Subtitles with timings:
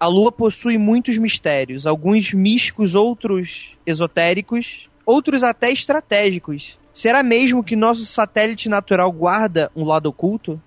[0.00, 6.78] a Lua possui muitos mistérios, alguns místicos, outros esotéricos, outros até estratégicos.
[6.94, 10.60] Será mesmo que nosso satélite natural guarda um lado oculto?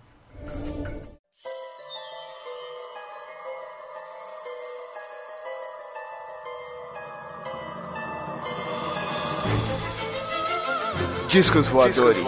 [11.28, 12.26] Discos voadores.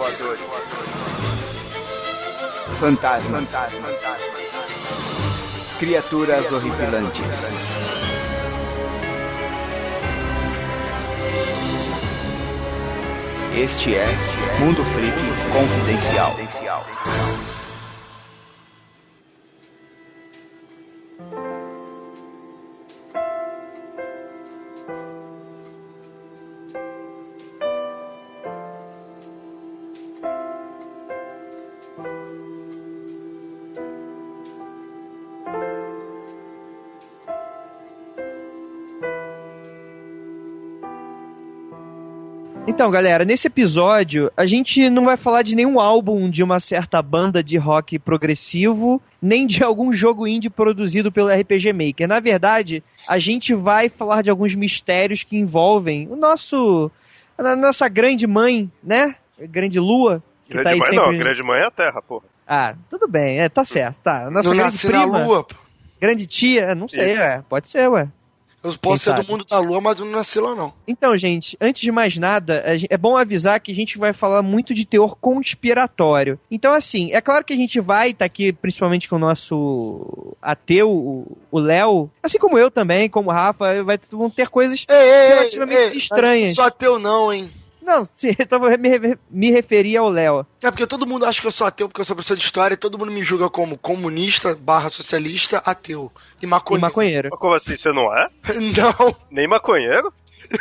[2.80, 3.50] Fantasmas.
[5.78, 7.24] Criaturas horripilantes.
[13.56, 14.06] Este é
[14.60, 15.16] Mundo Freak
[15.52, 16.36] Confidencial.
[42.74, 47.00] Então, galera, nesse episódio a gente não vai falar de nenhum álbum de uma certa
[47.00, 52.08] banda de rock progressivo, nem de algum jogo indie produzido pelo RPG Maker.
[52.08, 56.90] Na verdade, a gente vai falar de alguns mistérios que envolvem o nosso
[57.38, 59.14] a nossa grande mãe, né?
[59.38, 60.20] Grande lua.
[60.44, 61.06] Que Grande tá aí mãe sempre...
[61.06, 62.24] não, grande mãe é a Terra, porra.
[62.44, 64.28] Ah, tudo bem, é, tá certo, tá.
[64.28, 65.44] Nossa não grande prima, na lua.
[65.44, 65.54] pô.
[66.00, 67.20] grande tia, não sei, Isso.
[67.20, 68.08] ué, pode ser, ué.
[68.64, 70.72] Eu posso ser do mundo da lua, mas eu não nasci lá, não.
[70.88, 74.72] Então, gente, antes de mais nada, é bom avisar que a gente vai falar muito
[74.74, 76.38] de teor conspiratório.
[76.50, 80.90] Então, assim, é claro que a gente vai estar aqui, principalmente com o nosso ateu,
[80.90, 84.84] o- Léo, assim como eu também, como o Rafa, vai, vão ter coisas.
[84.88, 86.54] Ei, Relativamente ei, estranhas.
[86.56, 87.50] Só ateu não, hein?
[87.84, 90.46] Não, se, então eu vou me, me referir ao Léo.
[90.62, 92.74] É porque todo mundo acha que eu sou ateu porque eu sou professor de história
[92.74, 96.10] e todo mundo me julga como comunista barra socialista ateu.
[96.40, 96.80] E E maconheiro.
[96.80, 97.28] maconheiro.
[97.30, 98.28] Mas como assim, você não é?
[98.54, 100.12] Não, Nem maconheiro?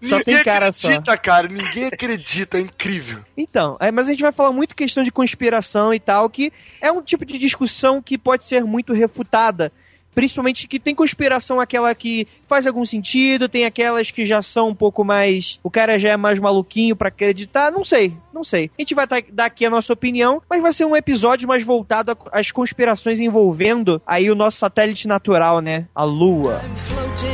[0.00, 0.88] Só ninguém tem cara só.
[0.88, 1.48] acredita, cara.
[1.48, 3.20] Ninguém acredita, é incrível.
[3.36, 6.90] Então, é, mas a gente vai falar muito questão de conspiração e tal, que é
[6.92, 9.72] um tipo de discussão que pode ser muito refutada.
[10.14, 14.74] Principalmente que tem conspiração aquela que faz algum sentido, tem aquelas que já são um
[14.74, 15.58] pouco mais.
[15.62, 17.72] O cara já é mais maluquinho pra acreditar.
[17.72, 18.70] Não sei, não sei.
[18.78, 21.62] A gente vai tá- dar aqui a nossa opinião, mas vai ser um episódio mais
[21.64, 25.86] voltado às conspirações envolvendo aí o nosso satélite natural, né?
[25.94, 26.60] A Lua.
[26.86, 27.33] floating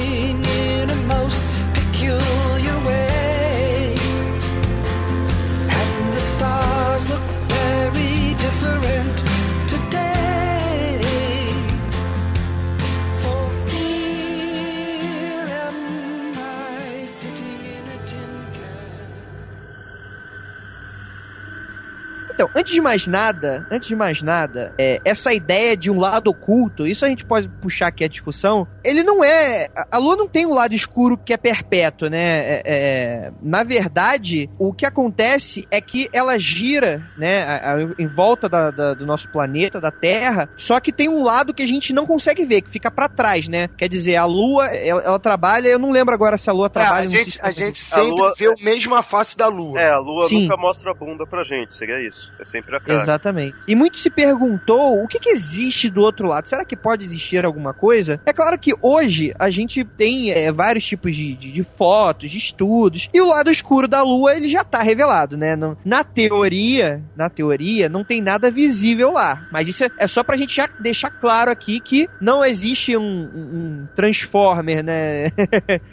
[22.41, 26.29] Então, antes de mais nada, antes de mais nada, é, essa ideia de um lado
[26.29, 29.67] oculto, isso a gente pode puxar aqui a discussão, ele não é.
[29.77, 32.39] a- A Lua não tem um lado escuro que é perpétuo, né?
[32.39, 38.07] É- é, na verdade, o que acontece é que ela gira, né, a- a- em
[38.07, 41.67] volta da- da- do nosso planeta, da Terra, só que tem um lado que a
[41.67, 43.69] gente não consegue ver, que fica pra trás, né?
[43.77, 46.71] Quer dizer, a Lua, ela, ela trabalha, eu não lembro agora se a Lua É,
[46.71, 49.79] trabalha a gente, a gente A sempre lua- vê o mesmo a face da lua.
[49.79, 50.43] É, a lua Sim.
[50.45, 52.30] nunca mostra a bunda pra gente, seria isso.
[52.39, 53.01] É sempre a cara.
[53.01, 53.57] Exatamente.
[53.67, 56.47] E muito se perguntou o que, que existe do outro lado.
[56.49, 58.21] Será que pode existir alguma coisa?
[58.25, 62.39] É claro que hoje a gente tem é, vários tipos de, de- de fotos, de
[62.39, 65.55] estudos, e o lado escuro da Lua ele já tá revelado, né?
[65.57, 69.47] Não- na teoria, na teoria, não tem nada visível lá.
[69.51, 73.03] Mas isso é, é só pra gente já deixar claro aqui que não existe um,
[73.03, 75.31] um- um Transformer, né?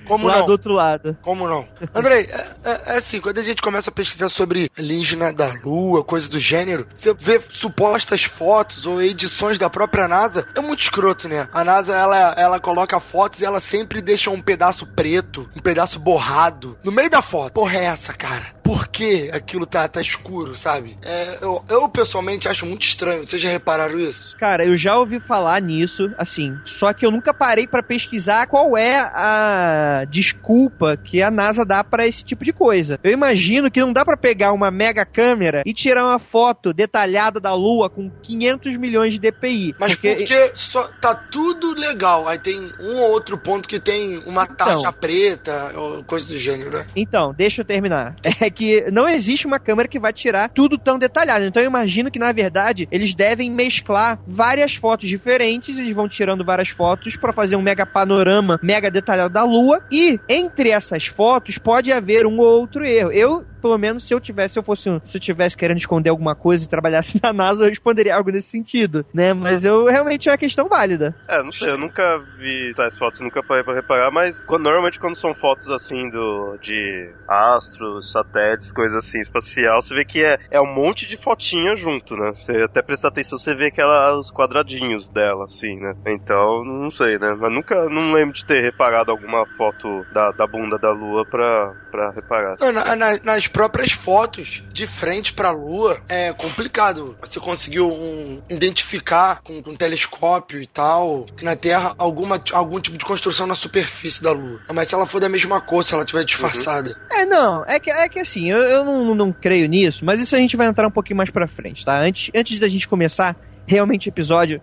[0.08, 0.46] Como lá não?
[0.46, 1.18] do outro lado.
[1.22, 1.68] Como não?
[1.94, 6.04] Andrei, é, é- é assim, quando a gente começa a pesquisar sobre alienígena da Lua,
[6.28, 11.28] coisa do gênero, você vê supostas fotos ou edições da própria NASA, é muito escroto,
[11.28, 11.48] né?
[11.52, 16.00] A NASA, ela, ela coloca fotos e ela sempre deixa um pedaço preto, um pedaço
[16.00, 17.54] borrado, no meio da foto.
[17.54, 18.58] Porra é essa, cara?
[18.64, 20.98] Por que aquilo tá, tá escuro, sabe?
[21.02, 23.26] É, eu, eu, pessoalmente, acho muito estranho.
[23.26, 24.36] Vocês já repararam isso?
[24.38, 28.78] Cara, eu já ouvi falar nisso, assim, só que eu nunca parei pra pesquisar qual
[28.78, 33.00] é a desculpa que a NASA dá pra esse tipo de coisa.
[33.02, 37.40] Eu imagino que não dá pra pegar uma mega câmera e tirar uma foto detalhada
[37.40, 39.76] da Lua com 500 milhões de DPI.
[39.80, 42.28] Mas porque, só tá tudo legal.
[42.28, 46.72] Aí tem um ou outro ponto que tem uma taxa preta ou coisa do gênero,
[46.72, 46.86] né?
[46.96, 48.16] Então, deixa eu terminar.
[48.40, 51.44] É que não existe uma câmera que vai tirar tudo tão detalhado.
[51.44, 56.46] Então eu imagino que, na verdade, eles devem mesclar várias fotos diferentes, eles vão tirando
[56.46, 59.82] várias fotos pra fazer um mega panorama, mega detalhado da Lua.
[59.92, 63.12] E entre essas fotos pode haver um ou outro erro.
[63.12, 66.10] Eu pelo menos se eu tivesse, se eu fosse um, se eu tivesse querendo esconder
[66.10, 69.34] alguma coisa e trabalhasse na NASA, eu responderia algo nesse sentido, né?
[69.34, 71.16] Mas eu realmente é uma questão válida.
[71.30, 75.00] É, não sei, eu nunca vi tais fotos, nunca parei pra reparar, mas quando- normalmente
[75.00, 80.38] quando são fotos assim do de astros, satélites, coisa assim, espacial, você vê que é,
[80.52, 82.32] é um monte de fotinha junto, né?
[82.36, 85.94] Você até prestar atenção, você vê que ela, os quadradinhos dela, assim, né?
[86.08, 87.34] Então, não sei, né?
[87.40, 91.74] Mas nunca, não lembro de ter reparado alguma foto da, da bunda da lua pra,
[91.92, 92.56] pra reparar.
[92.74, 97.18] Na- na- nas próprias fotos, de frente pra Lua, é complicado.
[97.22, 102.98] Você conseguiu um- identificar com, com telescópio e tal, que na Terra alguma, algum tipo
[102.98, 104.60] de construção na superfície da Lua.
[104.74, 106.96] Mas se ela for da mesma cor, se ela estiver disfarçada.
[107.12, 110.36] É, não, é que, é que assim, eu, eu não, não creio nisso, mas isso
[110.36, 112.00] a gente vai entrar um pouquinho mais pra frente, tá?
[112.00, 113.36] Antes, antes da gente começar
[113.66, 114.62] realmente o episódio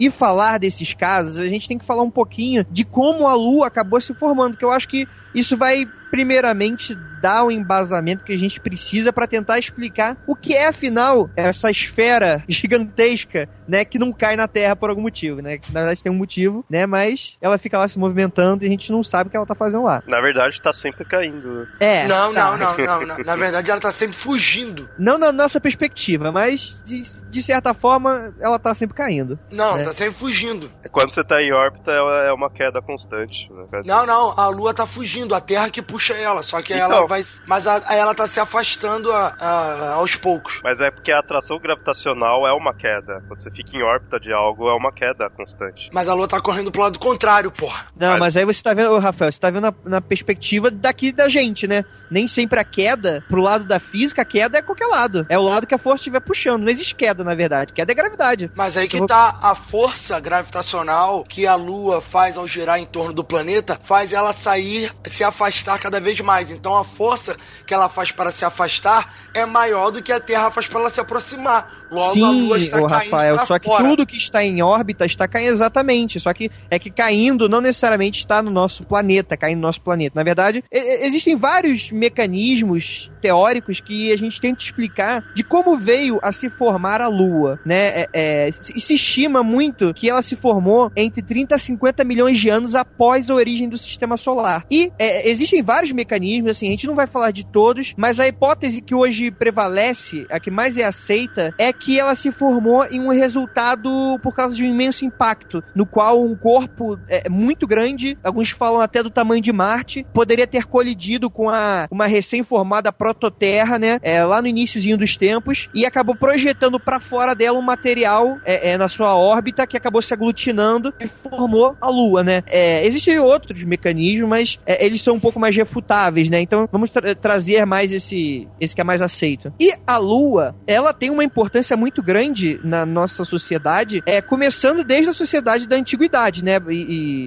[0.00, 3.66] e falar desses casos, a gente tem que falar um pouquinho de como a Lua
[3.66, 8.38] acabou se formando, que eu acho que isso vai primeiramente dar o embasamento que a
[8.38, 14.12] gente precisa para tentar explicar o que é afinal essa esfera gigantesca, né, que não
[14.12, 15.58] cai na Terra por algum motivo, né?
[15.58, 18.70] Que, na verdade tem um motivo, né, mas ela fica lá se movimentando e a
[18.70, 20.02] gente não sabe o que ela tá fazendo lá.
[20.06, 21.52] Na verdade, tá sempre caindo.
[21.52, 21.66] né?
[21.80, 22.06] É.
[22.06, 22.56] não, tá.
[22.56, 23.24] não, não, não, não.
[23.24, 24.88] Na verdade, ela tá sempre fugindo.
[24.98, 29.38] Não na nossa perspectiva, mas de, de certa forma ela tá sempre caindo.
[29.50, 29.82] Não, É.
[29.84, 30.70] tá sempre fugindo.
[30.90, 33.50] Quando você tá em órbita, ela é uma queda constante.
[33.52, 33.82] Né?
[33.84, 36.42] Não, não, a Lua tá fugindo, a Terra que puxa ela.
[36.42, 36.84] Só que Então.
[36.92, 37.22] ela vai.
[37.46, 40.60] Mas a- ela tá se afastando a- a- aos poucos.
[40.62, 43.22] Mas é porque a atração gravitacional é uma queda.
[43.26, 45.88] Quando você fica em órbita de algo, é uma queda constante.
[45.92, 47.86] Mas a Lua tá correndo pro lado contrário, porra.
[47.98, 50.70] Não, Mas- mas aí você tá vendo, ô, Rafael, você tá vendo na, na perspectiva
[50.70, 51.84] daqui da gente, né?
[52.10, 55.26] Nem sempre a queda, pro lado da física, a queda é qualquer lado.
[55.28, 56.62] É o lado que a força estiver puxando.
[56.62, 57.72] Não existe queda, na verdade.
[57.72, 58.50] Queda é gravidade.
[58.54, 62.78] Mas aí Se que vou- tá a força gravitacional que a Lua faz ao girar
[62.78, 66.50] em torno do planeta, faz ela sair, se afastar cada vez mais.
[66.50, 67.36] Então a força
[67.66, 70.90] que ela faz para se afastar é maior do que a Terra faz para ela
[70.90, 71.86] se aproximar.
[71.90, 73.88] Logo Sim, caindo Rafael, só que fora.
[73.88, 76.18] tudo que está em órbita está caindo exatamente.
[76.18, 80.12] Só que é que caindo não necessariamente está no nosso planeta, caindo no nosso planeta.
[80.16, 86.32] Na verdade, existem vários mecanismos teóricos que a gente tenta explicar de como veio a
[86.32, 87.88] se formar a Lua, né?
[87.88, 92.38] É, é, se se estima muito que ela se formou entre 30 a 50 milhões
[92.38, 94.64] de anos após a origem do sistema solar.
[94.70, 98.26] E é, existem vários mecanismos, assim, a gente não vai falar de todos, mas a
[98.26, 103.00] hipótese que hoje prevalece, a que mais é aceita, é que ela se formou em
[103.00, 108.18] um resultado por causa de um imenso impacto, no qual um corpo é, muito grande,
[108.22, 113.78] alguns falam até do tamanho de Marte, poderia ter colidido com a, uma recém-formada prototerra,
[113.78, 118.38] né, é, lá no iníciozinho dos tempos, e acabou projetando para fora dela um material
[118.44, 122.42] é, é, na sua órbita que acabou se aglutinando e formou a Lua, né.
[122.46, 126.90] É, existem outros mecanismos, mas é, eles são um pouco mais refutáveis, né, então vamos
[126.90, 129.52] tra- trazer mais esse, esse que é mais aceito.
[129.60, 135.10] E a Lua, ela tem uma importância muito grande na nossa sociedade, é, começando desde
[135.10, 136.74] a sociedade da antiguidade, né, e,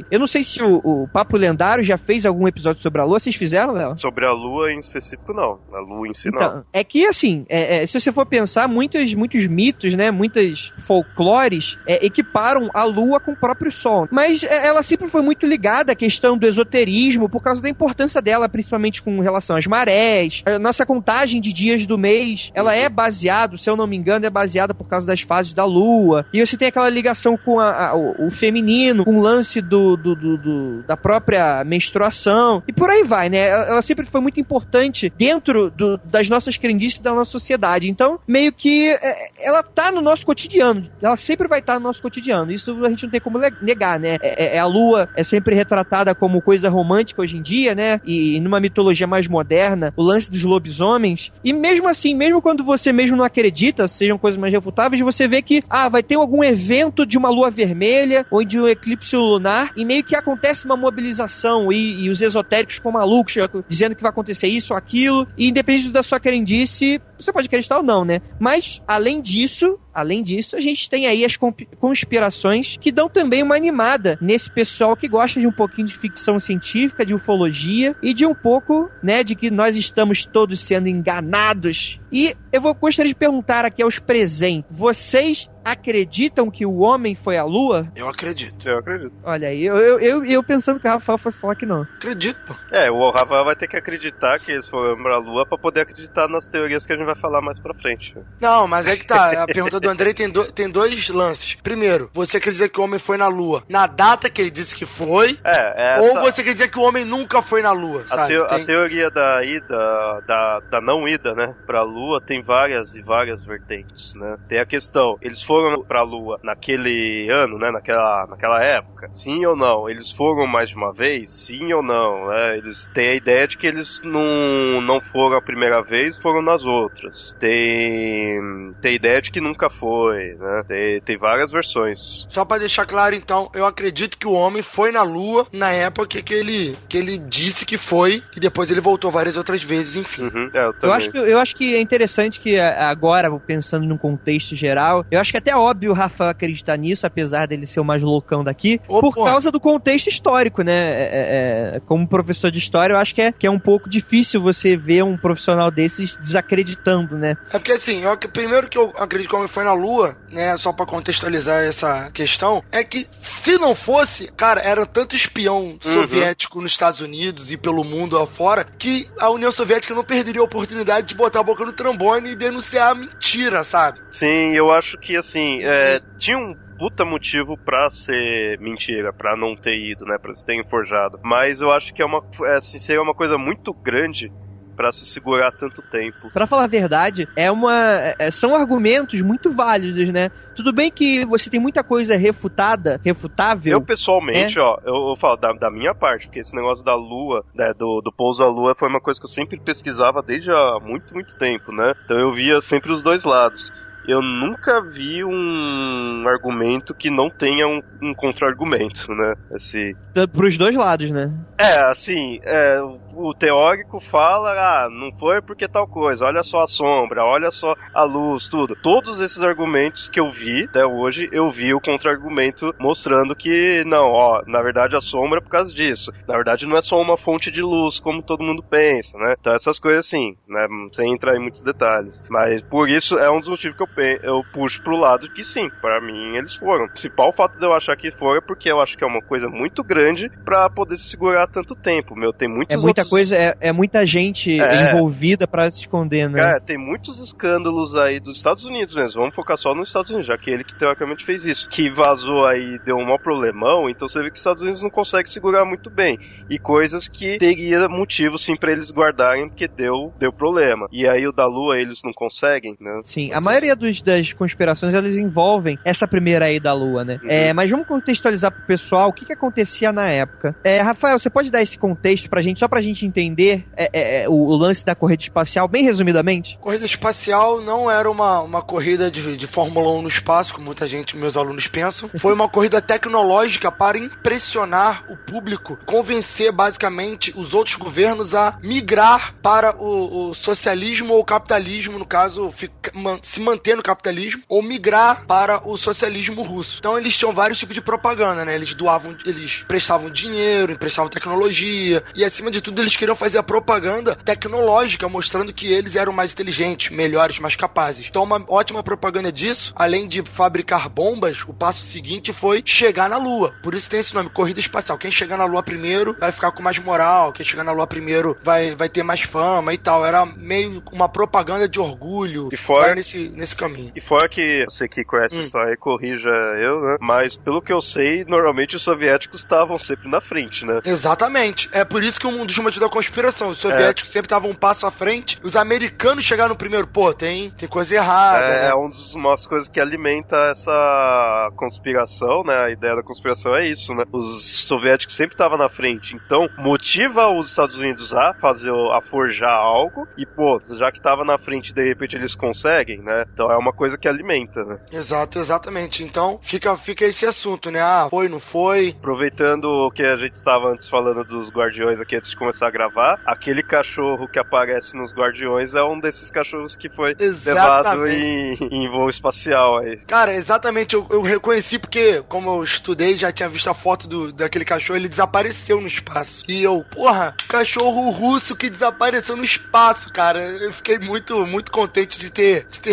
[0.02, 3.04] e eu não sei se o, o Papo Lendário já fez algum episódio sobre a
[3.04, 3.98] Lua, vocês fizeram, Léo?
[3.98, 5.60] Sobre a Lua em específico, não.
[5.74, 6.38] A Lua em si, não.
[6.38, 10.72] Então, é que assim, é, é, se você for pensar, muitos, muitos mitos, né, muitas
[10.80, 14.08] folclores é, equiparam a Lua com o próprio Sol.
[14.12, 18.22] Mas é, ela sempre foi muito ligada à questão do esoterismo por causa da importância
[18.22, 20.44] dela, principalmente com relação às marés.
[20.46, 24.26] A nossa contagem de dias do mês, ela é baseada, se eu não me engano,
[24.26, 26.26] é baseada por causa das fases da Lua.
[26.34, 29.96] E você tem aquela ligação com a- a- o, o feminino, com o lance do,
[29.98, 32.64] do- do- do- da própria menstruação.
[32.68, 33.50] E por aí vai, né?
[33.50, 35.72] Ela, ela sempre foi muito importante dentro
[36.06, 37.90] das nossas crendices da nossa sociedade.
[37.90, 39.16] Então, meio que é,
[39.48, 40.90] ela tá no nosso cotidiano.
[41.02, 42.52] Ela sempre vai estar no nosso cotidiano.
[42.52, 44.18] Isso a gente não tem como negar, né?
[44.22, 48.00] É, é- a lua é sempre retratada como coisa romântica hoje em dia, né?
[48.06, 51.32] E numa mitologia mais moderna, o lance dos lobisomens.
[51.44, 55.42] E mesmo assim, mesmo quando você mesmo não acredita, sejam coisas mais refutáveis, você vê
[55.42, 59.72] que, ah, vai ter algum evento de uma lua vermelha ou de um eclipse lunar
[59.76, 63.36] e meio que acontece uma mobilização e, e os esotéricos ficam malucos
[63.68, 65.28] dizendo que vai acontecer isso ou aquilo.
[65.38, 68.22] E independente da sua crendice, você pode acreditar ou não, né?
[68.40, 71.38] Mas, além disso, além disso, a gente tem aí as
[71.80, 76.40] conspirações que dão também uma animada nesse pessoal que gosta de um pouquinho de ficção
[76.40, 82.01] científica, de ufologia e de um pouco, né, de que nós estamos todos sendo enganados.
[82.12, 87.38] E eu vou gostaria de perguntar aqui aos presentes, vocês acreditam que o homem foi
[87.38, 87.88] à Lua?
[87.96, 88.68] Eu acredito.
[88.68, 89.14] Eu acredito.
[89.24, 91.82] Olha aí, eu, eu, eu, eu pensando que o Rafael fosse falar que não.
[91.84, 92.54] Acredito, pô.
[92.72, 96.28] É, o Rafael vai ter que acreditar que eles foram pra Lua pra poder acreditar
[96.28, 98.16] nas teorias que a gente vai falar mais pra frente.
[98.40, 99.44] Não, mas é que tá.
[99.44, 101.56] A pergunta do Andrei tem, do- tem dois lances.
[101.62, 104.76] Primeiro, você quer dizer que o homem foi na Lua na data que ele disse
[104.76, 105.38] que foi?
[105.44, 106.02] É, essa...
[106.02, 108.66] Ou você quer dizer que o homem nunca foi na Lua, A, teo- a Tem-
[108.66, 114.14] teoria da ida, da, da não ida, né, pra Lua tem várias e várias vertentes,
[114.16, 114.38] né?
[114.48, 115.51] Tem a questão, eles foram
[115.88, 119.90] pra Lua naquele ano, né, naquela, naquela época, sim ou não?
[119.90, 121.32] Eles foram mais de uma vez?
[121.46, 122.28] Sim ou não?
[122.28, 122.58] né?
[122.58, 126.64] Eles têm a ideia de que eles não, não foram a primeira vez, foram nas
[126.64, 127.36] outras.
[127.40, 128.40] Tem,
[128.82, 130.64] tem ideia de que nunca foi, né?
[130.68, 132.00] Tem, tem várias versões.
[132.30, 136.22] Só pra deixar claro, então, eu acredito que o homem foi na Lua na época
[136.22, 140.24] que ele, que ele disse que foi, e depois ele voltou várias outras vezes, enfim.
[140.24, 143.86] Uhum, é, eu Eu acho, que, eu acho que é interessante que a- agora, pensando
[143.86, 147.66] num contexto geral, eu acho que é até óbvio o Rafael acreditar nisso, apesar dele
[147.66, 149.32] ser o mais loucão daqui, Ô, por porra.
[149.32, 150.72] causa do contexto histórico, né?
[150.72, 153.90] É- é- é, como professor de história, eu acho que é, que é um pouco
[153.90, 157.36] difícil você ver um profissional desses desacreditando, né?
[157.52, 160.56] É porque assim, eu, primeiro que eu acredito que o homem foi na Lua, né?
[160.58, 166.62] Só pra contextualizar essa questão, é que se não fosse, cara, era tanto espião soviético
[166.62, 171.08] nos Estados Unidos e pelo mundo afora que a União Soviética não perderia a oportunidade
[171.08, 174.00] de botar a boca no trombone e denunciar a mentira, sabe?
[174.12, 175.31] Sim, eu acho que assim,
[175.62, 180.44] é, tinha um puta motivo pra ser mentira, pra não ter ido, né, pra se
[180.44, 181.20] terem forjado.
[181.24, 184.32] Mas eu acho que é uma, é, assim, seria uma coisa muito grande
[184.76, 186.32] pra se segurar tanto tempo.
[186.34, 187.76] Pra falar a verdade, é uma
[188.18, 190.30] é- são argumentos muito válidos, né?
[190.56, 193.74] Tudo bem que você tem muita coisa refutada, refutável.
[193.74, 197.44] Eu, pessoalmente, ó, eu, eu falo da, da minha parte, porque esse negócio da Lua,
[197.54, 200.80] né, do, do pouso à Lua, foi uma coisa que eu sempre pesquisava desde há
[200.82, 201.92] muito, muito tempo, né?
[202.04, 203.72] Então eu via sempre os dois lados.
[204.04, 209.34] Eu nunca vi um argumento que não tenha um, um contra-argumento, né?
[209.54, 209.94] Assim,
[210.34, 211.32] pros dois lados, né?
[211.60, 212.82] É, assim, é,
[213.14, 217.76] o- teórico fala, ah, não foi porque tal coisa, olha só a sombra, olha só
[217.94, 218.76] a luz, tudo.
[218.82, 224.10] Todos esses argumentos que eu vi até hoje, eu vi o contra-argumento mostrando que, não,
[224.12, 226.12] ó, na verdade a sombra é por causa disso.
[226.28, 229.36] Na verdade não é só uma fonte de luz, como todo mundo pensa, né?
[229.40, 232.22] Então essas coisas assim, né, sem entrar em muitos detalhes.
[232.30, 233.88] Mas por isso é um dos motivos que eu,
[234.24, 236.86] eu puxo pro lado que sim, pra mim eles foram.
[236.86, 239.22] O principal fato de eu achar que foram é porque eu acho que é uma
[239.22, 242.32] coisa muito grande pra poder se segurar tanto tempo, meu.
[242.34, 244.92] Tem muitos É muita outros- coisa, é, é muita gente É.
[244.92, 246.42] envolvida pra se esconder, né?
[246.42, 249.22] Cara, tem muitos escândalos aí dos Estados Unidos mesmo.
[249.22, 251.70] Vamos focar só nos Estados Unidos, já que ele que teoricamente fez isso.
[251.70, 254.90] Que vazou aí, deu um maior problemão, então você vê que os Estados Unidos não
[254.90, 256.18] consegue segurar muito bem.
[256.50, 260.88] E coisas que teria motivo sim pra eles guardarem, porque deu, deu problema.
[260.92, 263.02] E aí o da Lua eles não conseguem, né?
[263.04, 267.20] Sim, a maioria dos- das conspirações elas envolvem essa primeira aí da Lua, né?
[267.22, 267.30] Uhum.
[267.30, 270.56] É, mas vamos contextualizar pro pessoal o que, que acontecia na época.
[270.64, 274.24] É, Rafael, você pode dar esse contexto pra gente, só pra gente entender é, é,
[274.24, 276.58] é, o, o lance da corrida espacial, bem resumidamente?
[276.62, 280.88] Corrida espacial não era uma, uma corrida de, de Fórmula 1 no espaço, como muita
[280.88, 282.10] gente, meus alunos pensam.
[282.18, 289.36] Foi uma corrida tecnológica para impressionar o público, convencer basicamente os outros governos a migrar
[289.42, 294.62] para o, o socialismo ou capitalismo, no caso, fica- man- se manter no capitalismo, ou
[294.62, 296.78] migrar para o socialismo russo.
[296.80, 298.56] Então eles tinham vários tipos de propaganda, né?
[298.56, 303.44] Eles doavam, eles prestavam dinheiro, emprestavam tecnologia, e acima de tudo eles queriam fazer a
[303.44, 308.08] propaganda tecnológica, mostrando que eles eram mais inteligentes, melhores, mais capazes.
[308.10, 313.18] Então, uma ótima propaganda disso, além de fabricar bombas, o passo seguinte foi chegar na
[313.18, 313.54] Lua.
[313.64, 314.98] Por isso tem esse nome, corrida espacial.
[314.98, 318.38] Quem chegar na Lua primeiro vai ficar com mais moral, quem chegar na Lua primeiro
[318.44, 320.06] vai, vai ter mais fama e tal.
[320.06, 322.50] Era meio uma propaganda de orgulho.
[322.52, 323.92] E fora- nesse, nesse caminho.
[323.96, 325.44] E fora que você que conhece a Hum.
[325.44, 326.98] história, corrija eu, né?
[327.00, 330.80] Mas pelo que eu sei, normalmente os soviéticos estavam sempre na frente, né?
[330.84, 331.70] Exatamente.
[331.72, 333.50] É por isso que um dos motivos da conspiração.
[333.50, 335.38] Os soviéticos sempre estavam um passo à frente.
[335.44, 336.88] Os americanos chegaram no primeiro.
[336.88, 338.46] Pô, tem, tem coisa errada.
[338.46, 338.70] É, né?
[338.70, 342.56] é uma das coisas que alimenta essa conspiração, né?
[342.66, 344.04] A ideia da conspiração é isso, né?
[344.12, 349.02] Os soviéticos sempre estavam na frente, então motiva os Estados Unidos a fazer, o- a
[349.02, 353.24] forjar algo e, pô, já que tava na frente de repente eles conseguem, né?
[353.34, 354.80] Então é uma coisa que alimenta, né?
[354.92, 356.04] Exato, exatamente.
[356.04, 357.82] Então fica, fica esse assunto, né?
[357.82, 358.96] Ah, foi, não foi.
[358.98, 362.72] Aproveitando o que a gente estava antes falando dos Guardiões aqui antes de começar a
[362.72, 368.64] gravar, aquele cachorro que aparece nos Guardiões é um desses cachorros que foi levado Exatamente.
[368.64, 369.98] em, em voo espacial aí.
[370.08, 374.32] Cara, exatamente, eu, eu reconheci porque, como eu estudei, já tinha visto a foto do,
[374.32, 376.44] daquele cachorro, ele desapareceu no espaço.
[376.48, 380.40] E eu, porra, cachorro russo que desapareceu no espaço, cara.
[380.40, 382.92] Eu fiquei muito, muito contente de ter, de ter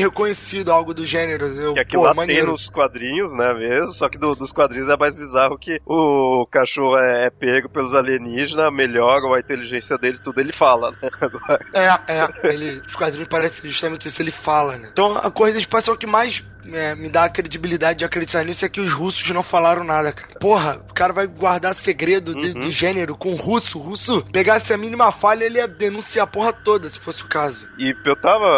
[0.49, 1.47] parecido, algo do gênero.
[1.47, 2.43] Eu, Que aquilo pô, lá maneiro.
[2.43, 3.93] tem nos quadrinhos, né, mesmo?
[3.93, 7.95] Só que do- dos quadrinhos é mais bizarro que o cachorro é, é pego pelos
[7.95, 11.11] alienígenas, melhoram a inteligência dele, tudo ele fala, né?
[11.21, 12.53] Agora, É, é.
[12.55, 14.89] Ele, os quadrinhos parecem justamente isso, ele fala, né?
[14.93, 18.69] Então a corrida espacial que mais é, me dá a credibilidade de acreditar nisso é
[18.69, 20.39] que os russos não falaram nada, cara.
[20.41, 22.61] Porra, o cara vai guardar segredo de, Uhum.
[22.61, 23.79] de gênero com o russo.
[23.79, 27.29] O russo pegasse a mínima falha, ele ia denunciar a porra toda, se fosse o
[27.29, 27.67] caso.
[27.79, 28.49] E eu tava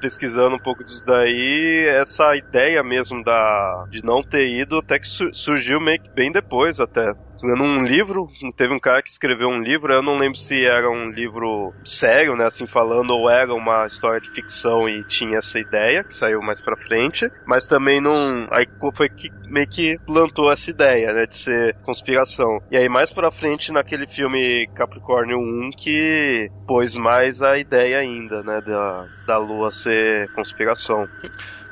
[0.00, 5.08] pesquisando um pouco disso daí, essa ideia mesmo da de não ter ido até que
[5.08, 7.12] su- surgiu meio que bem depois até.
[7.42, 10.90] Lendo um livro, teve um cara que escreveu um livro, eu não lembro se era
[10.90, 15.58] um livro sério, né, assim falando, ou era uma história de ficção e tinha essa
[15.58, 18.46] ideia, que saiu mais pra frente, mas também não.
[18.52, 22.58] Aí foi que meio que plantou essa ideia, né, de ser conspiração.
[22.70, 28.42] E aí mais pra frente naquele filme Capricórnio 1 que pôs mais a ideia ainda,
[28.42, 31.06] né, da, da Lua ser conspiração.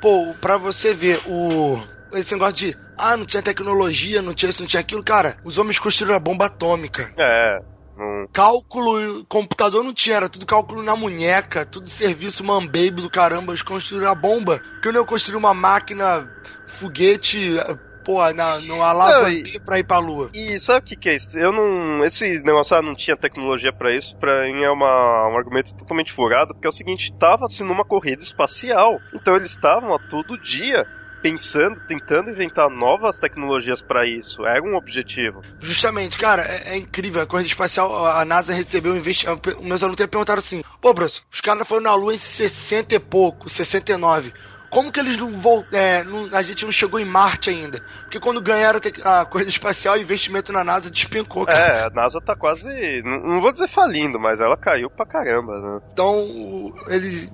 [0.01, 1.79] Pô, pra você ver, o.
[2.13, 2.77] Esse negócio de.
[2.97, 5.03] Ah, não tinha tecnologia, não tinha isso, não tinha aquilo.
[5.03, 7.13] Cara, os homens construíram a bomba atômica.
[7.17, 7.61] É,
[7.99, 8.29] não.
[8.33, 13.53] Cálculo, computador não tinha, era tudo cálculo na munheca, tudo serviço man-baby do caramba.
[13.53, 14.61] Eles construíram a bomba.
[14.81, 16.31] Que eu não construí uma máquina,
[16.67, 17.57] foguete,
[18.05, 20.31] pô, na, no alavanque pra ir pra lua.
[20.33, 21.37] E sabe o que, que é isso?
[21.37, 22.05] Eu não.
[22.05, 26.13] Esse negócio, ah, não tinha tecnologia pra isso, pra mim é uma, um argumento totalmente
[26.13, 28.99] furado, porque é o seguinte, tava-se numa corrida espacial.
[29.13, 30.87] Então eles estavam a todo dia
[31.23, 34.45] pensando, tentando inventar novas tecnologias pra isso.
[34.47, 35.43] Era um objetivo.
[35.61, 37.23] Justamente, cara, é, é incrível.
[37.23, 39.63] A corrida espacial, a NASA recebeu um investimento.
[39.63, 43.49] Meus alunos perguntaram assim: Pô, professor, os caras foram na Lua em 60 e pouco,
[43.49, 44.33] 69.
[44.71, 46.29] Como que eles não voltaram?
[46.33, 47.83] a gente não chegou em Marte ainda?
[48.03, 51.59] Porque quando ganharam a, corrida espacial, o investimento na NASA despencou, cara.
[51.59, 52.69] É, a NASA tá quase.
[53.03, 55.81] Não, não vou dizer falindo, mas ela caiu pra caramba, né?
[55.93, 57.33] Então, eles.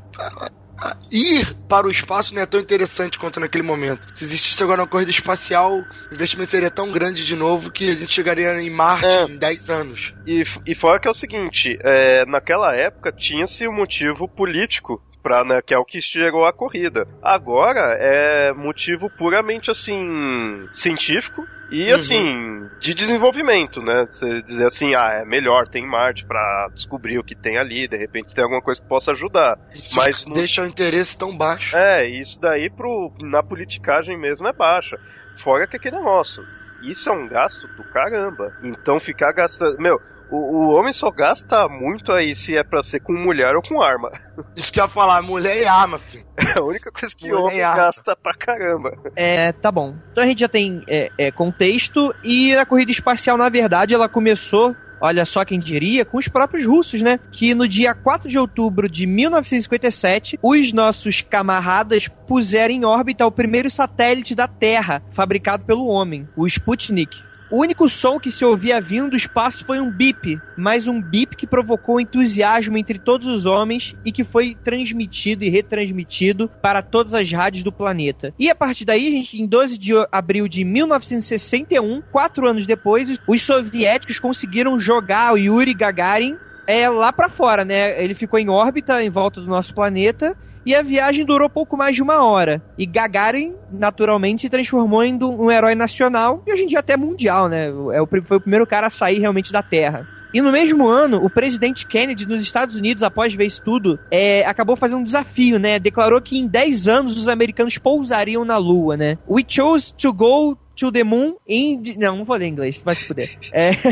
[0.79, 4.07] A- a- Ir para o espaço não é tão interessante quanto naquele momento.
[4.13, 5.79] Se existisse agora uma corrida espacial,
[6.11, 9.25] o investimento seria tão grande de novo que a gente chegaria em Marte É.
[9.25, 10.15] em 10 anos.
[10.27, 15.43] E, e fora que é o seguinte, é, naquela época tinha-se um motivo político Pra,
[15.43, 17.07] né, que é o que gerou a corrida.
[17.23, 21.95] Agora é motivo puramente assim científico e Uhum.
[21.95, 24.05] assim de desenvolvimento, né?
[24.07, 27.97] Você dizer assim, ah, é melhor tem Marte pra descobrir o que tem ali, de
[27.97, 29.57] repente tem alguma coisa que possa ajudar.
[29.75, 31.75] Isso Mas no- deixa o interesse tão baixo.
[31.75, 34.99] É, isso daí pro, na politicagem mesmo é baixa.
[35.43, 36.43] Fora que aquele é nosso.
[36.83, 38.53] Isso é um gasto do caramba.
[38.63, 39.79] Então ficar gastando.
[39.79, 39.99] Meu,
[40.35, 43.81] o, o homem só gasta muito aí se é pra ser com mulher ou com
[43.81, 44.11] arma.
[44.57, 46.25] Isso que eu ia falar, mulher e arma, filho.
[46.37, 47.77] É a única coisa que Mulher o homem arma.
[47.77, 48.93] gasta pra caramba.
[49.15, 49.95] É, tá bom.
[50.11, 54.09] Então a gente já tem é, é, contexto e a corrida espacial, na verdade, ela
[54.09, 54.75] começou.
[55.01, 57.19] Olha só quem diria, com os próprios russos, né?
[57.31, 63.31] Que no dia 4 de outubro de 1957, os nossos camaradas puseram em órbita o
[63.31, 67.23] primeiro satélite da Terra, fabricado pelo homem, o Sputnik.
[67.55, 71.37] O único som que se ouvia vindo do espaço foi um bip, mas um bip
[71.37, 77.15] que provocou entusiasmo entre todos os homens e que foi transmitido e retransmitido para todas
[77.15, 78.35] as rádios do planeta.
[78.37, 83.19] E a partir daí, gente, em 12 de abril de 1961, quatro anos depois, os-
[83.25, 86.37] os soviéticos conseguiram jogar o Yuri Gagarin
[86.67, 88.03] é, lá pra fora, né?
[88.03, 90.35] Ele ficou em órbita em volta do nosso planeta.
[90.67, 92.63] E a viagem durou pouco mais de uma hora.
[92.79, 97.49] E Gagarin, naturalmente, se transformou em um herói nacional e hoje em dia até mundial,
[97.49, 97.69] né?
[97.93, 100.09] É foi o primeiro cara a sair realmente da Terra.
[100.35, 104.45] E no mesmo ano, o presidente Kennedy nos Estados Unidos, após ver isso tudo, é,
[104.45, 105.79] acabou fazendo um desafio, né?
[105.79, 109.17] Declarou que em 10 anos os americanos pousariam na Lua, né?
[109.31, 111.81] We chose to go to the moon in...
[111.97, 113.31] Não, não vou ler em inglês, vai se fuder.
[113.53, 113.71] É...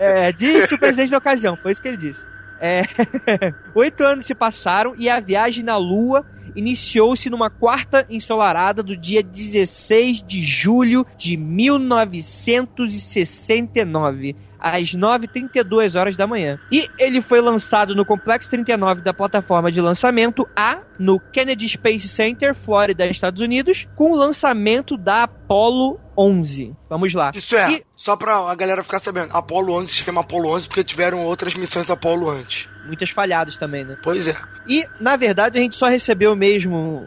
[0.00, 2.24] É, disse o presidente da ocasião, foi isso que ele disse.
[2.64, 2.82] É,
[3.74, 6.24] Oito anos se passaram e a viagem na Lua
[6.56, 14.34] iniciou-se numa quarta ensolarada do dia 16 de julho de 1969.
[14.58, 16.58] Às 9h32 horas da manhã.
[16.72, 22.08] E ele foi lançado no Complexo 39 da plataforma de lançamento A, no Kennedy Space
[22.08, 26.72] Center, Flórida, Estados Unidos, com o lançamento da Apollo 11.
[26.88, 27.30] Vamos lá.
[27.34, 29.30] Isso é, E- só pra a galera ficar sabendo.
[29.32, 32.68] Apolo 11 se chama Apolo 11 porque tiveram outras missões Apolo antes.
[32.86, 33.96] Muitas falhadas também, né?
[34.02, 34.36] Pois é.
[34.68, 37.02] E, na verdade, a gente só recebeu mesmo.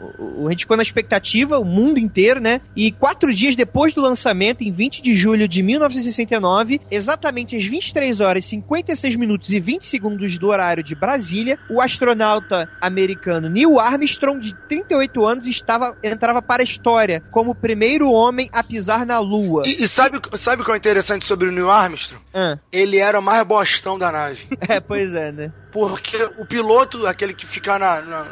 [0.48, 2.62] A gente ficou na expectativa, o mundo inteiro, né?
[2.76, 8.20] E quatro dias depois do lançamento, em 20 de julho de 1969, exatamente às 23
[8.22, 14.40] horas, 56 minutos e 20 segundos do horário de Brasília, o astronauta americano Neil Armstrong,
[14.40, 19.20] de 38 anos, estava, entrava para a história como o primeiro homem a pisar na
[19.20, 19.64] Lua.
[19.66, 22.22] E, e sabe, sabe o que é interessante sobre o Neil Armstrong?
[22.34, 24.48] Ah, Ele era o mais bostão da nave.
[24.68, 25.52] é, pois é, né?
[25.78, 28.24] Porque o piloto, aquele que fica na, na,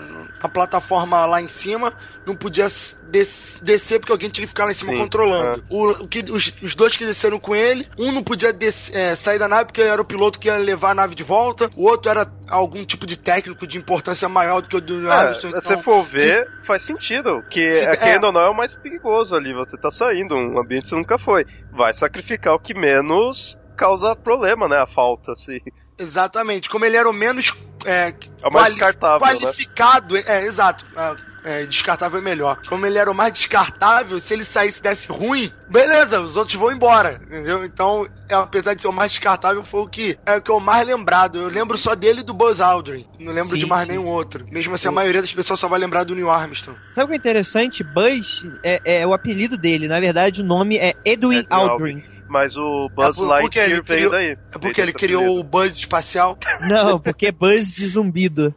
[0.42, 1.94] na plataforma lá em cima,
[2.26, 2.66] não podia
[3.12, 5.64] des- descer porque alguém tinha que ficar lá em cima Sim, controlando.
[5.70, 9.16] O, o que, os, os dois que desceram com ele, um não podia des- é,
[9.16, 11.84] sair da nave porque era o piloto que ia levar a nave de volta, o
[11.88, 15.54] outro era algum tipo de técnico de importância maior do que o do É, Armstrong.
[15.54, 17.44] se então- você for ver, faz sentido.
[17.50, 18.28] Que, Se- é, querendo é.
[18.28, 19.54] ou não, é o mais perigoso ali.
[19.54, 21.46] Você tá saindo, um ambiente que você nunca foi.
[21.72, 24.78] Vai sacrificar o que menos causa problema, né?
[24.78, 25.60] A falta, assim.
[25.98, 26.70] Exatamente.
[26.70, 27.54] Como ele era o menos
[27.86, 29.34] é, É o mais descartável, né?
[29.40, 30.86] qualificado, é, exato.
[30.96, 32.60] É, é, descartável é melhor.
[32.68, 36.58] Como ele era o mais descartável, se ele saísse e desse ruim, beleza, os outros
[36.58, 37.64] vão embora, entendeu?
[37.64, 40.60] Então, é, apesar de ser o mais descartável, foi o que é o que eu
[40.60, 41.38] mais lembrado.
[41.38, 43.06] Eu lembro só dele e do Buzz Aldrin.
[43.20, 43.92] Não lembro Sim, de mais sim.
[43.92, 44.48] nenhum outro.
[44.52, 46.80] Mesmo assim, a maioria das pessoas só vai lembrar do Neil Armstrong.
[46.94, 47.84] Sabe o que é interessante?
[47.84, 49.88] Buzz é, é o apelido dele.
[49.88, 52.04] Na verdade, o nome é Edwin Edwin Aldrin.
[52.28, 54.32] Mas o Buzz É por- Lightyear veio criou- daí.
[54.32, 56.38] É porque ele criou o Buzz espacial.
[56.68, 58.54] Não, porque é Buzz de zumbido.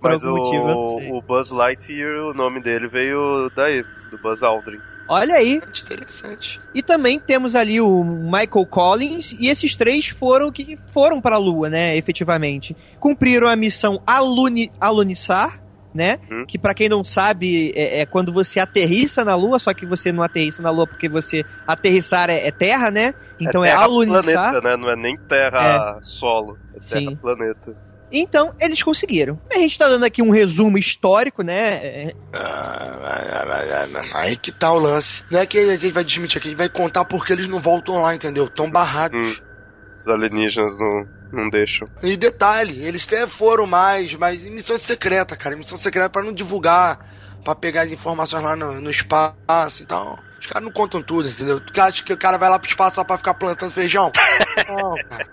[0.00, 4.78] por Mas o, motivo, o Buzz Lightyear, o nome dele veio daí, do Buzz Aldrin.
[5.08, 5.56] Olha aí.
[5.56, 6.60] Interessante.
[6.72, 11.38] E também temos ali o Michael Collins, e esses três foram que foram para a
[11.38, 12.76] Lua, né, efetivamente.
[13.00, 15.60] Cumpriram a missão aluni, alunissar,
[15.94, 16.18] né?
[16.30, 16.44] Hum.
[16.46, 20.12] Que pra quem não sabe, é, é quando você aterrissa na Lua, só que você
[20.12, 23.14] não aterrissa na Lua porque você aterrissar é, é terra, né?
[23.40, 24.50] Então é, terra alunissar.
[24.50, 24.76] planeta, né?
[24.76, 27.16] Não é nem terra solo, é terra Sim.
[27.16, 27.90] planeta.
[28.12, 29.38] Então, eles conseguiram.
[29.54, 31.74] A gente tá dando aqui um resumo histórico, né?
[31.74, 32.14] É,
[34.14, 35.22] Aí que tá o lance.
[35.30, 37.60] Não é que a gente vai desmentir aqui, a gente vai contar porque eles não
[37.60, 38.48] voltam lá, entendeu?
[38.48, 39.38] Tão barrados.
[39.38, 39.49] Hum.
[40.00, 41.88] Os alienígenas não, não deixam.
[42.02, 45.56] E detalhe, eles até foram mais, mas em missão secreta, cara.
[45.56, 46.98] Missão secreta pra não divulgar,
[47.44, 50.18] pra pegar as informações lá no, no espaço e tal.
[50.40, 51.60] Os caras não contam tudo, entendeu?
[51.60, 54.10] Tu acha que o cara vai lá pro espaço só pra ficar plantando feijão?
[54.68, 55.26] Não, cara.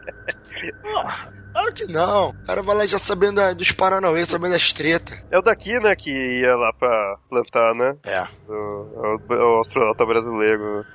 [0.82, 2.30] Porra, Claro que não.
[2.30, 5.17] O cara vai lá já sabendo da- dos Paranauê, sabendo das tretas.
[5.32, 7.95] É o daqui, né, que ia lá pra plantar, né?
[8.06, 8.23] É.
[8.47, 10.86] O, o, o astronauta brasileiro.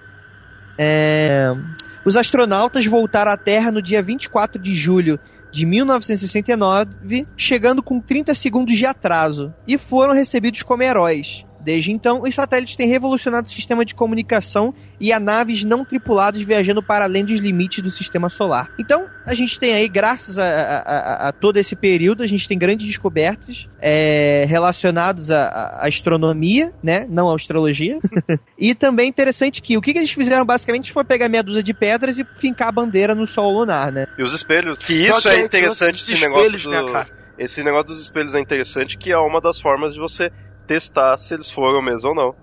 [0.78, 1.48] É,
[2.04, 5.20] Os astronautas voltaram à Terra no dia 24 de julho
[5.52, 11.44] de 1969, chegando com 30 segundos de atraso, e foram recebidos como heróis.
[11.62, 16.42] Desde então, os satélites têm revolucionado o sistema de comunicação e há naves não tripuladas
[16.42, 18.70] viajando para além dos limites do sistema solar.
[18.78, 22.46] Então, a gente tem aí, graças a, a- a- a todo esse período, a gente
[22.48, 27.06] tem grandes descobertas é, relacionadas à, à astronomia, né?
[27.08, 27.98] Não à astrologia.
[28.58, 31.62] E também é interessante que o que, que eles fizeram basicamente foi pegar meia dúzia
[31.64, 34.06] de pedras e fincar a bandeira no sol lunar, né?
[34.16, 34.78] E os espelhos.
[34.78, 36.70] Que isso é esse interessante, esse dos negócio espelhos, do...
[36.86, 37.08] né, cara?
[37.38, 40.30] Esse negócio dos espelhos é interessante, que é uma das formas de você
[40.72, 42.34] testar se eles foram mesmo ou não.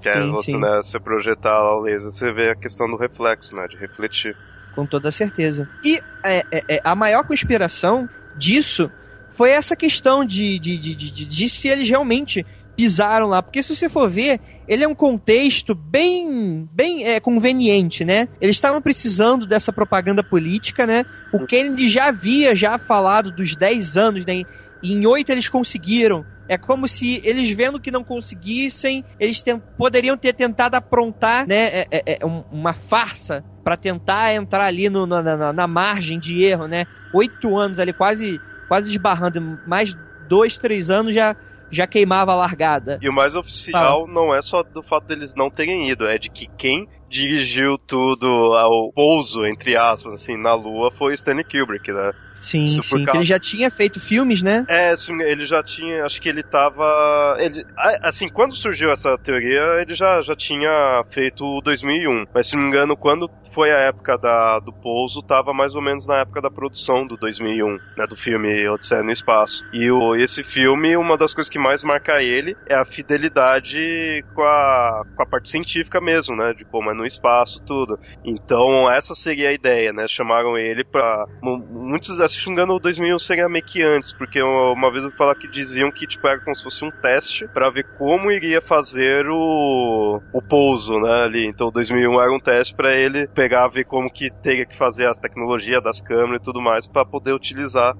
[0.00, 0.58] Que é Sim, você, sim.
[0.58, 3.66] né, você projetar lá o laser, você vê a questão do reflexo, né?
[3.68, 4.34] De refletir.
[4.74, 5.68] Com toda certeza.
[5.84, 8.90] E é, é, é, a maior conspiração disso
[9.30, 13.42] foi essa questão de, de, de, de, de- de se eles realmente pisaram lá.
[13.42, 18.28] Porque se você for ver, ele é um contexto bem, bem é, conveniente, né?
[18.40, 21.04] Eles estavam precisando dessa propaganda política, né?
[21.32, 24.34] O Kennedy já havia já falado dos 10 anos, né?
[24.82, 26.26] E em 8 eles conseguiram.
[26.48, 29.42] É como se eles vendo que não conseguissem, eles
[29.76, 34.88] poderiam ter tentado aprontar, né, é- é- é um- uma farsa para tentar entrar ali
[34.90, 36.86] no- na, na- na margem de erro, né?
[37.12, 39.96] Oito anos ali, quase, quase esbarrando, mais
[40.28, 41.36] dois, três anos já
[41.74, 42.98] já queimava a largada.
[43.00, 46.28] E o mais oficial não é só do fato deles não terem ido, é de
[46.28, 52.10] que quem dirigiu tudo ao pouso, entre aspas, assim, na Lua foi Stanley Kubrick, né?
[52.34, 53.04] Sim, Isso sim.
[53.04, 54.64] causa- ele já tinha feito filmes, né?
[54.68, 54.92] É,
[55.28, 57.64] ele já tinha, acho que ele tava, ele,
[58.02, 62.62] assim, quando surgiu essa teoria, ele já, já tinha feito o 2001, mas se não
[62.64, 66.40] me engano, quando foi a época da, do pouso, tava mais ou menos na época
[66.40, 69.62] da produção do 2001, né, do filme Odisseia no Espaço.
[69.72, 74.42] E o, esse filme, uma das coisas que mais marca ele é a fidelidade com
[74.42, 77.96] a, com a parte científica mesmo, né, de como é no espaço, tudo.
[78.24, 81.58] Então, essa seria a ideia, né, chamaram ele pra, mu-
[81.90, 85.12] muitos, se não me engano, o 2001 seria meio que antes, porque uma vez eu
[85.16, 88.60] falar que diziam que, tipo, era como se fosse um teste pra ver como iria
[88.60, 91.46] fazer o, o pouso, né, ali.
[91.46, 95.06] Então, o 2001 era um teste pra ele pegar, ver como que teria que fazer
[95.08, 97.94] as tecnologias das câmeras e tudo mais pra poder utilizar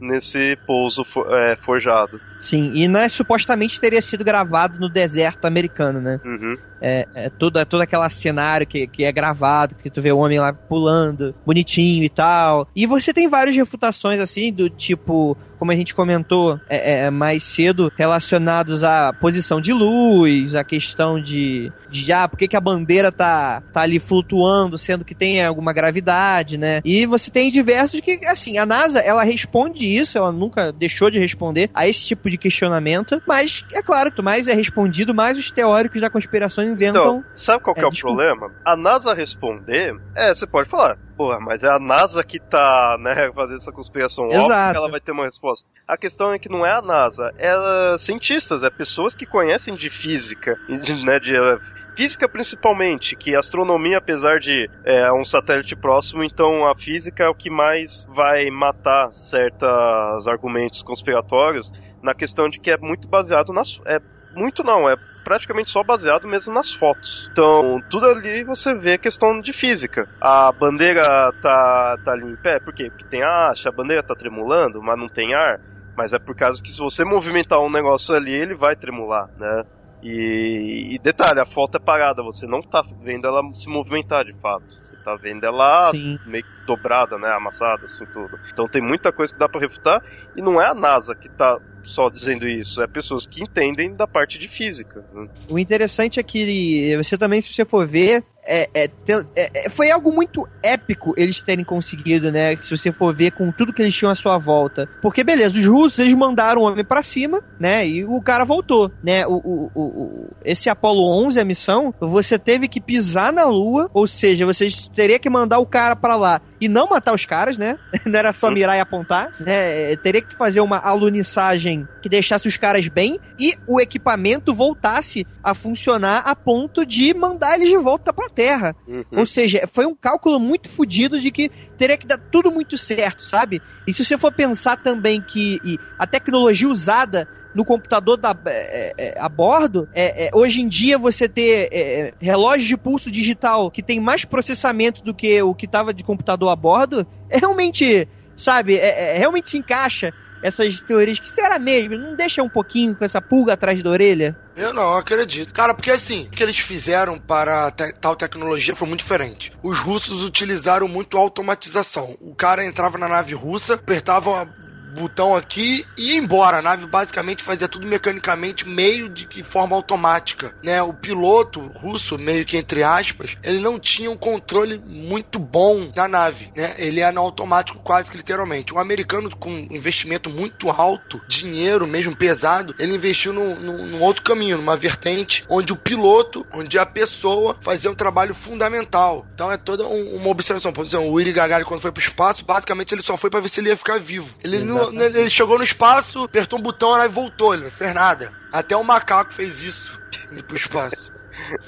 [0.00, 2.20] nesse pouso fo- é, forjado.
[2.40, 6.20] Sim, e né, supostamente teria sido gravado no deserto americano, né?
[6.24, 6.56] Uhum.
[6.80, 10.38] É, é toda, todo aquele cenário que, que é gravado, que tu vê o homem
[10.38, 12.68] lá pulando, bonitinho e tal.
[12.74, 17.42] E você tem várias refutações, assim, do tipo, como a gente comentou é, é, mais
[17.42, 22.60] cedo, relacionados à posição de luz, a questão de, de ah, por que, que a
[22.60, 26.80] bandeira tá, tá ali flutuando, sendo que tem alguma gravidade, né?
[26.84, 31.18] E você tem diversos que, assim, a NASA, ela responde isso, ela nunca deixou de
[31.18, 35.50] responder a esse tipo de questionamento, mas é claro, quanto mais é respondido, mais os
[35.50, 37.18] teóricos da conspiração inventam.
[37.18, 38.16] Então, sabe qual que é, É, o desculpa.
[38.16, 38.54] problema?
[38.64, 43.30] A NASA responder, é, você pode falar, porra, mas é a NASA que tá, né,
[43.34, 44.24] fazendo essa conspiração.
[44.24, 44.72] Óbvio Exato.
[44.72, 45.68] que ela vai ter uma resposta.
[45.86, 49.88] A questão é que não é a NASA, é cientistas, é pessoas que conhecem de
[49.88, 51.58] física, de, né, de eh,
[51.96, 57.34] Física principalmente, que astronomia, apesar de é um satélite próximo, então a física é o
[57.34, 63.80] que mais vai matar certos argumentos conspiratórios na questão de que é muito baseado nas.
[63.86, 63.98] É
[64.34, 67.28] muito não, é praticamente só baseado mesmo nas fotos.
[67.32, 70.08] Então, tudo ali você vê questão de física.
[70.20, 71.02] A bandeira
[71.42, 72.88] tá, tá ali em pé, por quê?
[72.90, 75.60] Porque tem a haste, a bandeira tá tremulando, mas não tem ar.
[75.96, 79.64] Mas é por causa que se você movimentar um negócio ali, ele vai tremular, né?
[80.02, 84.32] E, e detalhe, a foto é parada, você não tá vendo ela se movimentar de
[84.34, 84.64] fato.
[84.68, 86.18] Você tá vendo ela Sim.
[86.26, 87.30] meio que dobrada, né?
[87.32, 88.38] Amassada, assim, tudo.
[88.52, 90.02] Então tem muita coisa que dá pra refutar,
[90.36, 94.06] e não é a NASA que tá só dizendo isso, é pessoas que entendem da
[94.06, 95.02] parte de física.
[95.12, 95.28] né?
[95.48, 98.90] O interessante é que você também, se você for ver, é, é,
[99.36, 102.56] é- é- foi algo muito épico eles terem conseguido, né?
[102.62, 104.88] Se você for ver com tudo que eles tinham à sua volta.
[105.02, 107.86] Porque, beleza, os russos, eles mandaram o homem pra cima, né?
[107.86, 109.26] E o cara voltou, né?
[109.26, 114.06] O, o- o- esse Apollo 11, a missão, você teve que pisar na Lua, ou
[114.06, 117.78] seja, vocês teriam que mandar o cara pra lá e não matar os caras, né?
[118.04, 119.92] Não era só mirar e apontar, né?
[119.92, 125.26] É, Teria que fazer uma alunissagem que deixasse os caras bem e o equipamento voltasse
[125.42, 128.74] a funcionar a ponto de mandar eles de volta pra Terra.
[128.86, 129.04] Uhum.
[129.12, 133.24] Ou seja, foi um cálculo muito fodido de que teria que dar tudo muito certo,
[133.24, 133.60] sabe?
[133.86, 135.60] E se você for pensar também que
[135.98, 140.96] a tecnologia usada no computador da, é, é, a bordo, é, é, hoje em dia
[140.96, 145.66] você ter é, relógio de pulso digital que tem mais processamento do que o que
[145.66, 151.18] estava de computador a bordo, é realmente, sabe, é, é- realmente se encaixa essas teorias
[151.18, 154.38] que será mesmo, não deixa um pouquinho com essa pulga atrás da orelha?
[154.54, 155.52] Eu não acredito.
[155.52, 159.52] Cara, porque assim, o que eles fizeram para te- tal tecnologia foi muito diferente.
[159.62, 162.16] Os russos utilizaram muito automatização.
[162.20, 164.48] O cara entrava na nave russa, apertava
[164.94, 166.58] botão aqui e ia embora.
[166.58, 170.82] A nave basicamente fazia tudo mecanicamente, meio de que forma automática, né?
[170.82, 176.06] O piloto russo, meio que entre aspas, ele não tinha um controle muito bom da
[176.08, 176.74] nave, né?
[176.78, 178.74] Ele no automático quase que literalmente.
[178.74, 184.56] Um americano com investimento muito alto, dinheiro mesmo pesado, ele investiu num, num- outro caminho,
[184.58, 189.26] numa vertente onde o piloto, onde a pessoa fazia um trabalho fundamental.
[189.34, 190.72] Então é toda um- uma observação.
[190.72, 193.48] Por exemplo, o Yuri Gagarin quando foi pro espaço, basicamente ele só foi pra ver
[193.48, 194.28] se ele ia ficar vivo.
[194.42, 195.16] Ele, não- Exatamente.
[195.16, 198.32] ele chegou no espaço, apertou um botão, nave voltou, ele não fez nada.
[198.52, 199.98] Até o macaco fez isso,
[200.32, 201.12] indo pro espaço.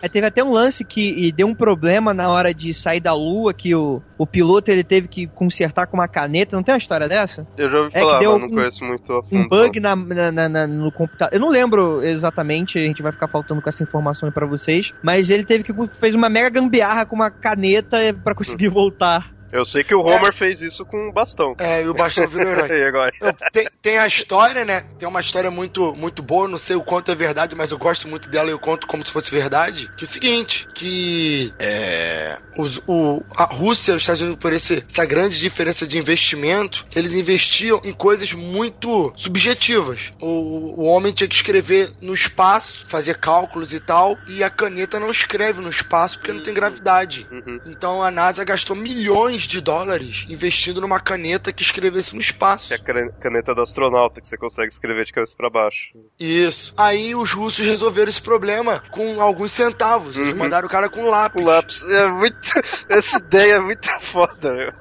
[0.02, 3.14] É, teve até um lance que e deu um problema na hora de sair da
[3.14, 6.56] lua, que o, o piloto ele teve que consertar com uma caneta.
[6.56, 7.46] Não tem uma história dessa?
[7.56, 9.36] Eu já ouvi É falar, deu mas não um- conheço muito a fundo.
[9.44, 11.32] Um bug na, na- na- na- no computador.
[11.32, 14.92] Eu não lembro exatamente, a gente vai ficar faltando com essa informação aí pra vocês.
[15.04, 19.30] Mas ele teve que fez uma mega gambiarra com uma caneta pra conseguir voltar.
[19.52, 21.54] Eu sei que o Homer fez isso com um bastão.
[21.58, 22.70] É, e o bastão virou herói.
[22.80, 23.12] E agora?
[23.52, 24.84] Tem, tem a história, né?
[24.98, 28.06] Tem uma história muito, muito boa, não sei o quanto é verdade, mas eu gosto
[28.06, 29.90] muito dela e eu conto como se fosse verdade.
[29.96, 34.52] Que é o seguinte, que é, os, o, a Rússia e os Estados Unidos, por
[34.52, 40.12] esse, essa grande diferença de investimento, eles investiam em coisas muito subjetivas.
[40.20, 45.00] O, o homem tinha que escrever no espaço, fazer cálculos e tal, e a caneta
[45.00, 47.26] não escreve no espaço porque não tem gravidade.
[47.30, 47.60] Uhum.
[47.66, 52.68] Então a NASA gastou milhões de dólares investindo numa caneta que escrevesse no espaço.
[52.68, 55.90] Que é a cane- caneta do astronauta que você consegue escrever de cabeça pra baixo.
[56.18, 56.72] Isso.
[56.76, 60.16] Aí os russos resolveram esse problema com alguns centavos.
[60.16, 60.38] Eles Uhum.
[60.38, 61.42] mandaram o cara com lápis.
[61.42, 62.36] O lápis é muito.
[62.88, 64.72] Essa ideia é muito foda, meu.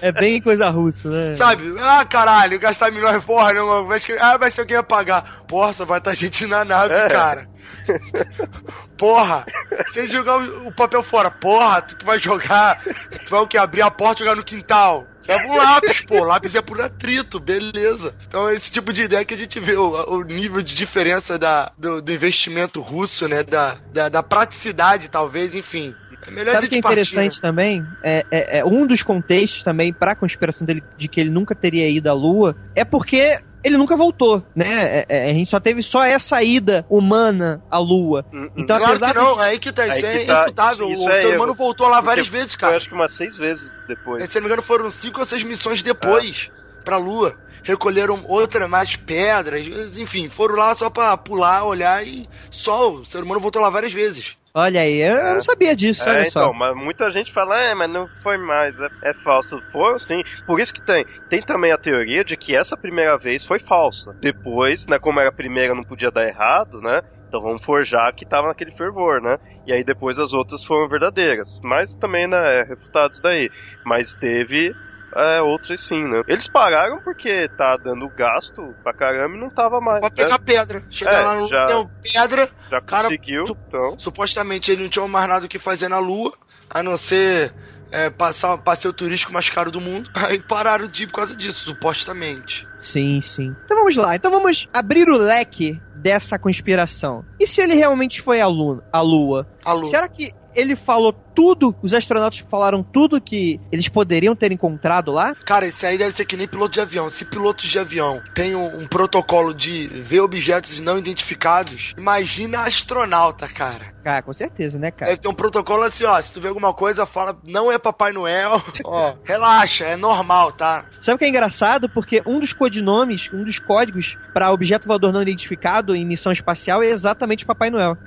[0.00, 1.32] É bem coisa russa, né?
[1.32, 1.74] Sabe?
[1.80, 3.88] Ah, caralho, gastar milhões, porra, não,
[4.20, 5.44] ah, vai ser alguém a pagar.
[5.46, 7.08] Porra, só vai estar gente na nave, É.
[7.08, 7.48] cara.
[8.96, 9.46] Porra,
[9.88, 12.82] se jogar o, papel fora, porra, tu que vai jogar,
[13.24, 13.58] tu vai o que?
[13.58, 15.06] Abrir a porta e jogar no quintal.
[15.26, 16.24] Leva um lápis, pô.
[16.24, 18.14] Lápis é por atrito, beleza.
[18.28, 21.72] Então, esse tipo de ideia que a gente vê, o, o nível de diferença da,
[21.76, 23.42] do, do investimento russo, né?
[23.42, 25.94] Da, da, da praticidade, talvez, enfim.
[26.28, 27.84] É Sabe a o que é gente partir, interessante também?
[28.02, 31.88] É, é- é um dos contextos também pra conspiração dele de que ele nunca teria
[31.88, 34.66] ido à Lua é porque ele nunca voltou, né?
[34.98, 38.24] É, é, a gente só teve só essa ida humana à Lua.
[38.32, 38.50] Hum, hum.
[38.56, 40.90] Então, Claro apesar que não, de- é aí que tá, isso Aí é tá, irrefutável.
[40.90, 42.76] isso o é ser humano voltou lá várias Porque vezes, Foi cara.
[42.76, 44.28] acho que umas seis vezes depois.
[44.30, 46.50] Se não me engano, foram cinco ou seis missões depois
[46.84, 47.34] pra Lua.
[47.62, 52.92] Recolheram outra, mais pedras, enfim, foram lá só pra pular, olhar e só.
[52.92, 54.36] O ser humano voltou lá várias vezes.
[54.58, 56.52] Olha aí, eu, eu não sabia disso, É, olha então, só.
[56.54, 59.60] mas muita gente fala, é, mas não foi mais, é, é falso.
[59.70, 60.22] Foi sim.
[60.46, 61.04] Por isso que tem.
[61.28, 64.12] Tem também a teoria de que essa primeira vez foi falsa.
[64.18, 67.02] Depois, né, como era a primeira, não podia dar errado, né?
[67.28, 69.36] Então vamos forjar que tava naquele fervor, né?
[69.66, 71.48] E aí depois as outras foram verdadeiras.
[71.62, 73.50] Mas também, né, é refutado isso daí.
[73.84, 74.72] Mas teve
[75.16, 76.22] é, outras sim, né?
[76.28, 80.00] Eles pararam porque tá dando gasto pra caramba e não tava mais.
[80.00, 80.14] Pra né?
[80.14, 80.82] pegar pedra.
[80.90, 83.98] Chegar É, lá no já- deu pedra, Já cara, conseguiu, tu- então.
[83.98, 86.32] supostamente ele não tinha mais nada o que fazer na Lua,
[86.68, 87.52] a não ser
[87.92, 90.10] é, passar passeio turístico mais caro do mundo.
[90.14, 92.66] Aí pararam de ir por causa disso, supostamente.
[92.80, 93.54] Sim, sim.
[93.64, 94.16] Então vamos lá.
[94.16, 97.24] Então vamos abrir o leque dessa conspiração.
[97.38, 98.82] E se ele realmente foi a Lua?
[98.92, 99.46] A Lua?
[99.64, 99.86] A Lua.
[99.86, 105.34] Será que ele falou tudo, os astronautas falaram tudo que eles poderiam ter encontrado lá?
[105.44, 107.10] Cara, isso aí deve ser que nem piloto de avião.
[107.10, 113.46] Se pilotos de avião têm um, um protocolo de ver objetos não identificados, imagina astronauta,
[113.46, 113.94] cara.
[114.02, 115.10] Cara, com certeza, né, cara?
[115.10, 116.20] Deve ter um protocolo assim, ó.
[116.20, 118.62] Se tu vê alguma coisa, fala, não é Papai Noel.
[118.84, 120.86] Ó, relaxa, é normal, tá?
[121.00, 121.88] Sabe o que é engraçado?
[121.88, 126.84] Porque um dos codinomes, um dos códigos para objeto voador não identificado em missão espacial
[126.84, 127.98] é exatamente Papai Noel.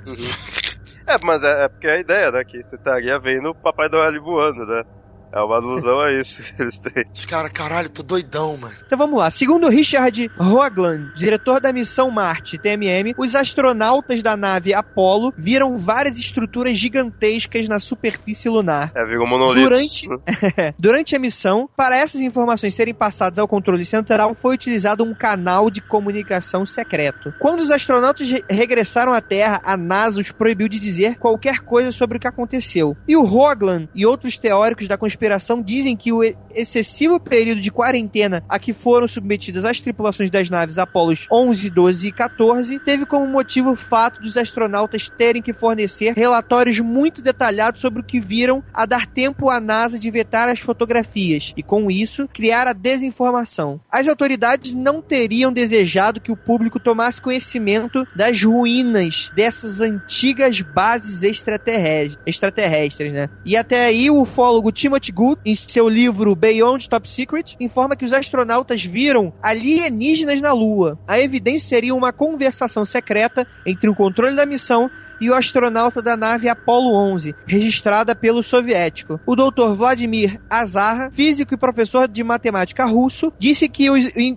[1.06, 2.44] É, mas é, é porque é a ideia, né?
[2.44, 4.84] Que você estaria vendo o Papai Noel voando, né?
[5.32, 7.04] É uma alusão a isso que eles têm.
[7.14, 8.74] Os caras, caralho, tô doidão, mano.
[8.84, 9.30] Então vamos lá.
[9.30, 16.18] Segundo Richard Hoagland, diretor da missão Marte, TMM, os astronautas da nave Apollo viram várias
[16.18, 18.90] estruturas gigantescas na superfície lunar.
[18.94, 19.68] É, virou monolito.
[19.68, 20.08] Durante-
[20.78, 25.70] Durante a missão, para essas informações serem passadas ao controle central, foi utilizado um canal
[25.70, 27.32] de comunicação secreto.
[27.38, 31.92] Quando os astronautas re- regressaram à Terra, a NASA os proibiu de dizer qualquer coisa
[31.92, 32.96] sobre o que aconteceu.
[33.06, 35.19] E o Hoagland e outros teóricos da conspiração
[35.64, 36.22] dizem que o
[36.54, 42.08] excessivo período de quarentena a que foram submetidas as tripulações das naves Apollos 11, 12
[42.08, 47.80] e 14 teve como motivo o fato dos astronautas terem que fornecer relatórios muito detalhados
[47.80, 51.90] sobre o que viram a dar tempo à NASA de vetar as fotografias e, com
[51.90, 53.80] isso, criar a desinformação.
[53.90, 61.22] As autoridades não teriam desejado que o público tomasse conhecimento das ruínas dessas antigas bases
[61.22, 63.28] extraterrestres, extraterrestres né?
[63.44, 68.04] E até aí o ufólogo Timothy Good, em seu livro Beyond Top Secret, informa que
[68.04, 70.98] os astronautas viram alienígenas na Lua.
[71.06, 74.90] A evidência seria uma conversação secreta entre o controle da missão
[75.20, 79.20] e o astronauta da nave Apollo 11, registrada pelo soviético.
[79.26, 79.74] O Dr.
[79.74, 83.94] Vladimir Azarra, físico e professor de matemática russo, disse que o,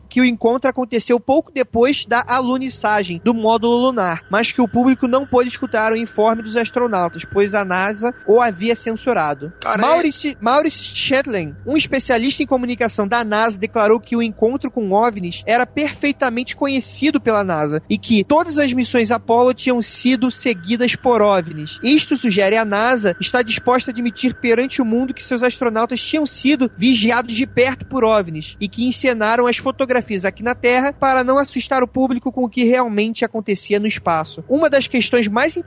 [0.09, 5.07] que o encontro aconteceu pouco depois da alunissagem do módulo lunar, mas que o público
[5.07, 9.53] não pôde escutar o informe dos astronautas, pois a NASA o havia censurado.
[9.61, 14.91] Cara, Maurice, Maurice Shetland, um especialista em comunicação da NASA, declarou que o encontro com
[14.91, 20.72] OVNIs era perfeitamente conhecido pela NASA e que todas as missões Apollo tinham sido seguidas
[21.01, 21.79] por OVNIs.
[21.83, 26.25] Isto sugere a NASA está disposta a admitir perante o mundo que seus astronautas tinham
[26.25, 31.23] sido vigiados de perto por OVNIs e que encenaram as fotografias aqui na Terra para
[31.23, 34.43] não assustar o público com o que realmente acontecia no espaço.
[34.47, 35.57] Uma das questões mais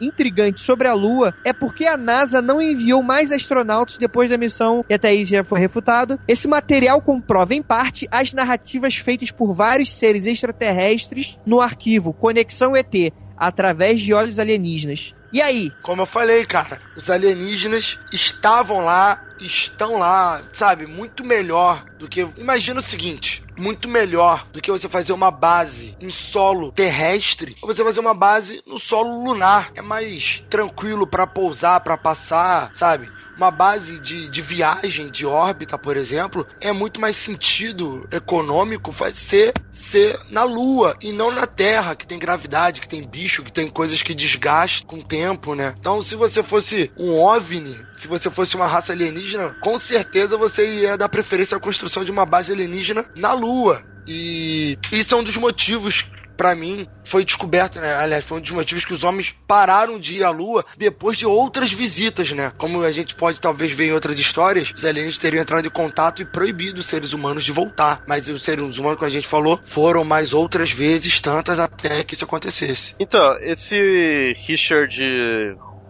[0.00, 4.84] intrigantes sobre a Lua é porque a NASA não enviou mais astronautas depois da missão,
[4.88, 6.18] e até aí já foi refutado.
[6.26, 12.76] Esse material comprova, em parte, as narrativas feitas por vários seres extraterrestres no arquivo Conexão
[12.76, 15.14] ET, através de olhos alienígenas.
[15.32, 15.72] E aí?
[15.80, 20.86] Como eu falei, cara, os alienígenas estavam lá, estão lá, sabe?
[20.86, 22.28] Muito melhor do que.
[22.36, 27.72] Imagina o seguinte: muito melhor do que você fazer uma base em solo terrestre ou
[27.72, 29.70] você fazer uma base no solo lunar.
[29.76, 33.08] É mais tranquilo pra pousar, pra passar, sabe?
[33.40, 39.54] Uma base de, de viagem de órbita, por exemplo, é muito mais sentido econômico ser,
[39.72, 43.66] ser na Lua e não na Terra, que tem gravidade, que tem bicho, que tem
[43.66, 45.74] coisas que desgastam com o tempo, né?
[45.80, 50.82] Então, se você fosse um OVNI, se você fosse uma raça alienígena, com certeza você
[50.82, 53.82] ia dar preferência à construção de uma base alienígena na Lua.
[54.06, 56.04] E isso é um dos motivos
[56.40, 57.94] pra mim, foi descoberto, né?
[57.96, 61.26] Aliás, foi um dos motivos que os homens pararam de ir à Lua depois de
[61.26, 62.50] outras visitas, né?
[62.56, 66.22] Como a gente pode talvez ver em outras histórias, os alienígenas teriam entrado em contato
[66.22, 68.02] e proibido os seres humanos de voltar.
[68.08, 72.14] Mas os seres humanos, como a gente falou, foram mais outras vezes, tantas até que
[72.14, 72.94] isso acontecesse.
[72.98, 74.98] Então, esse Richard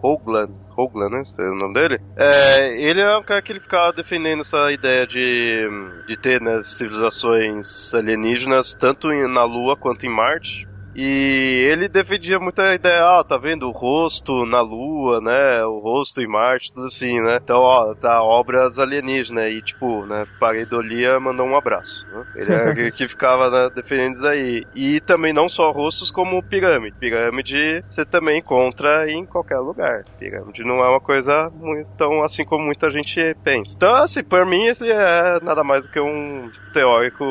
[0.01, 1.23] Hoagland, Hoagland, né?
[1.39, 1.99] É o nome dele.
[2.17, 5.67] É, ele é o cara que ele ficava defendendo essa ideia de,
[6.07, 10.67] de ter né, civilizações alienígenas tanto na Lua quanto em Marte.
[10.95, 15.63] E ele defendia muita ideia, ah, tá vendo o rosto na Lua, né?
[15.65, 17.39] O rosto em Marte, tudo assim, né?
[17.41, 19.51] Então, ó, tá obras alienígenas.
[19.51, 20.23] E, tipo, né?
[20.39, 22.05] Pareidolia mandou um abraço.
[22.11, 22.23] Né?
[22.35, 24.65] Ele era que- que ficava né, defendendo isso aí.
[24.75, 26.95] E também não só rostos, como pirâmide.
[26.99, 30.01] Pirâmide você também encontra em qualquer lugar.
[30.19, 33.73] Pirâmide não é uma coisa muito tão assim como muita gente pensa.
[33.77, 37.23] Então, assim, por mim, esse é nada mais do que um teórico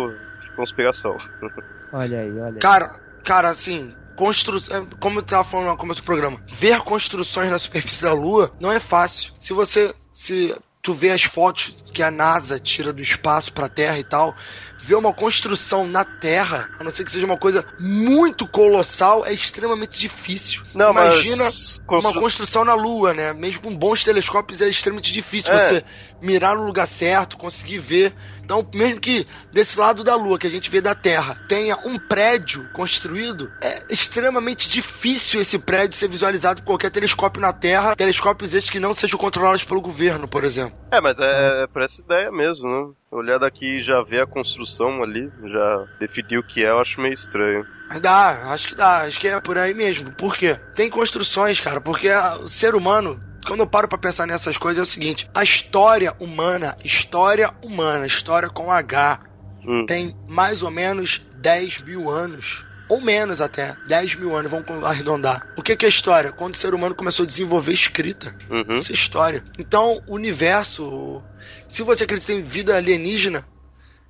[0.43, 1.17] de conspiração.
[1.93, 2.59] Olha aí, olha aí.
[2.61, 2.93] Cara,
[3.25, 4.59] cara, assim, constru...
[4.59, 8.53] é, como eu tava falando no começo do programa, ver construções na superfície da Lua
[8.61, 9.33] não é fácil.
[9.39, 9.95] Se você.
[10.13, 14.35] Se tu vê as fotos que a NASA tira do espaço pra Terra e tal,
[14.83, 19.33] ver uma construção na Terra, a não ser que seja uma coisa muito colossal, é
[19.33, 20.63] extremamente difícil.
[20.75, 23.33] Não, Imagina mas uma constru- construção na Lua, né?
[23.33, 25.69] Mesmo com bons telescópios é extremamente difícil É.
[25.69, 25.85] você
[26.23, 28.13] mirar no lugar certo, conseguir ver.
[28.43, 31.99] Então, mesmo que desse lado da Lua, que a gente vê da Terra, tenha um
[31.99, 37.95] prédio construído, é extremamente difícil esse prédio ser visualizado por qualquer telescópio na Terra.
[37.95, 40.77] Telescópios esses que não sejam controlados pelo governo, por exemplo.
[40.91, 42.93] É, mas é, é pra essa ideia mesmo, né?
[43.13, 47.01] Olhar daqui e já ver a construção ali, já definir o que é, eu acho
[47.01, 47.67] meio estranho.
[48.01, 50.13] Dá, acho que dá, acho que é por aí mesmo.
[50.13, 50.57] Por quê?
[50.77, 52.09] Tem construções, cara, porque
[52.41, 56.15] o ser humano, quando eu paro pra pensar nessas coisas, é o seguinte: a história
[56.21, 59.21] humana, história humana, história com H,
[59.67, 59.85] Hum.
[59.87, 62.65] tem mais ou menos 10 mil anos.
[62.89, 65.47] Ou menos até, 10 mil anos, vamos arredondar.
[65.57, 66.33] O que que é história?
[66.33, 68.35] Quando o ser humano começou a desenvolver escrita.
[68.51, 68.75] Uhum.
[68.75, 69.45] Isso é história.
[69.59, 71.23] Então, o universo,
[71.71, 73.47] se você acredita em vida alienígena,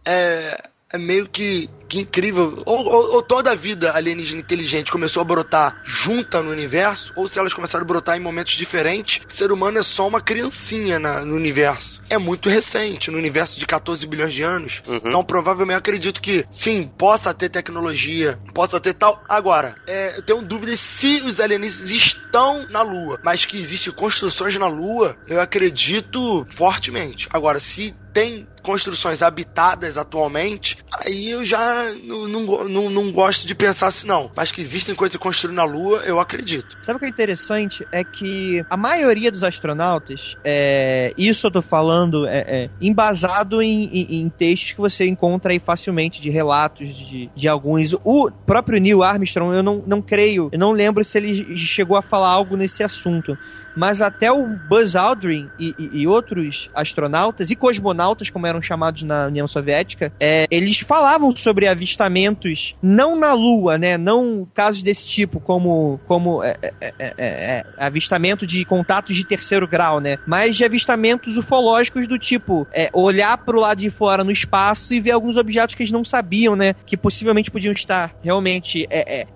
[0.04, 0.58] é,
[0.90, 2.62] é meio que, que incrível.
[2.64, 7.28] Ou, ou- ou toda a vida alienígena inteligente começou a brotar junta no universo, ou
[7.28, 10.98] se elas começaram a brotar em momentos diferentes, o ser humano é só uma criancinha
[10.98, 12.00] na- no universo.
[12.08, 14.80] É muito recente, no universo de 14 bilhões de anos.
[14.86, 15.00] Uhum.
[15.04, 19.22] Então, provavelmente, acredito que, sim, possa ter tecnologia, possa ter tal.
[19.28, 24.56] Agora, é, eu tenho dúvidas se os alienígenas estão na Lua, mas que existem construções
[24.56, 27.28] na Lua, eu acredito fortemente.
[27.32, 33.54] Agora, se tem construções habitadas atualmente, aí eu já não, não, não, não gosto de
[33.54, 34.30] pensar assim, não.
[34.36, 36.76] Mas que existem coisas construídas na Lua, eu acredito.
[36.80, 37.86] Sabe o que é interessante?
[37.92, 43.84] É que a maioria dos astronautas, é, isso eu tô falando, é, é, embasado em,
[43.84, 47.94] em- em textos que você encontra aí facilmente, de relatos de, de alguns.
[48.04, 52.02] O próprio Neil Armstrong, eu não, não creio, eu não lembro se ele chegou a
[52.02, 53.38] falar algo nesse assunto.
[53.76, 59.02] Mas até o Buzz Aldrin e, e- e outros astronautas e cosmonautas, como eram chamados
[59.02, 63.96] na União Soviética, é, eles falavam sobre avistamentos, não na Lua, né?
[63.96, 69.24] Não casos desse tipo, como, como é, é, é, é, é, avistamento de contatos de
[69.24, 70.18] terceiro grau, né?
[70.26, 75.12] Mas de avistamentos ufológicos do tipo olhar pro lado de fora no espaço e ver
[75.12, 76.74] alguns objetos que eles não sabiam, né?
[76.86, 78.86] Que possivelmente podiam estar realmente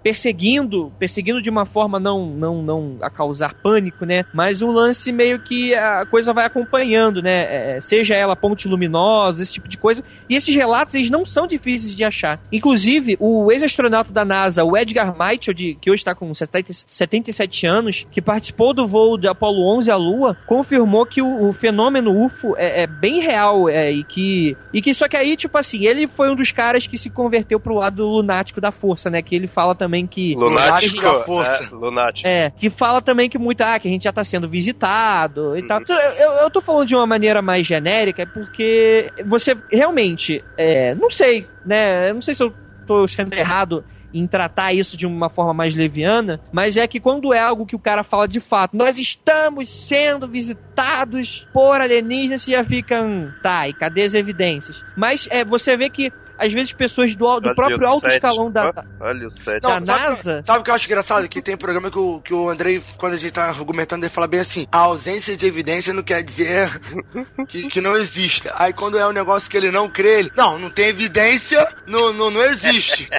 [0.03, 4.24] perseguindo, perseguindo de uma forma não, não, não a causar pânico, né?
[4.33, 7.77] Mas um lance meio que a coisa vai acompanhando, né?
[7.77, 10.03] É, seja ela ponte luminosa, esse tipo de coisa.
[10.29, 12.41] E esses relatos, eles não são difíceis de achar.
[12.53, 17.67] Inclusive, o ex-astronauta da NASA, o Edgar Mitchell, de, que hoje está com 70, 77
[17.67, 22.25] anos, que participou do voo de Apollo 11 à Lua, confirmou que o, o fenômeno
[22.25, 25.85] UFO é, é bem real é, e que e que só que aí tipo assim
[25.85, 29.23] ele foi um dos caras que se converteu pro lado lunático da força, né?
[29.23, 31.65] Que ele fala também que Lunático, Lunático à força.
[31.65, 32.29] É, lunático.
[32.29, 35.67] é, que fala também que muito, ah, que a gente já tá sendo visitado e
[35.67, 35.81] tal.
[35.81, 41.11] Então, Eu, eu tô falando de uma maneira mais genérica porque você realmente, é, não
[41.11, 42.11] sei, né?
[42.11, 42.55] Eu não sei se eu
[42.87, 47.35] tô sendo errado em tratar isso de uma forma mais leviana, mas é que quando
[47.35, 52.53] é algo que o cara fala de fato, nós estamos sendo visitados por alienígenas, você
[52.53, 54.85] já fica, hum, tá, e cadê as evidências?
[54.95, 58.15] Mas é, você vê que às vezes pessoas do, do Olha próprio alto sete.
[58.15, 59.61] escalão da, Olha o 7.
[59.61, 60.43] da Não, sabe- NASA.
[60.45, 61.29] Sabe o que eu acho engraçado?
[61.29, 64.27] Que tem programa que o, que o Andrei, quando a gente tá argumentando, ele fala
[64.27, 66.71] bem assim: a ausência de evidência não quer dizer
[67.49, 68.51] que, que não existe.
[68.55, 70.33] Aí quando é um negócio que ele não crê, ele.
[70.37, 73.09] Não, não tem evidência, não, não, não existe.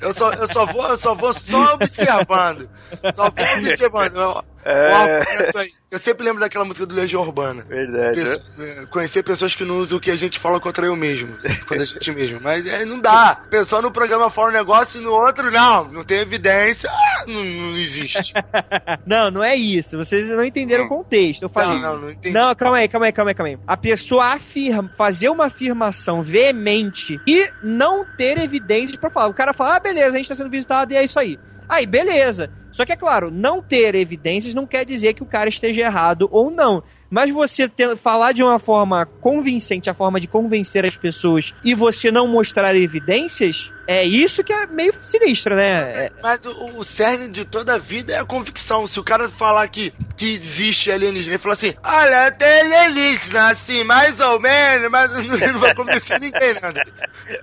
[0.00, 2.68] Eu só, eu só vou, eu só vou só observando.
[3.12, 3.26] Só.
[3.26, 5.70] Eu, É, um argumento aí.
[5.90, 7.64] eu sempre lembro daquela música do Legião Urbana.
[7.68, 8.18] verdade.
[8.18, 8.24] né?
[8.24, 8.42] Pesso-
[8.82, 11.36] é, conhecer pessoas que não usam o que a gente fala contra eu mesmo.
[11.68, 12.40] Contra a gente mesmo.
[12.40, 13.30] Mas é, não dá.
[13.32, 15.84] A pessoa no programa fala um negócio e no outro, não.
[15.92, 16.88] Não tem evidência.
[16.90, 18.32] Ah, não, não existe.
[19.06, 19.96] Não, não é isso.
[19.96, 21.42] Vocês não entenderam o contexto.
[21.42, 21.78] Eu falei.
[21.80, 22.34] Não, não, não entendi.
[22.34, 23.58] Não, calma aí, calma aí, calma aí, calma aí.
[23.66, 29.28] A pessoa afirma, fazer uma afirmação veemente e não ter evidências pra falar.
[29.28, 31.38] O cara fala, ah, beleza, a gente tá sendo visitado e é isso aí.
[31.68, 32.50] Aí, beleza.
[32.70, 36.28] Só que é claro, não ter evidências não quer dizer que o cara esteja errado
[36.32, 36.82] ou não.
[37.08, 41.72] Mas você ter- falar de uma forma convincente, a forma de convencer as pessoas, e
[41.74, 45.90] você não mostrar evidências, é isso que é meio sinistro, né?
[45.94, 48.86] É- Mas o, o cerne de toda a vida é a convicção.
[48.86, 53.84] Se o cara falar que, que existe alienígena e falar assim, olha, tem alienígena, assim,
[53.84, 56.82] mais ou menos, mas não, não vai convencer ninguém, nada.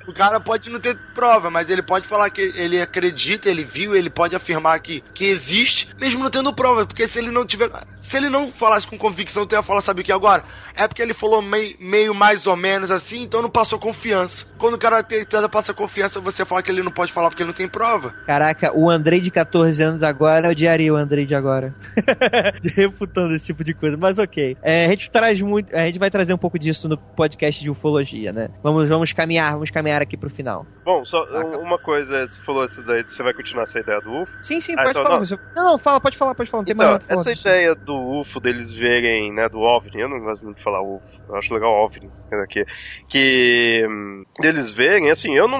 [0.07, 3.95] O cara pode não ter prova, mas ele pode falar que ele acredita, ele viu,
[3.95, 7.69] ele pode afirmar que, que existe, mesmo não tendo prova, porque se ele não tiver.
[7.99, 10.43] Se ele não falasse com convicção, tu ia falar, sabe o que agora?
[10.75, 14.45] É porque ele falou meio, meio mais ou menos assim, então não passou confiança.
[14.57, 17.47] Quando o cara tenta passar confiança, você fala que ele não pode falar porque ele
[17.49, 18.13] não tem prova.
[18.25, 21.73] Caraca, o Andrei de 14 anos agora odiaria o Andrei de agora.
[22.75, 24.57] Refutando esse tipo de coisa, mas ok.
[24.61, 25.75] É, a gente traz muito.
[25.75, 28.49] A gente vai trazer um pouco disso no podcast de ufologia, né?
[28.63, 30.65] Vamos, vamos caminhar, vamos caminhar aqui pro final.
[30.83, 31.23] Bom, só
[31.59, 34.31] uma coisa, você falou isso daí, você vai continuar essa ideia do UFO?
[34.41, 35.15] Sim, sim, Ah, pode então falar.
[35.19, 35.25] não.
[35.25, 36.61] você- Não, não, fala, pode falar, pode falar.
[36.61, 37.47] Não tem Então, mais nada essa disso.
[37.47, 41.01] ideia do UFO, deles verem, né, do OVNI, eu não gosto muito de falar UFO,
[41.29, 42.65] eu acho legal OVNI, né, que,
[43.09, 45.59] que hum, deles verem, assim, eu não,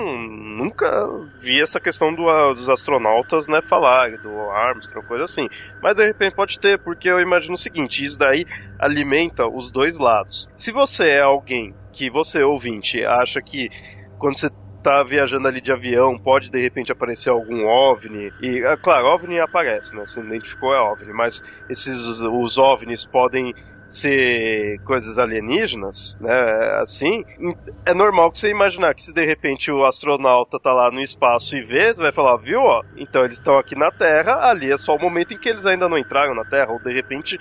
[0.61, 0.87] nunca
[1.39, 5.47] vi essa questão do, dos astronautas, né, falar, do Armstrong, coisa assim,
[5.81, 8.45] mas de repente pode ter, porque eu imagino o seguinte, isso daí
[8.79, 10.47] alimenta os dois lados.
[10.55, 13.69] Se você é alguém que você, ouvinte, acha que
[14.17, 14.49] quando você
[14.81, 18.31] tá viajando ali de avião, pode de repente aparecer algum OVNI.
[18.41, 20.05] E, é claro, OVNI aparece, né?
[20.05, 23.53] Se identificou é OVNI, mas esses os OVNIs podem
[23.95, 26.79] ser coisas alienígenas, né?
[26.81, 27.23] Assim,
[27.85, 31.55] é normal que você imaginar que se de repente o astronauta tá lá no espaço
[31.55, 34.77] e vê, você vai falar, viu, ó, então eles estão aqui na Terra, ali é
[34.77, 37.37] só o momento em que eles ainda não entraram na Terra, ou de repente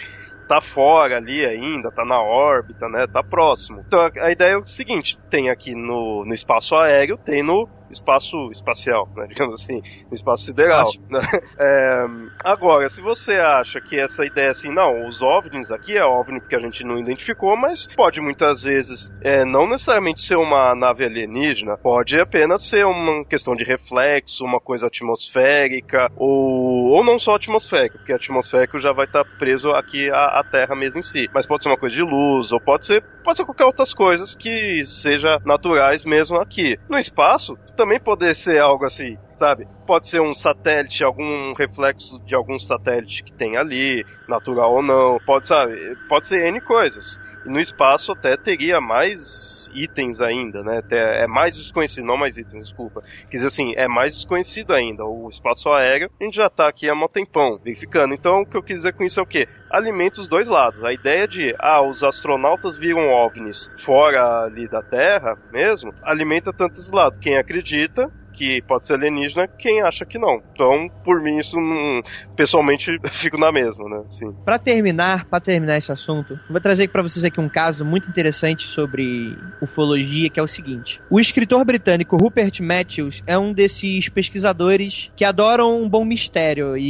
[0.49, 3.07] tá fora ali ainda, tá na órbita, né?
[3.07, 3.85] Tá próximo.
[3.87, 7.69] Então a, a ideia é o seguinte: tem aqui no, no espaço aéreo, tem no
[7.91, 9.27] espaço espacial, né?
[9.31, 9.83] Digamos assim,
[10.13, 10.91] espaço sideral.
[11.09, 11.21] Né?
[11.59, 12.07] É,
[12.43, 16.57] agora, se você acha que essa ideia assim, não, os OVNIs aqui é OVNI porque
[16.57, 21.77] a gente não identificou, mas pode muitas vezes é, não necessariamente ser uma nave alienígena,
[21.77, 27.99] pode apenas ser uma questão de reflexo, uma coisa atmosférica, ou, ou não só atmosférica,
[27.99, 31.63] porque atmosférico já vai estar preso aqui à, à Terra mesmo em si, mas pode
[31.63, 35.39] ser uma coisa de luz, ou pode ser, pode ser qualquer outras coisas que seja
[35.45, 36.79] naturais mesmo aqui.
[36.89, 39.67] No espaço, também poder ser algo assim, sabe?
[39.87, 45.19] Pode ser um satélite, algum reflexo de algum satélite que tem ali, natural ou não,
[45.25, 45.97] pode, sabe?
[46.07, 47.19] Pode ser N coisas.
[47.45, 50.79] No espaço até teria mais itens ainda, né?
[50.79, 53.03] Até é mais desconhecido, não mais itens, desculpa.
[53.31, 55.05] Quer dizer assim, é mais desconhecido ainda.
[55.05, 58.15] O espaço aéreo, a gente já tá aqui há um tempão verificando.
[58.15, 59.49] Então, o que eu quis dizer com isso é o quê?
[59.71, 60.85] Alimenta os dois lados.
[60.85, 66.91] A ideia de, ah, os astronautas viram OVNIs fora ali da Terra mesmo, alimenta tantos
[66.91, 67.19] lados.
[67.19, 68.11] Quem acredita
[68.41, 70.41] que pode ser alienígena, quem acha que não.
[70.55, 72.03] Então, por mim, isso não...
[72.35, 74.03] pessoalmente fico na mesma, né?
[74.09, 74.33] Sim.
[74.47, 78.67] Pra terminar, para terminar esse assunto, vou trazer para vocês aqui um caso muito interessante
[78.67, 80.99] sobre ufologia, que é o seguinte.
[81.11, 86.87] O escritor britânico Rupert Matthews é um desses pesquisadores que adoram um bom mistério e,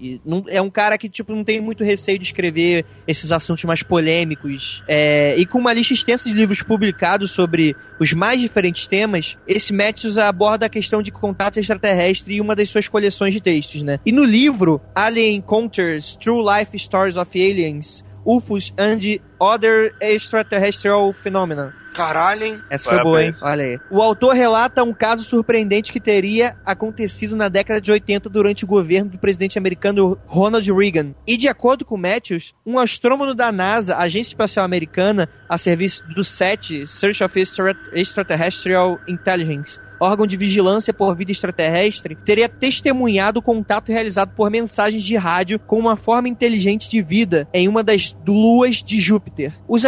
[0.00, 3.30] e- e não- é um cara que tipo não tem muito receio de escrever esses
[3.30, 8.40] assuntos mais polêmicos é, e com uma lista extensa de livros publicados sobre os mais
[8.40, 13.32] diferentes temas, esse Matthews aborda a questão de contato extraterrestre em uma das suas coleções
[13.32, 13.98] de textos, né?
[14.06, 18.98] E no livro Alien Encounters, True Life Stories of Aliens, UFOs and
[19.38, 21.74] Other Extraterrestrial Phenomena.
[21.94, 22.62] Caralho, hein?
[22.68, 23.32] Essa foi boa, hein?
[23.40, 23.78] Olha aí.
[23.90, 28.66] O autor relata um caso surpreendente que teria acontecido na década de 80 durante o
[28.66, 31.14] governo do presidente americano Ronald Reagan.
[31.26, 36.22] E de acordo com Matthews, um astrônomo da NASA, Agência Espacial Americana, a serviço do
[36.22, 43.42] SET, Search of Extra- Extraterrestrial Intelligence, órgão de vigilância por vida extraterrestre, teria testemunhado o
[43.42, 48.16] contato realizado por mensagens de rádio com uma forma inteligente de vida em uma das
[48.26, 49.52] luas de Júpiter.
[49.68, 49.84] Os,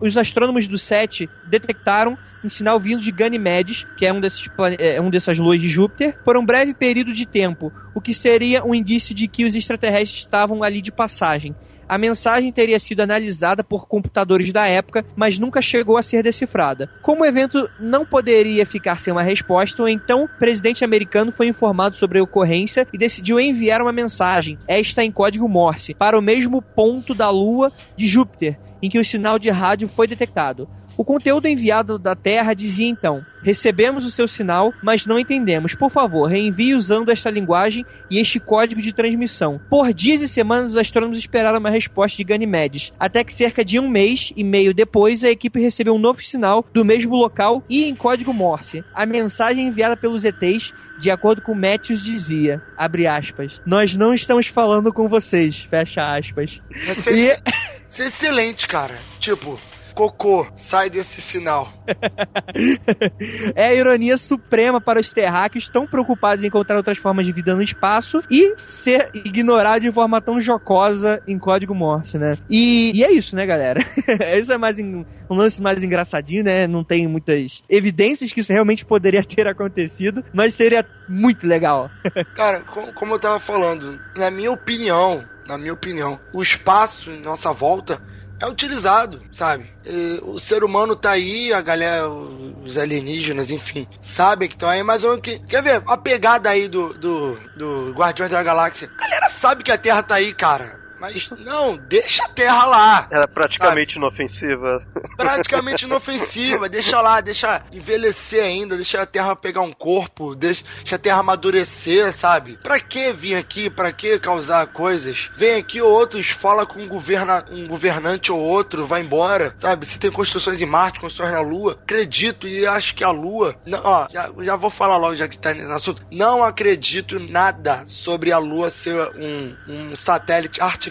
[0.00, 4.76] os astrônomos do SET detectaram um sinal vindo de Ganymedes, que é um, desses plane-
[4.78, 8.64] é um dessas luas de Júpiter, por um breve período de tempo, o que seria
[8.64, 11.54] um indício de que os extraterrestres estavam ali de passagem.
[11.88, 16.90] A mensagem teria sido analisada por computadores da época, mas nunca chegou a ser decifrada.
[17.00, 21.96] Como o evento não poderia ficar sem uma resposta, então o presidente americano foi informado
[21.96, 26.60] sobre a ocorrência e decidiu enviar uma mensagem, esta em código Morse, para o mesmo
[26.60, 30.68] ponto da Lua de Júpiter, em que o sinal de rádio foi detectado.
[30.98, 35.72] O conteúdo enviado da Terra dizia então: Recebemos o seu sinal, mas não entendemos.
[35.76, 39.60] Por favor, reenvie usando esta linguagem e este código de transmissão.
[39.70, 43.78] Por dias e semanas, os astrônomos esperaram uma resposta de Ganymedes, até que cerca de
[43.78, 47.84] um mês e meio depois, a equipe recebeu um novo sinal do mesmo local e
[47.84, 48.84] em código Morse.
[48.92, 54.48] A mensagem enviada pelos ETs de acordo com Matthews dizia, abre aspas, nós não estamos
[54.48, 56.60] falando com vocês, fecha aspas.
[56.92, 57.14] Ser,
[57.46, 57.52] E-
[57.86, 58.98] ser excelente, cara.
[59.20, 59.60] Tipo,
[59.98, 61.72] cocô, sai desse sinal.
[63.54, 67.54] É a ironia suprema para os terráqueos tão preocupados em encontrar outras formas de vida
[67.54, 72.36] no espaço e ser ignorado de forma tão jocosa em código Morse, né?
[72.48, 73.80] E, e é isso, né, galera?
[74.36, 76.66] Esse é mais um lance mais engraçadinho, né?
[76.66, 81.90] Não tem muitas evidências que isso realmente poderia ter acontecido, mas seria muito legal.
[82.34, 87.20] Cara, co- como eu tava falando, na minha opinião, na minha opinião, o espaço em
[87.20, 88.00] nossa volta
[88.40, 89.70] é utilizado, sabe?
[89.84, 94.82] E o ser humano tá aí, a galera, os alienígenas, enfim, sabem que estão aí,
[94.82, 95.82] mas eu, que- quer ver?
[95.86, 98.90] A pegada aí do, do, do Guardiões da Galáxia.
[98.98, 100.87] A galera sabe que a Terra tá aí, cara.
[101.00, 103.08] Mas não, deixa a Terra lá.
[103.10, 104.82] Era praticamente inofensiva.
[105.16, 106.68] praticamente inofensiva.
[106.78, 112.12] Deixa lá, deixa envelhecer ainda, deixa a Terra pegar um corpo, deixa a Terra amadurecer,
[112.12, 112.56] sabe?
[112.62, 113.68] Pra que vir aqui?
[113.68, 115.30] Pra que causar coisas?
[115.36, 119.86] Vem aqui outros, fala com um, governa, um governante ou outro, vai embora, sabe?
[119.86, 123.56] Se tem construções em Marte, construções na Lua, acredito e acho que a Lua.
[123.66, 126.02] Não, ó, já, já vou falar logo, já que tá no assunto.
[126.12, 130.87] Não acredito nada sobre a Lua ser um, um satélite artificial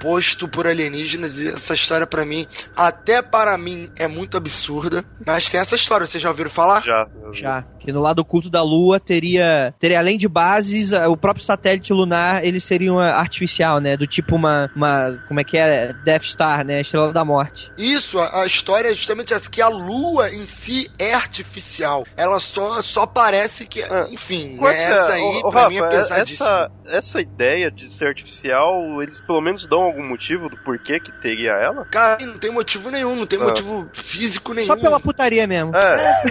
[0.00, 1.38] posto por alienígenas.
[1.38, 2.46] E essa história, pra mim,
[2.76, 5.04] até para mim, é muito absurda.
[5.24, 6.82] Mas tem essa história, vocês já ouviram falar?
[6.82, 7.06] Já.
[7.32, 11.90] Já, que no lado oculto da Lua teria, teria além de bases, o próprio satélite
[11.90, 13.96] lunar, ele seria uma artificial, né?
[13.96, 15.94] Do tipo uma, uma como é que é?
[16.04, 16.82] Death Star, né?
[16.82, 17.72] Estrela da Morte.
[17.78, 22.04] Isso, a, a história é justamente essa, que a Lua em si é artificial.
[22.14, 25.76] Ela só, só parece que, Ah, enfim, Qual né, essa aí ô, pra Rafa, mim
[25.78, 26.46] é pesadíssima.
[26.46, 31.10] essa, essa ideia de ser artificial, eles pelo menos dão algum motivo do porquê que
[31.22, 31.86] teria ela?
[31.86, 33.44] Cara, não tem motivo nenhum, não tem Ah.
[33.44, 34.66] motivo físico nenhum.
[34.66, 35.74] Só pela putaria mesmo.
[35.74, 36.22] É.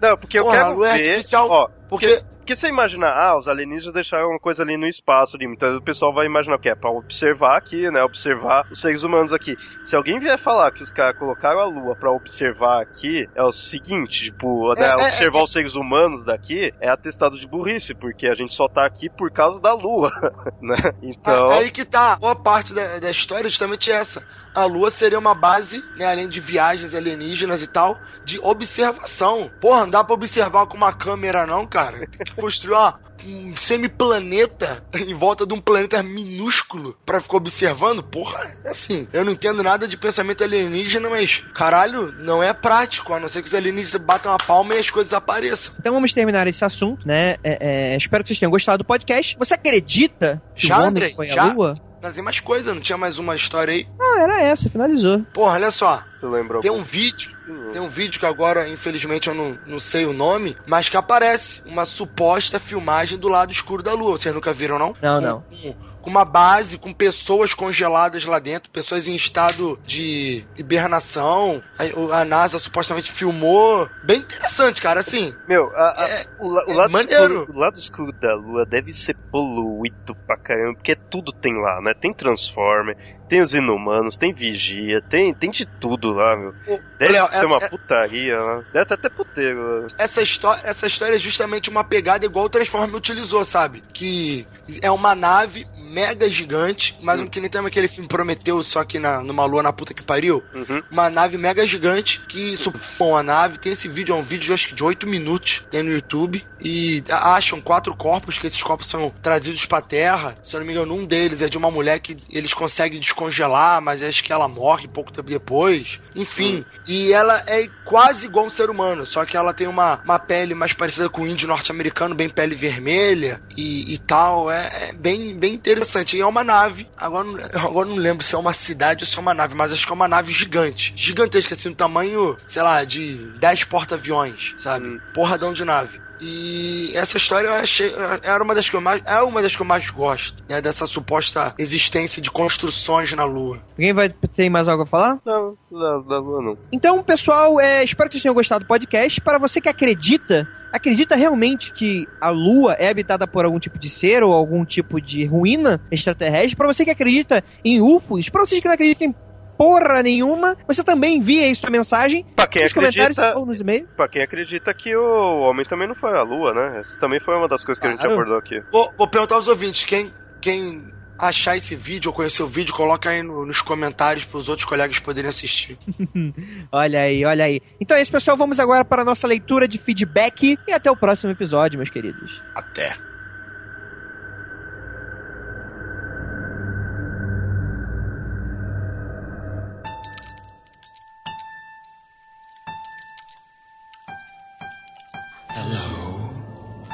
[0.00, 3.48] Não, porque eu Porra, a quero é artificial, Ó, Porque porque você imagina, ah, os
[3.48, 6.68] alienígenas deixaram uma coisa ali no espaço ali, então o pessoal vai imaginar o que
[6.68, 8.00] é pra observar aqui, né?
[8.04, 9.56] Observar os seres humanos aqui.
[9.82, 13.50] Se alguém vier falar que os caras colocaram a lua pra observar aqui, é o
[13.52, 18.28] seguinte, tipo, né, É, é, observar os seres humanos daqui é atestado de burrice, porque
[18.28, 20.12] a gente só tá aqui por causa da lua,
[20.62, 20.76] né?
[21.02, 24.22] Então, a- aí que tá, boa parte da, da história é justamente essa.
[24.56, 29.50] A Lua seria uma base, né, além de viagens alienígenas e tal, de observação.
[29.60, 31.98] Porra, não dá pra observar com uma câmera não, cara.
[31.98, 38.02] Tem que construir uma, um semiplaneta em volta de um planeta minúsculo pra ficar observando.
[38.02, 43.12] Porra, é assim, eu não entendo nada de pensamento alienígena, mas, caralho, não é prático,
[43.12, 45.74] a não ser que os alienígenas batam a palma e as coisas apareçam.
[45.78, 47.36] Então vamos terminar esse assunto, né?
[47.44, 49.36] É, é, espero que vocês tenham gostado do podcast.
[49.38, 51.42] Você acredita que Já, o homem Andrei, foi já.
[51.42, 51.85] a Lua?
[52.12, 53.86] Tem mais coisa, não tinha mais uma história aí?
[53.98, 55.20] Não, era essa, finalizou.
[55.32, 57.70] Porra, olha só, você lembra tem um vídeo Hum.
[57.72, 61.62] Tem um vídeo que agora, infelizmente, eu não, não sei o nome, mas que aparece
[61.64, 64.18] uma suposta filmagem do lado escuro da Lua.
[64.18, 64.96] Vocês nunca viram, não?
[65.00, 65.40] Não, Com- não.
[65.42, 65.76] Com,
[66.06, 71.60] com uma base, com pessoas congeladas lá dentro, pessoas em estado de hibernação.
[71.76, 73.88] A, a NASA supostamente filmou.
[74.04, 75.00] Bem interessante, cara.
[75.00, 77.40] Assim, Meu, a- a- É- o, o é lado maneiro.
[77.40, 81.80] escuro, o lado escuro da lua deve ser poluído pra caramba, porque tudo tem lá,
[81.82, 81.92] né?
[81.92, 82.96] Tem Transformer,
[83.28, 86.52] tem os inumanos, tem vigia, tem, tem de tudo lá, meu.
[87.00, 88.62] Deve Léo, ser essa- uma putaria lá.
[88.72, 89.82] Deve até puteiro.
[89.82, 89.86] né?
[89.98, 93.82] essa história, essa história é justamente uma pegada igual o Transformer utilizou, sabe?
[93.92, 94.46] Que
[94.80, 97.24] é uma nave mega gigante, mas Hum.
[97.24, 100.02] um que nem tem aquele filme Prometeu, só que na, numa lua na puta que
[100.02, 100.42] pariu.
[100.54, 100.82] Uhum.
[100.90, 103.58] uma nave mega gigante que supõe a nave.
[103.58, 106.44] Tem esse vídeo, é um vídeo acho que de 8 minutos, tem no YouTube.
[106.60, 110.36] E acham quatro corpos, que esses corpos são trazidos pra terra.
[110.42, 113.80] Se eu não me engano, um deles é de uma mulher que eles conseguem descongelar,
[113.82, 116.00] mas acho que ela morre pouco tempo depois.
[116.14, 120.18] Enfim, e ela é quase igual um ser humano, só que ela tem uma, uma
[120.18, 124.50] pele mais parecida com o índio norte-americano, bem pele vermelha e, e tal.
[124.50, 125.75] É, é bem, bem interessante.
[126.16, 126.86] E é uma nave.
[126.96, 129.72] Agora, não- agora não lembro se é uma cidade ou se é uma nave, mas
[129.72, 130.92] acho que é uma nave gigante.
[130.96, 134.86] Gigantesca, assim, no tamanho, sei lá, de 10 porta-aviões, sabe?
[134.86, 135.00] Hum.
[135.14, 136.00] Porradão de nave.
[136.18, 137.92] E essa história eu achei.
[138.22, 139.02] Era uma das que eu mais.
[139.04, 140.62] É uma das que eu mais gosto, né?
[140.62, 143.58] Dessa suposta existência de construções na Lua.
[143.72, 145.18] Alguém vai ter mais algo a falar?
[145.26, 146.58] Não, da, da lua não.
[146.72, 149.20] Então, pessoal, é, espero que vocês tenham gostado do podcast.
[149.20, 153.88] Para você que acredita, acredita realmente que a Lua é habitada por algum tipo de
[153.90, 158.60] ser ou algum tipo de ruína extraterrestre, para você que acredita em UFOs, para vocês
[158.60, 159.14] que não acreditam em
[159.56, 163.60] porra nenhuma, você também envia aí sua mensagem Pra quem nos comentários acredita, ou nos
[163.60, 163.88] e-mails.
[163.96, 166.80] pra quem acredita que o homem também não foi à lua, né?
[166.80, 168.12] Essa também foi uma das coisas que a gente Claro.
[168.12, 168.60] abordou aqui.
[168.70, 170.12] Vou, vou perguntar aos ouvintes, quem,
[170.42, 174.48] quem achar esse vídeo ou conhecer o vídeo, coloca aí no- nos comentários para os
[174.48, 175.78] outros colegas poderem assistir.
[176.72, 177.60] Olha aí, olha aí.
[177.80, 178.36] Então é isso, pessoal.
[178.36, 182.42] Vamos agora para a nossa leitura de feedback e até o próximo episódio, meus queridos.
[182.54, 182.96] Até.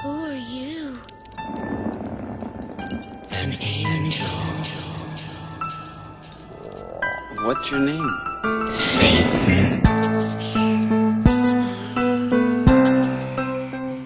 [0.03, 0.99] Who are you?
[3.31, 3.82] An angel.
[7.45, 8.03] What's your name?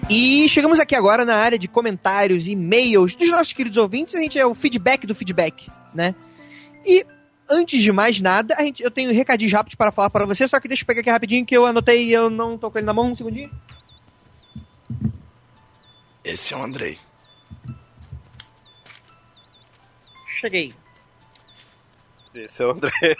[0.09, 4.15] E chegamos aqui agora na área de comentários e e-mails dos nossos queridos ouvintes.
[4.15, 6.15] A gente é o feedback do feedback, né?
[6.85, 7.05] E
[7.49, 10.57] antes de mais nada, a gente, eu tenho recadinhos rápidos para falar para você, só
[10.59, 12.85] que deixa eu pegar aqui rapidinho que eu anotei e eu não tô com ele
[12.85, 13.11] na mão.
[13.11, 13.51] Um segundinho.
[16.23, 16.97] Esse é o Andrei.
[20.47, 20.73] Cheguei.
[22.33, 22.91] Esse é o André.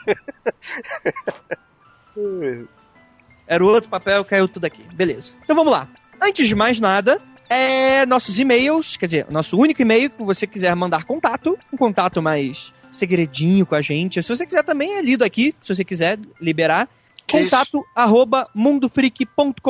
[3.46, 4.82] Era o outro papel, caiu tudo aqui.
[4.96, 5.34] Beleza.
[5.44, 5.90] Então vamos lá.
[6.22, 10.74] Antes de mais nada, é nossos e-mails, quer dizer, nosso único e-mail que você quiser
[10.74, 14.24] mandar contato, um contato mais segredinho com a gente.
[14.24, 16.88] Se você quiser também é lido aqui, se você quiser liberar.
[17.30, 19.62] Contato arroba mundofreak.com.br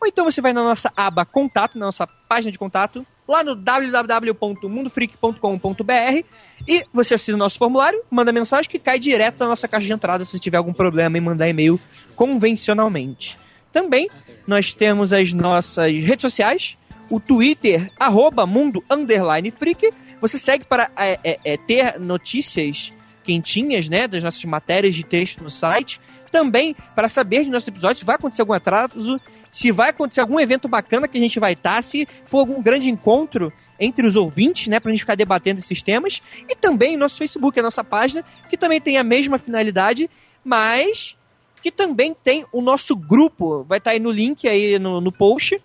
[0.00, 3.54] ou então você vai na nossa aba contato, na nossa página de contato, lá no
[3.54, 6.24] www.mundofreak.com.br
[6.66, 9.92] e você assina o nosso formulário, manda mensagem que cai direto na nossa caixa de
[9.92, 11.78] entrada se tiver algum problema em mandar e-mail
[12.16, 13.38] convencionalmente.
[13.72, 14.08] Também
[14.46, 16.78] nós temos as nossas redes sociais,
[17.10, 19.90] o Twitter, arroba mundo underline freak.
[20.20, 22.92] Você segue para é, é, é, ter notícias
[23.22, 26.00] quentinhas, né, das nossas matérias de texto no site.
[26.34, 29.20] Também para saber de nossos episódios se vai acontecer algum atraso,
[29.52, 32.90] se vai acontecer algum evento bacana que a gente vai estar, se for algum grande
[32.90, 36.20] encontro entre os ouvintes, né, pra gente ficar debatendo esses temas.
[36.48, 40.10] E também nosso Facebook, a nossa página, que também tem a mesma finalidade,
[40.44, 41.16] mas
[41.62, 43.62] que também tem o nosso grupo.
[43.62, 45.62] Vai estar aí no link aí no, no post.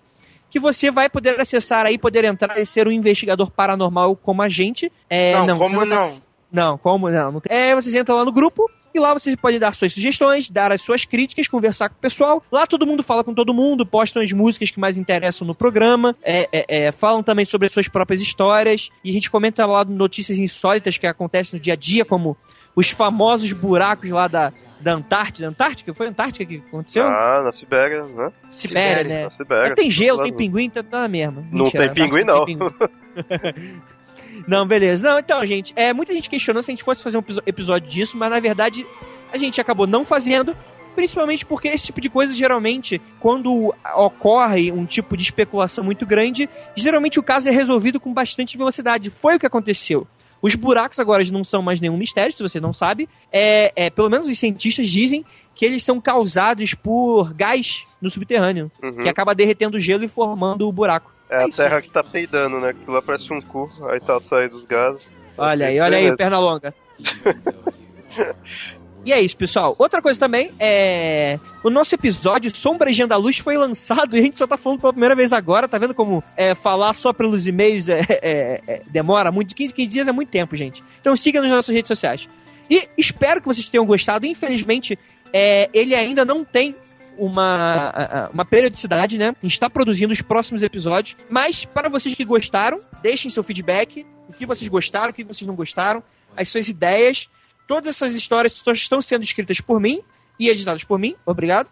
[0.52, 4.50] Que você vai poder acessar aí, poder entrar e ser um investigador paranormal como a
[4.50, 4.92] gente.
[5.10, 6.22] É, não, você como não?
[6.52, 7.32] Não, como não?
[7.32, 10.50] não tem- É, vocês entram lá no grupo e lá vocês podem dar suas sugestões,
[10.50, 12.44] dar as suas críticas, conversar com o pessoal.
[12.52, 16.16] Lá todo mundo fala com todo mundo, postam as músicas que mais interessam no programa,
[16.24, 19.86] é, é, é, falam também sobre as suas próprias histórias e a gente comenta lá
[19.86, 22.36] notícias insólitas que acontecem no dia a dia, como
[22.76, 25.48] os famosos buracos lá da, da Antártida.
[25.48, 25.94] Antártica?
[25.94, 27.04] Foi a Antártica que aconteceu?
[27.04, 28.32] Ah, na Sibéria, né?
[28.52, 29.24] Sibéria, Sibéria, né?
[29.24, 29.64] Na Sibéria.
[29.70, 31.46] Mas tem gelo, tem pinguim, tá, tá na mesma.
[31.52, 32.46] Não tem pinguim, não.
[32.46, 32.74] tem pinguim.
[34.48, 35.08] Não, beleza.
[35.10, 38.18] Não, então, gente, é, muita gente questionou se a gente fosse fazer um episódio disso,
[38.18, 38.86] mas na verdade
[39.32, 40.56] a gente acabou não fazendo,
[40.96, 46.50] principalmente porque esse tipo de coisa, geralmente, quando ocorre um tipo de especulação muito grande,
[46.76, 49.10] geralmente o caso é resolvido com bastante velocidade.
[49.10, 50.08] Foi o que aconteceu.
[50.42, 53.10] Os buracos agora não são mais nenhum mistério, se você não sabe.
[53.32, 58.72] É, é, pelo menos os cientistas dizem que eles são causados por gás no subterrâneo,
[58.82, 59.04] Uhum.
[59.04, 61.12] que acaba derretendo o gelo e formando o buraco.
[61.30, 62.70] É a terra que tá peidando, né?
[62.70, 65.24] Aquilo lá parece um cu, aí tá saindo os gases.
[65.38, 66.74] Olha aí, Isso olha aí, perna longa.
[69.06, 69.76] E é isso, pessoal.
[69.80, 71.40] Outra coisa também é.
[71.64, 74.92] O nosso episódio Sombras de Andaluz foi lançado e a gente só tá falando pela
[74.94, 75.68] primeira vez agora.
[75.68, 79.56] Tá vendo como é, falar só pelos e-mails é, é- é- demora muito?
[79.56, 80.84] 15, 15 dias é muito tempo, gente.
[81.00, 82.28] Então siga nas nossas redes sociais.
[82.70, 84.28] E espero que vocês tenham gostado.
[84.28, 85.00] Infelizmente,
[85.32, 86.76] é, ele ainda não tem
[87.20, 89.30] uma, uma periodicidade, né?
[89.30, 91.16] A gente está produzindo os próximos episódios.
[91.30, 94.06] Mas, para vocês que gostaram, deixem seu feedback.
[94.28, 96.04] O que vocês gostaram, o que vocês não gostaram,
[96.36, 97.30] as suas ideias.
[97.68, 100.02] Todas essas histórias estão sendo escritas por mim
[100.40, 101.16] e editadas por mim.
[101.26, 101.70] Obrigado.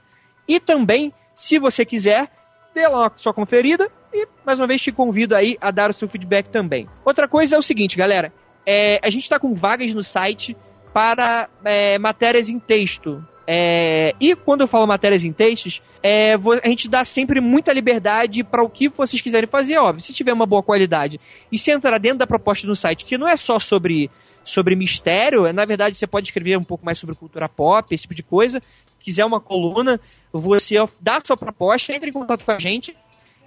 [0.48, 2.30] E também, se você quiser,
[2.74, 3.89] dê lá sua conferida.
[4.14, 6.88] E, mais uma vez, te convido aí a dar o seu feedback também.
[7.04, 8.32] Outra coisa é o seguinte, galera.
[8.66, 10.56] É, a gente está com vagas no site
[10.93, 13.26] para é, matérias em texto.
[13.50, 17.72] É, e quando eu falo matérias em textos, é, vo- a gente dá sempre muita
[17.72, 20.04] liberdade para o que vocês quiserem fazer, óbvio.
[20.04, 21.18] Se tiver uma boa qualidade
[21.50, 24.12] e se entrar dentro da proposta do site, que não é só sobre,
[24.43, 28.02] sobre mistério, é, na verdade você pode escrever um pouco mais sobre cultura pop, esse
[28.02, 28.62] tipo de coisa.
[29.00, 29.98] Quiser uma coluna,
[30.34, 32.93] você dá a sua proposta, entre em contato com a gente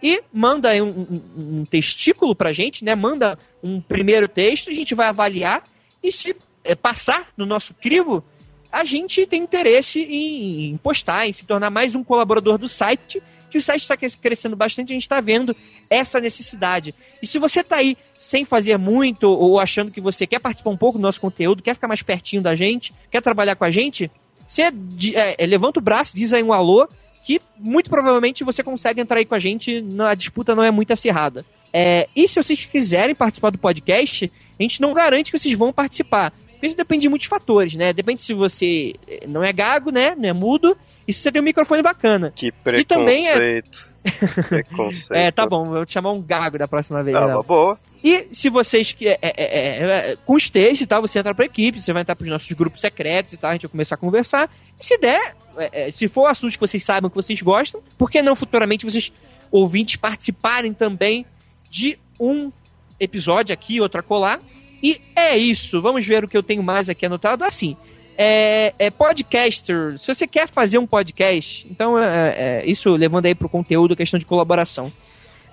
[0.03, 1.23] e manda um, um,
[1.61, 2.95] um testículo pra gente, né?
[2.95, 5.63] Manda um primeiro texto, a gente vai avaliar
[6.03, 6.35] e se
[6.65, 8.25] é, passar no nosso crivo,
[8.73, 13.59] a gente tem interesse em, postar, em se tornar mais um colaborador do site que
[13.59, 15.55] o site está crescendo bastante, a gente está vendo
[15.91, 16.95] essa necessidade.
[17.21, 20.77] E se você está aí sem fazer muito, ou achando que você quer participar um
[20.77, 24.11] pouco do nosso conteúdo, quer ficar mais pertinho da gente, quer trabalhar com a gente,
[24.47, 24.73] você
[25.15, 26.89] é, levanta o braço, diz aí um alô,
[27.25, 30.93] que muito provavelmente você consegue entrar aí com a gente, a disputa não é muito
[30.93, 31.45] acirrada.
[31.73, 35.73] É, e se vocês quiserem participar do podcast, a gente não garante que vocês vão
[35.73, 36.33] participar.
[36.63, 37.93] Isso depende de muitos fatores, né?
[37.93, 38.95] Depende se você
[39.27, 40.15] não é gago, né?
[40.17, 40.77] Não é mudo,
[41.09, 42.33] e se você tem um microfone bacana.
[42.35, 43.91] Que E também é- preconceito.
[44.49, 45.19] Preconceito.
[45.19, 47.17] É, tá bom, vou te chamar um gago da próxima vez.
[47.17, 47.29] Léo.
[47.29, 47.77] uma boa.
[48.03, 51.35] E se vocês que é, é, é, é, com os textos e tal, você entra
[51.35, 53.95] pra equipe, você vai entrar pros nossos grupos secretos e tal, a gente vai começar
[53.97, 54.51] a conversar.
[54.79, 58.11] E se der, é, é, se for assunto que vocês saibam que vocês gostam, por
[58.11, 59.13] que não futuramente vocês,
[59.51, 61.27] ouvintes, participarem também
[61.71, 62.51] de um
[62.99, 64.41] episódio aqui, outro acolá.
[64.83, 65.81] E é isso.
[65.81, 67.45] Vamos ver o que eu tenho mais aqui anotado.
[67.45, 67.77] Assim,
[68.17, 69.99] é, é podcaster.
[69.99, 74.19] Se você quer fazer um podcast, então é, é, isso levando aí pro conteúdo, questão
[74.19, 74.93] de colaboração.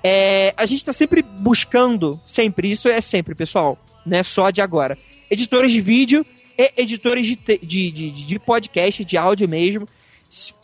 [0.04, 4.62] É, a gente está sempre buscando, sempre, isso é sempre, pessoal, não é só de
[4.62, 4.98] agora.
[5.30, 6.26] Editores de vídeo
[6.58, 9.88] e editores de, de, de, de podcast, de áudio mesmo.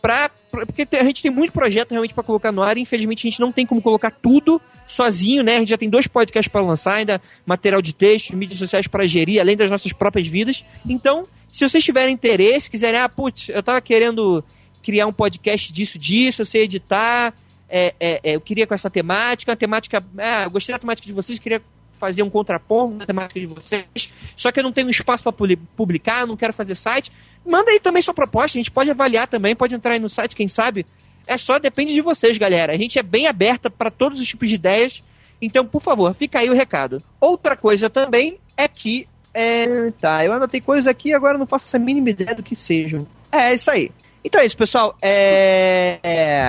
[0.00, 3.26] Pra, pra- porque a gente tem muito projeto realmente para colocar no ar e infelizmente
[3.26, 5.56] a gente não tem como colocar tudo sozinho, né?
[5.56, 9.06] A gente já tem dois podcasts para lançar, ainda material de texto, mídias sociais para
[9.06, 10.64] gerir, além das nossas próprias vidas.
[10.86, 14.44] Então, se vocês tiverem interesse, quiserem, ah, putz, eu tava querendo
[14.82, 17.32] criar um podcast disso, disso, eu sei editar,
[17.68, 21.06] é, é, é, eu queria com essa temática, a temática, ah, eu gostei da temática
[21.06, 21.62] de vocês, queria
[22.04, 25.32] fazer um contraponto da temática de vocês, só que eu não tenho espaço para
[25.74, 27.10] publicar, não quero fazer site,
[27.46, 30.36] manda aí também sua proposta, a gente pode avaliar também, pode entrar aí no site,
[30.36, 30.84] quem sabe.
[31.26, 32.74] É só, depende de vocês, galera.
[32.74, 35.02] A gente é bem aberta para todos os tipos de ideias,
[35.40, 37.02] então, por favor, fica aí o recado.
[37.18, 39.08] Outra coisa também é que.
[39.32, 43.06] É, tá, eu anotei coisas aqui agora não faço essa mínima ideia do que sejam.
[43.32, 43.90] É, é isso aí.
[44.22, 44.96] Então é isso, pessoal.
[45.02, 46.44] É, é,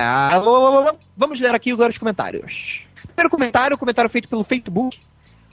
[1.16, 2.82] vamos ler aqui agora os comentários.
[3.16, 4.98] Primeiro comentário, comentário feito pelo Facebook.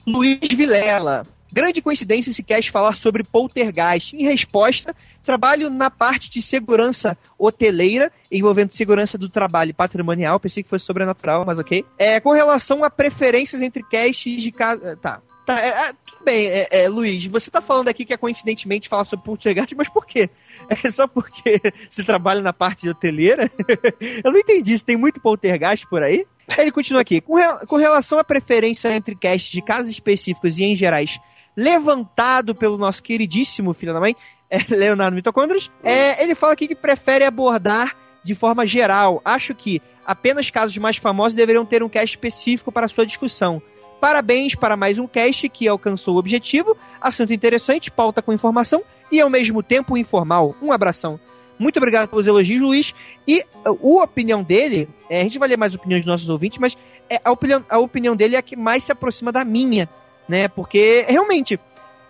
[0.06, 1.26] Luiz Vilela.
[1.52, 4.16] Grande coincidência esse cast falar sobre poltergeist.
[4.16, 10.40] Em resposta, trabalho na parte de segurança hoteleira, envolvendo segurança do trabalho patrimonial.
[10.40, 11.84] Pensei que fosse sobrenatural, mas ok.
[11.96, 14.96] É, com relação a preferências entre casts de casa.
[14.96, 15.22] Tá.
[15.46, 18.88] Tá, é, é, tudo bem, é, é, Luiz, você tá falando aqui que é coincidentemente
[18.88, 20.28] falar sobre poltergeist, mas por quê?
[20.82, 23.50] É só porque você trabalha na parte de hoteleira?
[24.24, 26.26] Eu não entendi, se tem muito poltergeist por aí?
[26.58, 27.20] Ele continua aqui.
[27.20, 31.18] Com, re- com relação à preferência entre casts de casos específicos e em gerais,
[31.56, 34.14] levantado pelo nosso queridíssimo filho da mãe,
[34.50, 39.20] é, Leonardo Mitocondrias, é, ele fala aqui que prefere abordar de forma geral.
[39.24, 43.60] Acho que apenas casos mais famosos deveriam ter um cast específico para sua discussão.
[44.00, 49.20] Parabéns para mais um cast que alcançou o objetivo, assunto interessante, pauta com informação e
[49.20, 50.54] ao mesmo tempo informal.
[50.60, 51.18] Um abração.
[51.58, 52.94] Muito obrigado pelos elogios, Luiz.
[53.26, 56.58] E uh, a opinião dele, é, a gente vai ler mais opiniões dos nossos ouvintes,
[56.58, 56.76] mas
[57.08, 59.88] é, a, opinião, a opinião dele é a que mais se aproxima da minha,
[60.28, 60.48] né?
[60.48, 61.58] Porque realmente,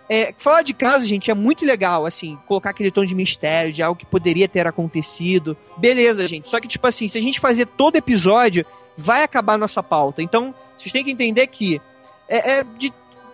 [0.09, 3.83] é, falar de casa, gente, é muito legal, assim, colocar aquele tom de mistério, de
[3.83, 5.57] algo que poderia ter acontecido.
[5.77, 6.49] Beleza, gente.
[6.49, 8.65] Só que, tipo assim, se a gente fazer todo episódio,
[8.97, 10.21] vai acabar nossa pauta.
[10.21, 11.81] Então, vocês têm que entender que
[12.27, 12.91] é, é de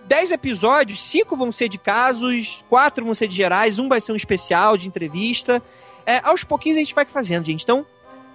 [0.08, 4.12] 10 episódios, 5 vão ser de casos, 4 vão ser de gerais, um vai ser
[4.12, 5.62] um especial de entrevista.
[6.12, 7.64] É, aos pouquinhos a gente vai fazendo, gente.
[7.64, 7.86] Então,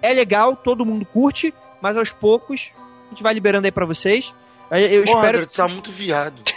[0.01, 2.71] é legal, todo mundo curte, mas aos poucos
[3.05, 4.33] a gente vai liberando aí pra vocês.
[4.71, 5.37] Eu, eu Porra, espero.
[5.37, 6.41] André, tu tá muito viado.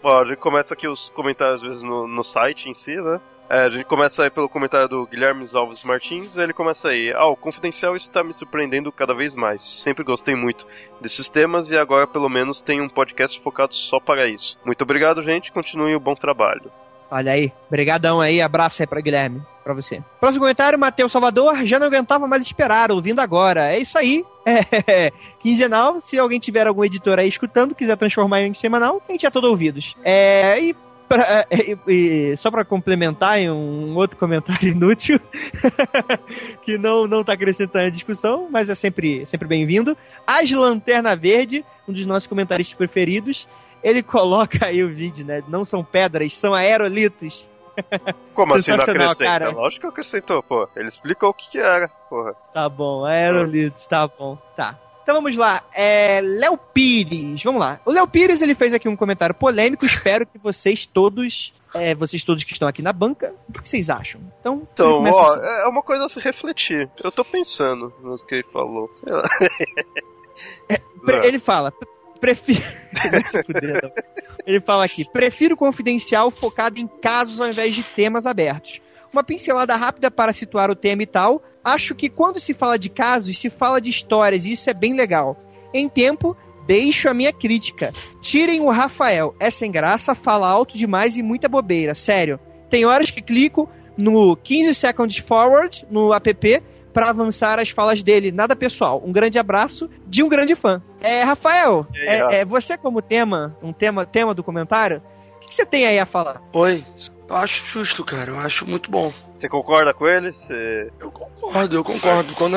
[0.00, 3.20] Bom, a gente começa aqui os comentários, às vezes, no, no site em si, né?
[3.48, 7.12] É, a gente começa aí pelo comentário do Guilherme Alves Martins, ele começa aí.
[7.12, 9.82] Ah, o Confidencial está me surpreendendo cada vez mais.
[9.82, 10.64] Sempre gostei muito
[11.00, 14.56] desses temas e agora pelo menos tem um podcast focado só para isso.
[14.64, 15.50] Muito obrigado, gente.
[15.50, 16.70] Continue o bom trabalho.
[17.10, 20.00] Olha aí, brigadão aí, abraço aí pra Guilherme, pra você.
[20.20, 23.72] Próximo comentário, Matheus Salvador, já não aguentava mais esperar, ouvindo agora.
[23.74, 28.54] É isso aí, é quinzenal, se alguém tiver algum editor aí escutando, quiser transformar em
[28.54, 29.96] semanal, a gente é todo ouvidos.
[30.04, 30.76] É, e,
[31.08, 35.18] pra- e- e só pra complementar em um outro comentário inútil,
[36.62, 39.96] que não, não tá acrescentando a discussão, mas é sempre, sempre bem-vindo.
[40.26, 43.48] As Lanterna Verde, um dos nossos comentaristas preferidos,
[43.82, 45.42] ele coloca aí o vídeo, né?
[45.48, 47.48] Não são pedras, são aerolitos.
[48.34, 49.24] Como assim não acrescenta?
[49.24, 49.50] cara.
[49.50, 50.68] Lógico que acrescentou, pô.
[50.76, 52.34] Ele explicou o que, que era, porra.
[52.52, 54.36] Tá bom, aerolitos, tá bom.
[54.56, 54.78] Tá.
[55.02, 55.62] Então vamos lá.
[55.72, 57.80] É, Léo Pires, vamos lá.
[57.86, 59.84] O Léo Pires ele fez aqui um comentário polêmico.
[59.86, 63.88] Espero que vocês todos, é, vocês todos que estão aqui na banca, o que vocês
[63.88, 64.20] acham?
[64.40, 65.40] Então, Então, ó, assim.
[65.40, 66.88] é uma coisa a se refletir.
[67.02, 68.90] Eu tô pensando no que ele falou.
[69.02, 69.26] Sei lá.
[71.04, 71.72] Pre- ele fala,
[72.20, 72.62] prefiro.
[74.46, 78.80] Ele fala aqui: prefiro confidencial focado em casos ao invés de temas abertos.
[79.12, 81.42] Uma pincelada rápida para situar o tema e tal.
[81.64, 84.94] acho que quando se fala de casos, se fala de histórias, e isso é bem
[84.94, 85.36] legal.
[85.74, 87.92] Em tempo, deixo a minha crítica.
[88.20, 92.38] Tirem o Rafael, é sem graça, fala alto demais e muita bobeira, sério.
[92.68, 96.62] Tem horas que clico no 15 seconds forward no app
[96.92, 98.32] para avançar as falas dele.
[98.32, 99.02] Nada pessoal.
[99.04, 100.82] Um grande abraço de um grande fã.
[101.00, 105.02] É, Rafael, aí, é, é, você como tema, um tema, tema do comentário,
[105.36, 106.42] o que, que você tem aí a falar?
[106.52, 106.84] Oi.
[107.28, 108.32] Eu acho justo, cara.
[108.32, 109.12] Eu acho muito bom.
[109.38, 110.32] Você concorda com ele?
[110.32, 110.90] Você...
[110.98, 112.34] Eu concordo, eu concordo.
[112.34, 112.56] Quando,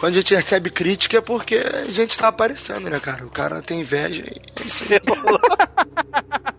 [0.00, 3.26] quando a gente recebe crítica é porque a gente tá aparecendo, né, cara?
[3.26, 4.98] O cara tem inveja e é isso aí.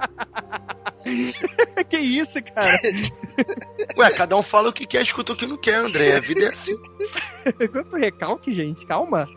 [1.89, 2.79] que isso, cara?
[3.97, 6.17] Ué, cada um fala o que quer, escuta o que não quer, André.
[6.17, 6.75] A vida é assim.
[7.71, 9.27] Quanto recalque, gente, calma.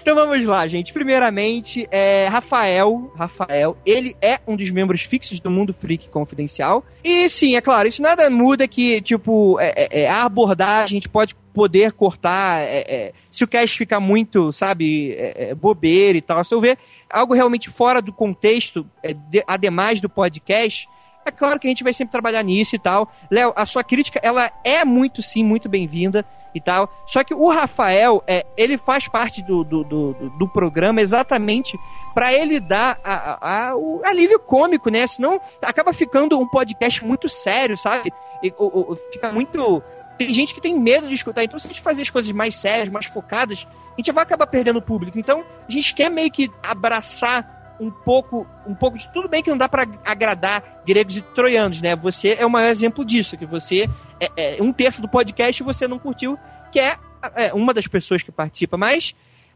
[0.00, 0.92] então vamos lá, gente.
[0.92, 3.12] Primeiramente, é Rafael.
[3.16, 6.84] Rafael, ele é um dos membros fixos do Mundo Freak Confidencial.
[7.02, 11.00] E sim, é claro, isso nada muda que, tipo, é, é, é, a abordagem a
[11.00, 12.62] gente pode poder cortar.
[12.62, 16.44] é, é, se o cast ficar muito, sabe, é, bobeira e tal.
[16.44, 16.78] Se eu ver
[17.10, 20.88] algo realmente fora do contexto, é, de- ademais do podcast.
[21.24, 23.12] É claro que a gente vai sempre trabalhar nisso e tal.
[23.30, 26.88] Léo, a sua crítica, ela é muito, sim, muito bem-vinda e tal.
[27.06, 31.78] Só que o Rafael, é, ele faz parte do, do, do, do- programa exatamente
[32.14, 35.06] para ele dar a, a- a- o alívio cômico, né?
[35.06, 38.10] Senão acaba ficando um podcast muito sério, sabe?
[38.42, 39.82] E, o- o- fica muito.
[40.20, 41.42] Tem gente que tem medo de escutar.
[41.42, 44.46] Então, se a gente fazer as coisas mais sérias, mais focadas, a gente vai acabar
[44.46, 45.18] perdendo o público.
[45.18, 49.48] Então, a gente quer meio que abraçar um pouco, um pouco de tudo bem que
[49.48, 51.96] não dá para agradar gregos e troianos, né?
[51.96, 53.88] Você é o maior exemplo disso, que você
[54.20, 56.38] é, é um terço do podcast você não curtiu,
[56.70, 56.98] que é,
[57.34, 59.14] é, uma das pessoas que participa, mas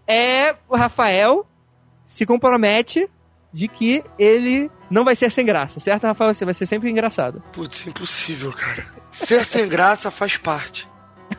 [0.08, 1.46] é o Rafael
[2.06, 3.06] se compromete
[3.52, 6.32] de que ele não vai ser sem graça, certo, Rafael?
[6.32, 7.42] Você vai ser sempre engraçado.
[7.52, 8.86] Putz, impossível, cara.
[9.10, 10.88] Ser sem graça faz parte.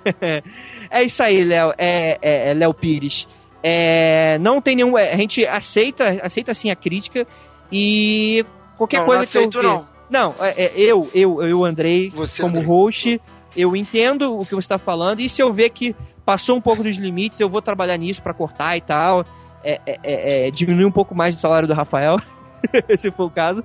[0.91, 1.73] É isso aí, Léo.
[1.77, 3.27] É, é, é Léo Pires.
[3.63, 4.95] É, não tem nenhum.
[4.97, 7.25] é, A gente aceita, aceita sim a crítica
[7.71, 8.45] e
[8.77, 9.87] qualquer não, coisa não que eu aceito, ver- não.
[10.07, 12.67] Não, é, é, eu, eu, eu, Andrei, Você, como Andrei.
[12.67, 13.21] host,
[13.57, 16.83] eu entendo o que você está falando, e se eu ver que passou um pouco
[16.83, 19.25] dos limites, eu vou trabalhar nisso para cortar e tal.
[19.63, 22.17] É, é, é, diminuir um pouco mais o salário do Rafael,
[22.97, 23.63] se for o caso.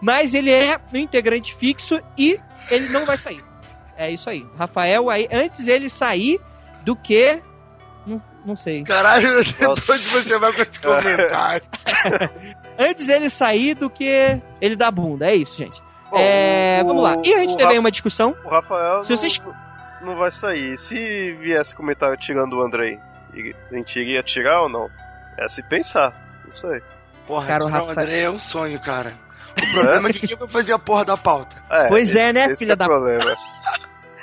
[0.00, 2.38] Mas ele é um integrante fixo e
[2.70, 3.44] ele não vai sair.
[3.96, 4.46] É isso aí.
[4.58, 6.40] Rafael, aí, antes ele sair
[6.84, 7.40] do que.
[8.06, 8.84] Não, não sei.
[8.84, 9.92] Caralho, Nossa.
[9.92, 11.62] onde você vai com esse comentário?
[12.78, 15.26] Antes ele sair do que ele dar bunda.
[15.30, 15.82] É isso, gente.
[16.10, 17.16] Bom, É, o- vamos lá.
[17.24, 18.36] E a gente teve Ra- aí uma discussão.
[18.44, 19.42] O Rafael Se não, vocês-
[20.02, 20.76] não vai sair.
[20.78, 23.00] Se viesse comentário tirando o Andrei,
[23.34, 24.88] e a gente iria tirar ou não?
[25.38, 26.14] É se pensar.
[26.46, 26.80] Não sei.
[27.26, 29.18] Porra, Cara, o Rafael- André é um sonho, cara.
[29.60, 31.56] O problema é que quem vai fazer a porra da pauta?
[31.70, 33.36] É, Pois é, esse- né, esse filha que é da- problema.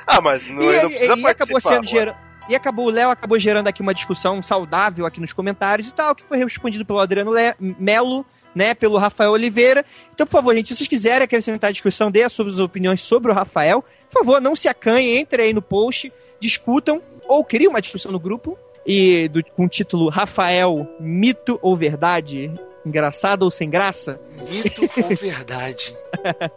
[0.06, 1.24] Ah, mas não, e, não e- precisa e acabou
[1.54, 1.62] participar.
[1.76, 2.16] sendo gera-
[2.50, 6.14] E acabou, o Léo acabou gerando aqui uma discussão saudável aqui nos comentários e tal,
[6.14, 9.86] que foi respondido pelo Adriano Le- Melo, né, pelo Rafael Oliveira.
[10.14, 13.32] Então, por favor, gente, se vocês quiserem acrescentar a discussão, dê as suas opiniões sobre
[13.32, 13.82] o Rafael.
[14.12, 18.20] Por favor, não se acanhem, entrem aí no post, discutam, ou criem uma discussão no
[18.20, 22.52] grupo, e do- com o título Rafael, mito ou verdade?
[22.86, 24.20] Engraçado ou sem graça?
[24.50, 25.96] Mito ou verdade?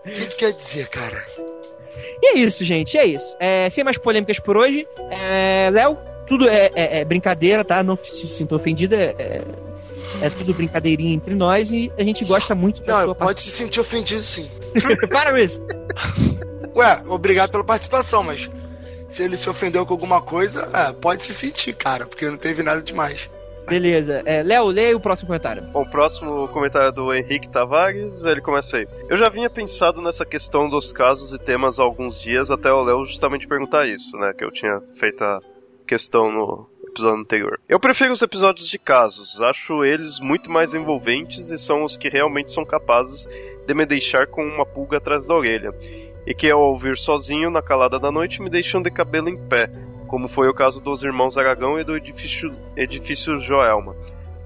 [0.05, 1.25] O que tu quer dizer, cara?
[2.23, 3.37] E é isso, gente, é isso.
[3.39, 5.97] É, sem mais polêmicas por hoje, é, Léo,
[6.27, 7.83] tudo é, é- é brincadeira, tá?
[7.83, 9.43] Não se sinta ofendida, é,
[10.21, 13.51] é- tudo brincadeirinha entre nós e a gente gosta muito da Não, sua pode se
[13.51, 14.51] sentir ofendido sim.
[15.11, 15.61] Para com isso!
[16.75, 18.51] Ué, obrigado pela participação, mas
[19.09, 22.63] se ele se ofendeu com alguma coisa, é, pode se sentir, cara, porque não teve
[22.63, 23.31] nada demais.
[23.69, 24.23] Beleza.
[24.25, 25.63] É, Léo, leia o próximo comentário.
[25.73, 28.89] Bom, o próximo comentário é do Henrique Tavares, ele começa aí.
[29.09, 32.83] Eu já vinha pensado nessa questão dos casos e temas há alguns dias, até o
[32.83, 34.33] Léo justamente perguntar isso, né?
[34.37, 35.41] Que eu tinha feito a
[35.87, 37.61] questão no episódio anterior.
[37.69, 42.09] Eu prefiro os episódios de casos, acho eles muito mais envolventes e são os que
[42.09, 43.27] realmente são capazes
[43.67, 45.73] de me deixar com uma pulga atrás da orelha.
[46.27, 49.71] E que ao ouvir sozinho na calada da noite me deixam de cabelo em pé,
[50.07, 53.95] como foi o caso dos irmãos Aragão e do edifício, edifício Joelma.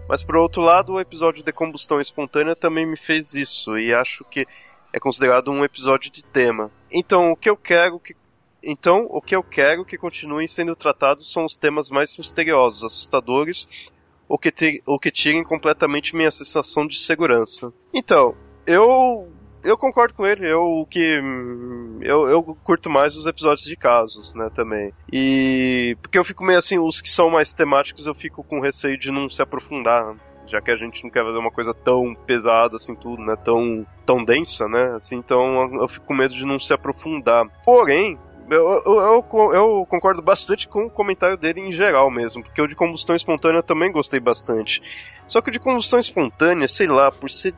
[0.08, 4.24] Mas por outro lado, o episódio de combustão espontânea também me fez isso, e acho
[4.24, 4.46] que
[4.92, 6.70] é considerado um episódio de tema.
[6.90, 8.16] Então, o que eu quero que
[8.62, 13.66] então, o que eu quero que continuem sendo tratados são os temas mais misteriosos, assustadores,
[14.28, 17.72] ou que, te, ou que tirem completamente minha sensação de segurança.
[17.92, 18.36] Então,
[18.66, 19.32] eu
[19.62, 21.20] eu concordo com ele, eu que
[22.00, 24.92] eu, eu curto mais os episódios de casos, né, também.
[25.12, 28.98] E porque eu fico meio assim, os que são mais temáticos eu fico com receio
[28.98, 30.14] de não se aprofundar,
[30.46, 33.86] já que a gente não quer fazer uma coisa tão pesada assim tudo, né, tão
[34.04, 34.92] tão densa, né?
[34.96, 37.44] Assim, então eu fico com medo de não se aprofundar.
[37.64, 38.18] Porém,
[38.50, 42.66] Eu, eu, eu, eu concordo bastante com o comentário dele em geral mesmo, porque o
[42.66, 44.82] de combustão espontânea também gostei bastante.
[45.28, 47.54] Só que o de combustão espontânea, sei lá, por ser.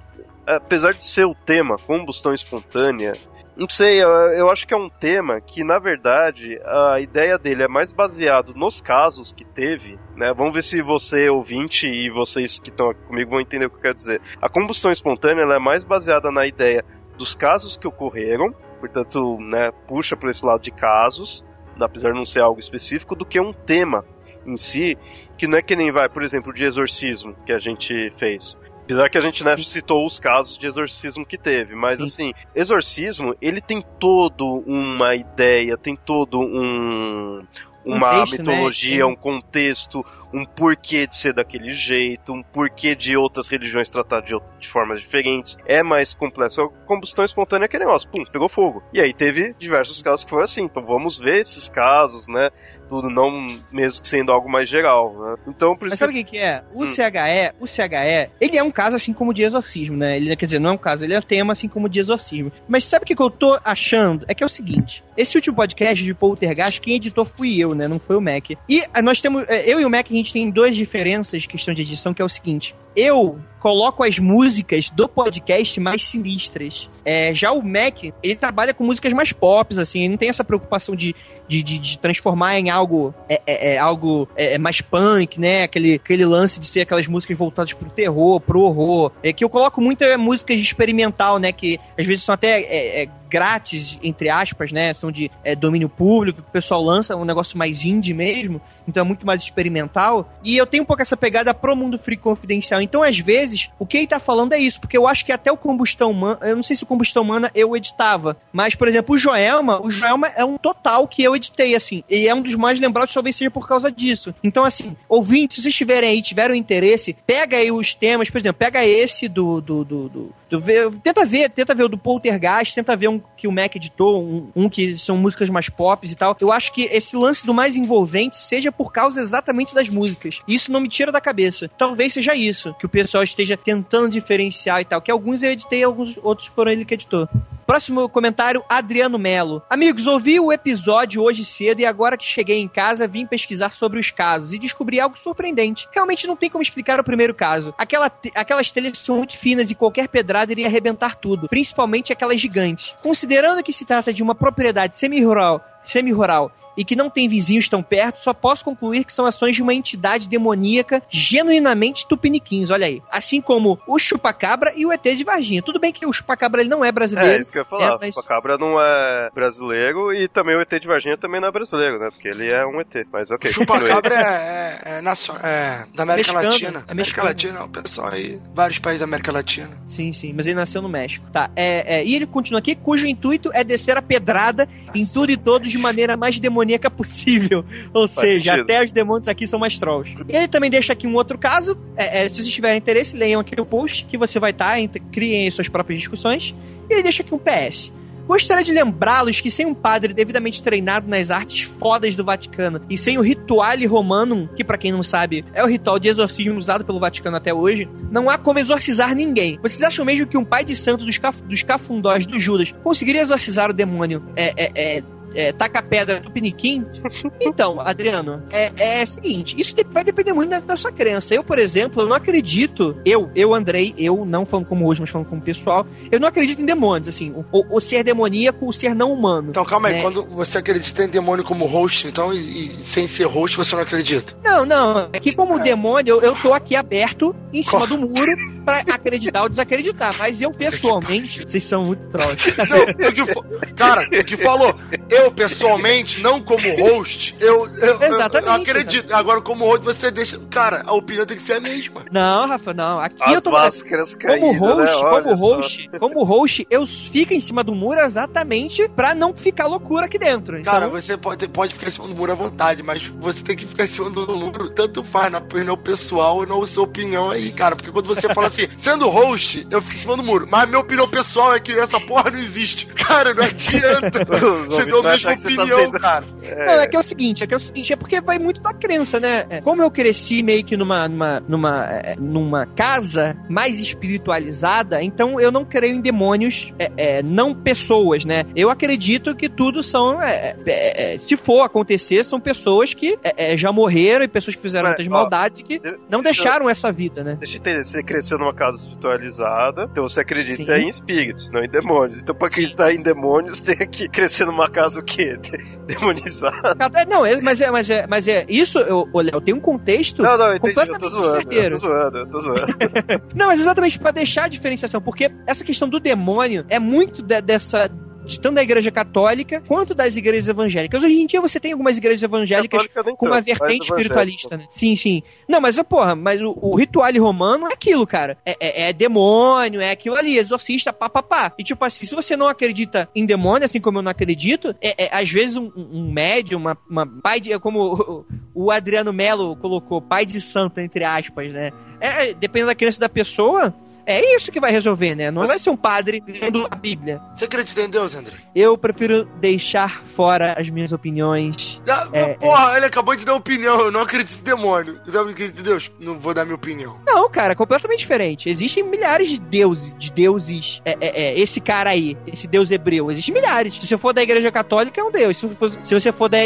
[0.46, 3.12] Apesar de ser o tema, combustão espontânea,
[3.54, 7.62] não sei, eu, eu acho que é um tema que, na verdade, a ideia dele
[7.62, 10.32] é mais baseado nos casos que teve, né?
[10.32, 13.82] Vamos ver se você, ouvinte, e vocês que estão comigo vão entender o que eu
[13.82, 14.22] quero dizer.
[14.40, 16.82] A combustão espontânea é mais baseada na ideia
[17.18, 21.44] dos casos que ocorreram, portanto, né, puxa para esse lado de casos,
[21.78, 24.02] apesar de não ser algo específico, do que um tema
[24.46, 24.96] em si,
[25.36, 28.58] que não é que nem vai, por exemplo, de exorcismo que a gente fez.
[28.84, 32.04] Apesar que a gente né, citou os casos de exorcismo que teve, mas Sim.
[32.04, 37.42] assim, exorcismo, ele tem todo uma ideia, tem todo um
[37.84, 38.52] uma Contexto, né?
[38.52, 43.90] mitologia, Tem- um contexto, um porquê de ser daquele jeito, um porquê de outras religiões
[43.90, 45.58] tratar de, de formas diferentes.
[45.66, 46.62] É mais complexo.
[46.62, 48.82] A combustão espontânea é aquele negócio, pum, pegou fogo.
[48.92, 50.62] E aí teve diversos casos que foi assim.
[50.62, 52.50] Então vamos ver esses casos, né?
[52.92, 55.36] Tudo não mesmo sendo algo mais geral, né?
[55.48, 56.62] Então, por isso Mas sabe o que, que é?
[56.74, 56.86] O Hum.
[56.86, 60.16] CHE, o CHE, ele é um caso assim como o de exorcismo, né?
[60.16, 61.98] Ele, quer dizer, não é um caso, ele é um tema assim como o de
[61.98, 62.52] exorcismo.
[62.68, 64.26] Mas sabe o que, que eu tô achando?
[64.28, 67.88] É que é o seguinte: esse último podcast de Poltergeist, quem editou fui eu, né?
[67.88, 68.50] Não foi o Mac.
[68.68, 69.44] E ah, nós temos.
[69.48, 72.20] eh, Eu e o Mac, a gente tem duas diferenças de questão de edição, que
[72.20, 72.74] é o seguinte.
[72.96, 76.90] Eu coloco as músicas do podcast mais sinistras.
[77.04, 80.42] É, já o Mac, ele trabalha com músicas mais pop, assim, ele não tem essa
[80.42, 81.14] preocupação de,
[81.46, 85.62] de, de, de transformar em algo é, é, é algo é, é mais punk, né?
[85.62, 89.12] Aquele, aquele lance de ser aquelas músicas voltadas pro terror, pro horror.
[89.22, 91.52] É que eu coloco muita músicas experimental, né?
[91.52, 94.92] Que às vezes são até é, grátis, entre aspas, né?
[94.92, 98.60] São de é, domínio público, que o pessoal lança um negócio mais indie mesmo.
[98.86, 100.30] Então é muito mais experimental.
[100.44, 102.82] E eu tenho um pouco essa pegada pro mundo free confidencial.
[102.82, 105.50] Então, às vezes, o que ele tá falando é isso, porque eu acho que até
[105.50, 109.14] o combustão humana, eu não sei se o combustão humana eu editava, mas, por exemplo,
[109.14, 112.54] o Joelma, o Joelma é um total que eu editei, assim, e é um dos
[112.54, 114.34] mais lembrados, talvez seja por causa disso.
[114.42, 118.58] Então, assim, ouvintes, se vocês tiverem aí, tiverem interesse, pega aí os temas, por exemplo,
[118.58, 119.60] pega esse do.
[119.60, 123.18] do, do, do, do ver- tenta ver, tenta ver o do Poltergeist, tenta ver um
[123.36, 126.36] que o Mac editou, um, um que são músicas mais pop e tal.
[126.38, 130.40] Eu acho que esse lance do mais envolvente seja por causa exatamente das músicas.
[130.46, 131.70] Isso não me tira da cabeça.
[131.78, 135.00] Talvez seja isso, que o pessoal esteja tentando diferenciar e tal.
[135.00, 137.26] Que alguns eu editei, alguns outros foram ele que editou.
[137.66, 139.62] Próximo comentário, Adriano Melo.
[139.70, 144.00] Amigos, ouvi o episódio hoje cedo e agora que cheguei em casa vim pesquisar sobre
[144.00, 145.88] os casos e descobri algo surpreendente.
[145.92, 147.72] Realmente não tem como explicar o primeiro caso.
[147.78, 152.94] Aquela aquelas telhas são muito finas e qualquer pedrada iria arrebentar tudo, principalmente aquelas gigantes.
[153.02, 157.82] Considerando que se trata de uma propriedade semi-rural, semi-rural e que não tem vizinhos tão
[157.82, 163.02] perto, só posso concluir que são ações de uma entidade demoníaca genuinamente tupiniquins, olha aí.
[163.10, 165.62] Assim como o chupacabra e o ET de Varginha.
[165.62, 167.94] Tudo bem que o chupacabra ele não é É, brasileiro, isso que eu ia falar.
[167.94, 171.48] É, mas- O Cabra não é brasileiro e também o ET de Varginha também não
[171.48, 172.10] é brasileiro, né?
[172.10, 173.06] Porque ele é um ET.
[173.12, 173.50] Mas ok.
[173.52, 176.68] Chupacabra é, é, é, é da América Mexicano, Latina.
[176.68, 177.28] é América mexicano.
[177.28, 179.70] Latina, o pessoal aí, vários países da América Latina.
[179.86, 181.26] Sim, sim, mas ele nasceu no México.
[181.32, 185.32] Tá, é, é, e ele continua aqui, cujo intuito é descer a pedrada em tudo
[185.32, 187.64] e todos de maneira mais demoníaca possível.
[187.92, 188.64] Ou seja, sentido.
[188.64, 190.14] até os demônios aqui são mais trolls.
[190.28, 191.76] Ele também deixa aqui um outro caso.
[191.96, 194.76] é, é, se vocês tiverem interesse, leiam aqui o post que você vai estar,
[195.12, 196.54] criem aí suas próprias discussões.
[196.88, 197.92] E ele deixa aqui um PS.
[198.26, 202.96] Gostaria de lembrá-los que sem um padre devidamente treinado nas artes fodas do Vaticano e
[202.96, 206.84] sem o Rituale Romanum, que pra quem não sabe é o ritual de exorcismo usado
[206.84, 209.58] pelo Vaticano até hoje, não há como exorcizar ninguém.
[209.60, 213.22] Vocês acham mesmo que um pai de santo dos, caf dos cafundós do Judas conseguiria
[213.22, 215.02] exorcizar o demônio é, é, é,
[215.34, 216.84] é, taca pedra do piniquim?
[217.40, 221.34] Então, Adriano, é, é o seguinte, isso vai depender muito da, da sua crença.
[221.34, 225.10] Eu, por exemplo, eu não acredito, eu, eu, Andrei, eu, não falando como hoje, mas
[225.10, 228.94] falando como pessoal, eu não acredito em demônios, assim, o, o- ser demoníaco, o ser
[228.94, 229.48] não humano.
[229.50, 230.02] Então calma aí, É.
[230.02, 233.82] quando você acredita em demônio como host, então, e, e sem ser host, você não
[233.82, 234.34] acredita.
[234.42, 238.32] Não, não, é que como demônio, eu, eu tô aqui aberto, em cima do muro,
[238.62, 242.52] pra acreditar ou desacreditar, mas eu, pessoalmente, vocês são muito trolls.
[242.68, 244.74] Não, fa- cara, o que falou,
[245.10, 249.12] eu pessoalmente, não como host, eu, eu, eu- Exatamente, eu acredito.
[249.12, 250.38] Agora, como host, você deixa.
[250.50, 252.04] Cara, a opinião tem que ser a mesma.
[252.10, 253.50] Não, Rafa, não, aqui eu As tô...
[253.50, 255.10] máscaras Como caídas, host, né?
[255.22, 255.54] Como só.
[255.56, 260.18] host, como host, eu fico em cima do muro exatamente pra não ficar loucura aqui
[260.18, 260.58] dentro.
[260.58, 263.56] Então, Cara, você pode, pode ficar em cima do muro à vontade, mas você tem
[263.56, 267.30] que ficar em cima do muro, tanto faz na opinião pessoal ou na sua opinião
[267.30, 267.76] aí, cara.
[267.76, 270.46] Porque quando você fala assim, sendo host, eu fico em cima do muro.
[270.48, 272.86] Mas minha opinião pessoal é que essa porra não existe.
[272.94, 274.24] Cara, não adianta.
[274.66, 276.24] Você deu a mesma tá opinião, sendo- cara.
[276.42, 278.60] Não, é que é o seguinte, é que é o seguinte, é porque vai muito
[278.60, 279.46] da crença, né?
[279.48, 283.78] É, Como eu cresci meio que numa, numa, numa, é, numa casa mais
[284.26, 288.44] espiritualizada, então eu não creio em demônios, é, é, não pessoas, né?
[288.54, 293.52] Eu acredito que tudo são, é, é, é, se for acontecer, são pessoas que é,
[293.52, 296.20] é, já morreram e pessoas que fizeram Mas, muitas ó, maldades e que eu- não
[296.22, 297.36] deixaram essa vida, né?
[297.38, 300.82] Deixa eu entender, você cresceu numa casa espiritualizada, então você acredita Sim.
[300.84, 302.20] em espíritos, não em demônios.
[302.20, 305.38] Então pra acreditar em demônios, tem que crescer numa casa o quê?
[305.86, 306.76] Demonizada.
[307.08, 310.48] Não, mas é, mas é, mas é isso, eu, Léo, tem um contexto Não, não,
[310.48, 311.70] eu entendi, eu tô completamente zoando, eu certeiro.
[311.74, 312.66] tô zoando, eu tô zoando.
[313.34, 317.40] Não, mas exatamente pra deixar a diferenciação, porque essa questão do demônio é muito de-
[317.40, 317.90] dessa.
[318.40, 321.02] Tanto da igreja católica quanto das igrejas evangélicas.
[321.02, 324.66] Hoje em dia você tem algumas igrejas evangélicas Católica com uma tanto, vertente espiritualista, né?
[324.70, 325.22] Sim, sim.
[325.48, 328.38] Não, mas a porra, mas o, o ritual romano é aquilo, cara.
[328.46, 331.52] É, é- é demônio, é aquilo ali, exorcista, pá, pá, pá.
[331.58, 335.04] E tipo assim, se você não acredita em demônio, assim como eu não acredito, é,
[335.04, 337.58] é, às vezes um, um médium, uma, uma pai de.
[337.58, 338.24] Como
[338.54, 341.72] o, o Adriano Melo colocou, pai de santo, entre aspas, né?
[342.00, 343.74] É, é, dependendo da crença da pessoa.
[344.06, 345.30] É isso que vai resolver, né?
[345.30, 347.20] Não Mas- vai ser um padre lendo a Bíblia.
[347.34, 348.34] Você acredita em Deus, André?
[348.54, 351.80] Eu prefiro deixar fora as minhas opiniões.
[351.88, 353.80] Ah, É, porra, ele acabou de dar opinião.
[353.80, 355.00] Eu não acredito em demônio.
[355.06, 355.90] Eu não acredito em Deus.
[356.00, 357.00] Não vou dar minha opinião.
[357.06, 358.48] Não, cara, completamente diferente.
[358.48, 360.80] Existem milhares de deuses, de deuses.
[360.84, 363.74] É, é, é, esse cara aí, esse deus hebreu, existem milhares.
[363.74, 365.36] Se você for da igreja católica, é um deus.
[365.36, 366.38] Se, você for- se você for da,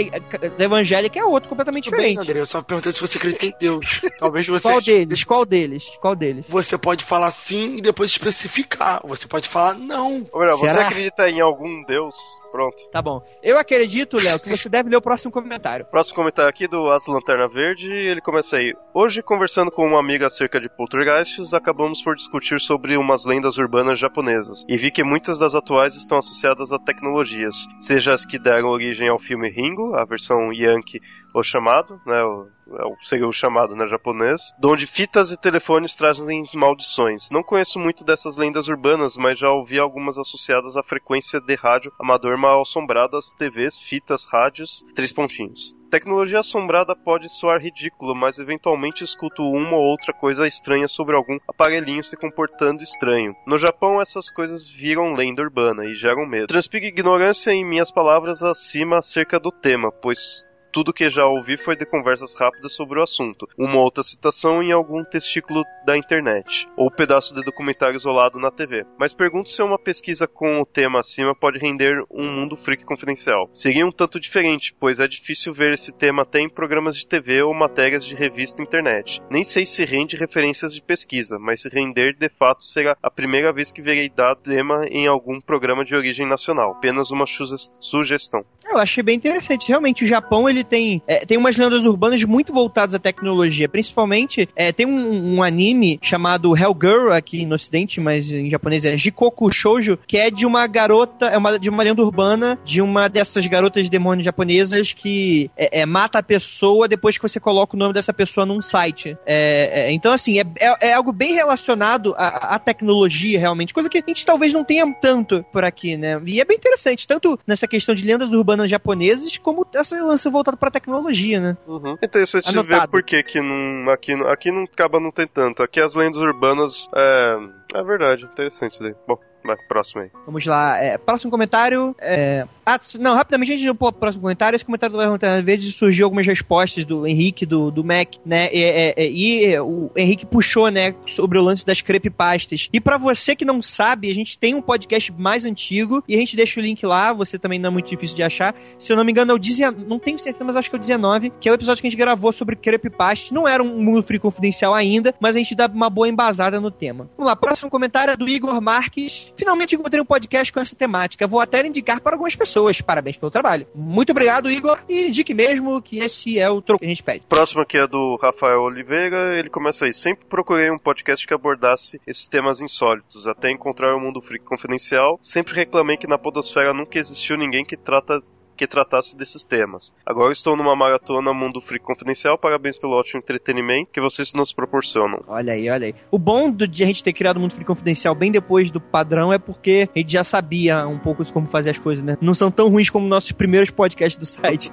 [0.59, 2.31] da evangélica, é outro completamente Tudo bem, diferente.
[2.31, 2.41] André.
[2.41, 4.01] Eu só perguntei se você acredita em Deus.
[4.19, 4.63] Talvez você.
[4.63, 5.25] Qual deles?
[5.25, 5.85] Qual deles?
[6.01, 6.45] Qual deles?
[6.49, 9.01] Você pode falar sim e depois especificar.
[9.07, 10.27] Você pode falar não.
[10.33, 12.15] Ou melhor, você acredita em algum deus?
[12.51, 12.77] Pronto.
[12.91, 13.23] Tá bom.
[13.43, 15.87] Eu acredito, Léo, que você deve ler o próximo comentário.
[15.87, 18.75] Próximo comentário aqui do As Lanterna Verde, ele começa aí.
[18.95, 23.99] Hoje, conversando com uma amiga acerca de poltergeists, acabamos por discutir sobre umas lendas urbanas
[23.99, 28.69] japonesas, e vi que muitas das atuais estão associadas a tecnologias, seja as que deram
[28.69, 31.01] origem ao filme Ringo, a versão Yankee,
[31.35, 36.43] o chamado, né, o, é seria o chamado, né, japonês, onde fitas e telefones trazem
[36.55, 37.29] maldições.
[37.31, 41.93] Não conheço muito dessas lendas urbanas, mas já ouvi algumas associadas à frequência de rádio
[42.01, 45.77] amador mal assombrada às TVs, fitas, rádios, três pontinhos.
[45.91, 51.39] Tecnologia assombrada pode soar ridículo, mas eventualmente escuto uma ou outra coisa estranha sobre algum
[51.49, 53.35] aparelhinho se comportando estranho.
[53.47, 56.49] No Japão, essas coisas viram lenda urbana e geram medo.
[56.49, 60.45] Transpigo ignorância em minhas palavras acima acerca do tema, pois
[60.77, 64.73] tudo que já ouvi foi de conversas rápidas sobre o assunto, uma outra citação em
[64.73, 68.85] algum testículo da internet, ou pedaço de documentário isolado na TV.
[68.99, 73.49] Mas pergunto se uma pesquisa com o tema acima pode render um mundo freak confidencial.
[73.55, 77.41] Seria um tanto diferente, pois é difícil ver esse tema até em programas de TV
[77.41, 79.23] ou matérias de revista internet.
[79.31, 83.51] Nem sei se rende referências de pesquisa, mas se render de fato será a primeira
[83.51, 86.73] vez que verei dado tema em algum programa de origem nacional.
[86.73, 88.45] Apenas uma suge- sugestão.
[88.69, 89.69] Eu achei bem interessante.
[89.69, 93.69] Realmente, o Japão ele tem, é, tem umas lendas urbanas muito voltadas à tecnologia.
[93.69, 98.97] Principalmente, é, tem um, um anime chamado Hellgirl aqui no ocidente, mas em japonês é
[98.97, 103.09] Jikoku Shoujo, que é de uma garota, é uma, de uma lenda urbana de uma
[103.09, 107.77] dessas garotas de demônio japonesas que é, é, mata a pessoa depois que você coloca
[107.77, 109.17] o nome dessa pessoa num site.
[109.27, 113.73] É, é, então, assim, é, algo bem relacionado à, à tecnologia, realmente.
[113.73, 116.21] Coisa que a gente talvez não tenha tanto por aqui, né?
[116.27, 120.59] E é bem interessante, tanto nessa questão de lendas urbanas japonesas, como essa lance voltado
[120.59, 121.57] pra tecnologia, né?
[121.67, 121.97] Uhum.
[122.01, 122.91] É interessante ver Anotado.
[122.91, 125.63] por que, que não, aqui, não- aqui não acaba não tem tanto.
[125.63, 127.37] Aqui as lendas urbanas é.
[127.75, 128.95] É verdade, interessante isso daí.
[129.07, 130.11] Bom, vai, próximo aí.
[130.25, 131.95] Vamos lá, é, próximo comentário.
[132.01, 132.47] É...
[132.69, 135.71] Ah, não, rapidamente, antes de eu pôr o próximo comentário, esse comentário do Lanterna Verde
[135.71, 138.49] surgiu algumas respostas do Henrique, do, do Mac, né?
[138.53, 142.69] E, é, é, e o Henrique puxou, né, sobre o lance das creepypastas.
[142.73, 146.19] E pra você que não sabe, a gente tem um podcast mais antigo e a
[146.19, 148.53] gente deixa o link lá, você também não é muito difícil de achar.
[148.81, 150.79] Se eu não me engano, é o 19, não tenho certeza, mas acho que é
[150.79, 153.31] o 19, que é o episódio que a gente gravou sobre creepypastas.
[153.31, 156.73] Não era um mundo free confidencial ainda, mas a gente dá uma boa embasada no
[156.73, 157.09] tema.
[157.17, 159.33] Vamos lá, próximo comentário é do Igor Marques.
[159.37, 161.29] Finalmente encontrei um podcast com essa temática.
[161.29, 162.56] Vou até indicar para algumas pessoas.
[162.85, 163.67] Parabéns pelo trabalho.
[163.75, 164.79] Muito obrigado, Igor.
[164.89, 167.25] E indique mesmo que esse é o troco que a gente pede.
[167.29, 169.93] Próximo aqui é do Rafael Oliveira, ele começa aí.
[169.93, 175.19] Sempre procurei um podcast que abordasse esses temas insólitos, até encontrar o Mundo Freak Confidencial.
[175.21, 178.23] Sempre reclamei que na podosfera nunca existiu ninguém que trata
[178.57, 179.95] que tratasse desses temas.
[180.05, 182.39] Agora estou numa maratona Mundo Freak Confidencial.
[182.39, 185.23] Parabéns pelo ótimo entretenimento que vocês nos proporcionam.
[185.29, 185.95] Olha aí, olha aí.
[186.11, 188.81] O bom do- de a gente ter criado o Mundo Free Confidencial bem depois do
[188.81, 192.17] padrão é porque a gente já sabia um pouco como fazer as coisas, né?
[192.21, 194.73] Não são tão ruins como nossos primeiros podcasts do site.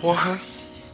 [0.00, 0.40] Porra.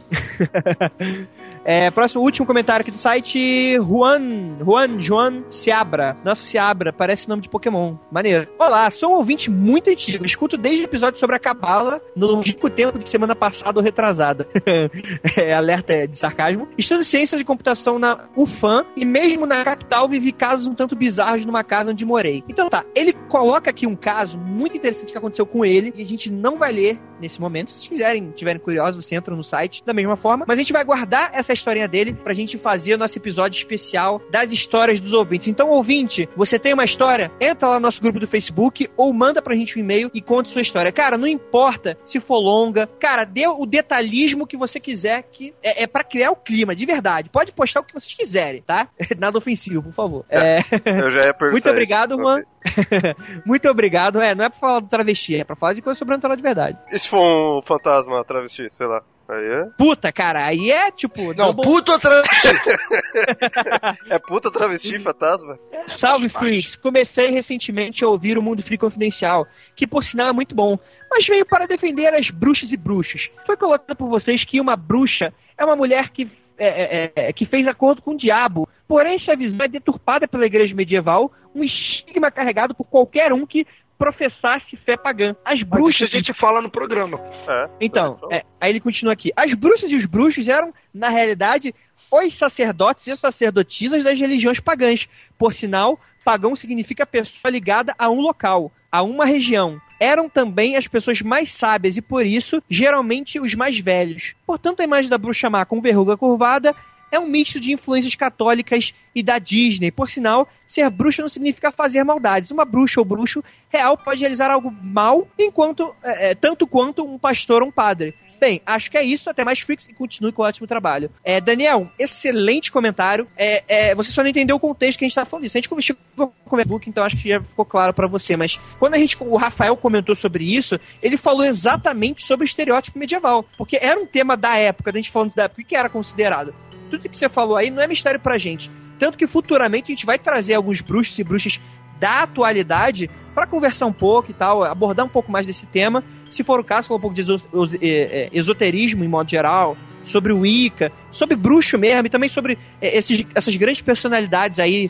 [1.63, 6.17] É, próximo, último comentário aqui do site, Juan, Juan, Joan Seabra.
[6.23, 7.95] Nossa, Seabra, parece nome de Pokémon.
[8.11, 8.47] Maneiro.
[8.57, 12.69] Olá, sou um ouvinte muito antigo, escuto desde o episódio sobre a Cabala, no longínquo
[12.69, 14.47] tempo de semana passada ou retrasada.
[15.37, 16.67] é, alerta de sarcasmo.
[16.77, 21.45] Estudo ciência de computação na UFAM e mesmo na capital vivi casos um tanto bizarros
[21.45, 22.43] numa casa onde morei.
[22.47, 26.05] Então tá, ele coloca aqui um caso muito interessante que aconteceu com ele e a
[26.05, 27.71] gente não vai ler nesse momento.
[27.71, 30.45] Se vocês quiserem, tiverem curiosos, você entra no site da mesma forma.
[30.47, 34.21] Mas a gente vai guardar essa historinha dele pra gente fazer o nosso episódio especial
[34.31, 35.47] das histórias dos ouvintes.
[35.47, 37.31] Então, ouvinte, você tem uma história?
[37.39, 40.49] Entra lá no nosso grupo do Facebook ou manda pra gente um e-mail e conta
[40.49, 40.91] sua história.
[40.91, 42.87] Cara, não importa se for longa.
[42.99, 46.85] Cara, dê o detalhismo que você quiser, que é, é para criar o clima, de
[46.85, 47.29] verdade.
[47.29, 48.87] Pode postar o que vocês quiserem, tá?
[49.17, 50.25] Nada ofensivo, por favor.
[50.29, 50.59] É...
[50.85, 52.21] Eu já ia Muito obrigado, isso.
[52.21, 52.43] Juan.
[53.45, 54.19] Muito obrigado.
[54.21, 56.77] É, não é pra falar do travesti, é pra falar de coisa sobrenatural de verdade.
[56.91, 59.01] E se for um fantasma travesti, sei lá?
[59.29, 59.65] Aí é?
[59.77, 61.33] Puta, cara, aí é tipo.
[61.35, 62.21] Não, double- puto outra.
[64.09, 65.57] É puta travesti, fantasma?
[65.87, 66.75] Salve, Freaks!
[66.75, 69.45] Comecei recentemente a ouvir o Mundo Free Confidencial,
[69.75, 70.77] que por sinal é muito bom,
[71.09, 73.29] mas veio para defender as bruxas e bruxos.
[73.45, 77.45] Foi colocado por vocês que uma bruxa é uma mulher que, é, é, é, que
[77.45, 81.63] fez acordo com o diabo, porém essa visão é deturpada pela igreja medieval, um
[82.09, 83.65] estigma carregado por qualquer um que
[83.97, 85.35] professasse fé pagã.
[85.45, 87.19] As Bruxa bruxas a gente fala no programa.
[87.47, 87.69] É.
[87.81, 89.31] então, só- é, aí ele continua aqui.
[89.35, 91.73] As bruxas e os bruxos eram, na realidade,
[92.11, 95.07] os sacerdotes e sacerdotisas das religiões pagãs.
[95.37, 99.79] Por sinal, pagão significa pessoa ligada a um local, a uma região.
[99.99, 104.33] Eram também as pessoas mais sábias e, por isso, geralmente os mais velhos.
[104.47, 106.73] Portanto, a imagem da bruxa má com verruga curvada
[107.11, 109.91] é um misto de influências católicas e da Disney.
[109.91, 112.51] Por sinal, ser bruxa não significa fazer maldades.
[112.51, 117.17] Uma bruxa ou bruxo real pode realizar algo mal, enquanto é, é, tanto quanto um
[117.17, 118.13] pastor ou um padre.
[118.39, 119.29] Bem, acho que é isso.
[119.29, 121.11] Até mais freaks e continue com o ótimo trabalho.
[121.23, 123.27] É, Daniel, excelente comentário.
[123.35, 125.57] É, é, você só não entendeu o contexto que a gente tá falando disso.
[125.57, 128.37] A gente conversou com o Facebook, então acho que já ficou claro pra você.
[128.37, 132.97] Mas quando a gente, o Rafael comentou sobre isso, ele falou exatamente sobre o estereótipo
[132.97, 133.45] medieval.
[133.57, 136.55] Porque era um tema da época, da gente falando da época, o que era considerado.
[136.89, 138.71] Tudo que você falou aí não é mistério pra gente.
[138.97, 141.59] Tanto que futuramente a gente vai trazer alguns bruxos e bruxas
[141.99, 146.03] da atualidade para conversar um pouco e tal, abordar um pouco mais desse tema.
[146.29, 147.37] Se for o caso, falar um pouco de eh,
[147.81, 152.97] eh, esoterismo em modo geral, sobre o Wicca, sobre bruxo mesmo, e também sobre eh,
[152.97, 154.89] esses, essas grandes personalidades aí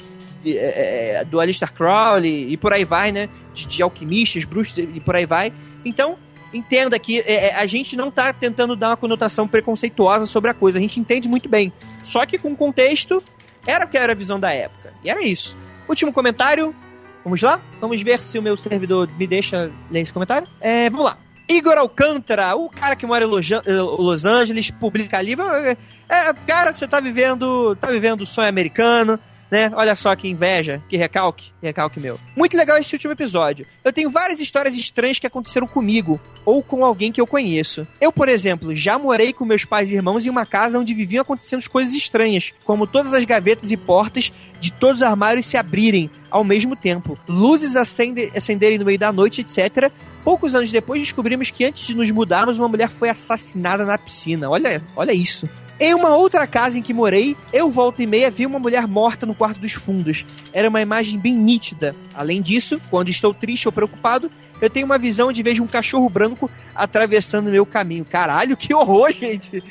[1.29, 3.27] do Aleister Crowley e por aí vai, né?
[3.53, 5.51] De, de alquimistas, bruxos e por aí vai.
[5.83, 6.17] Então,
[6.53, 10.53] entenda que eh, eh, a gente não tá tentando dar uma conotação preconceituosa sobre a
[10.53, 11.71] coisa, a gente entende muito bem.
[12.03, 13.23] Só que com contexto,
[13.65, 14.93] era o que era a visão da época.
[15.03, 15.55] E era isso.
[15.87, 16.75] Último comentário.
[17.23, 17.59] Vamos lá?
[17.81, 20.47] Vamos ver se o meu servidor me deixa ler esse comentário.
[20.61, 21.17] É, vamos lá.
[21.49, 25.47] Igor Alcântara, o cara que mora em eh, Los Angeles, publica livro.
[25.47, 25.75] É,
[26.07, 29.19] é, cara, você tá vivendo, tá vivendo o sonho americano,
[29.51, 29.71] né?
[29.75, 32.19] Olha só que inveja, que recalque, que recalque meu.
[32.35, 33.65] Muito legal esse último episódio.
[33.83, 37.87] Eu tenho várias histórias estranhas que aconteceram comigo ou com alguém que eu conheço.
[37.99, 41.21] Eu, por exemplo, já morei com meus pais e irmãos em uma casa onde viviam
[41.21, 46.09] acontecendo coisas estranhas, como todas as gavetas e portas de todos os armários se abrirem
[46.29, 49.91] ao mesmo tempo, luzes acende- acenderem no meio da noite, etc.
[50.23, 54.49] Poucos anos depois descobrimos que antes de nos mudarmos, uma mulher foi assassinada na piscina.
[54.49, 55.47] Olha, olha isso.
[55.79, 59.25] Em uma outra casa em que morei, eu volta e meia vi uma mulher morta
[59.25, 60.25] no quarto dos fundos.
[60.51, 61.95] Era uma imagem bem nítida.
[62.13, 64.29] Além disso, quando estou triste ou preocupado,
[64.59, 68.03] eu tenho uma visão de vejo um cachorro branco atravessando meu caminho.
[68.03, 69.63] Caralho, que horror, gente!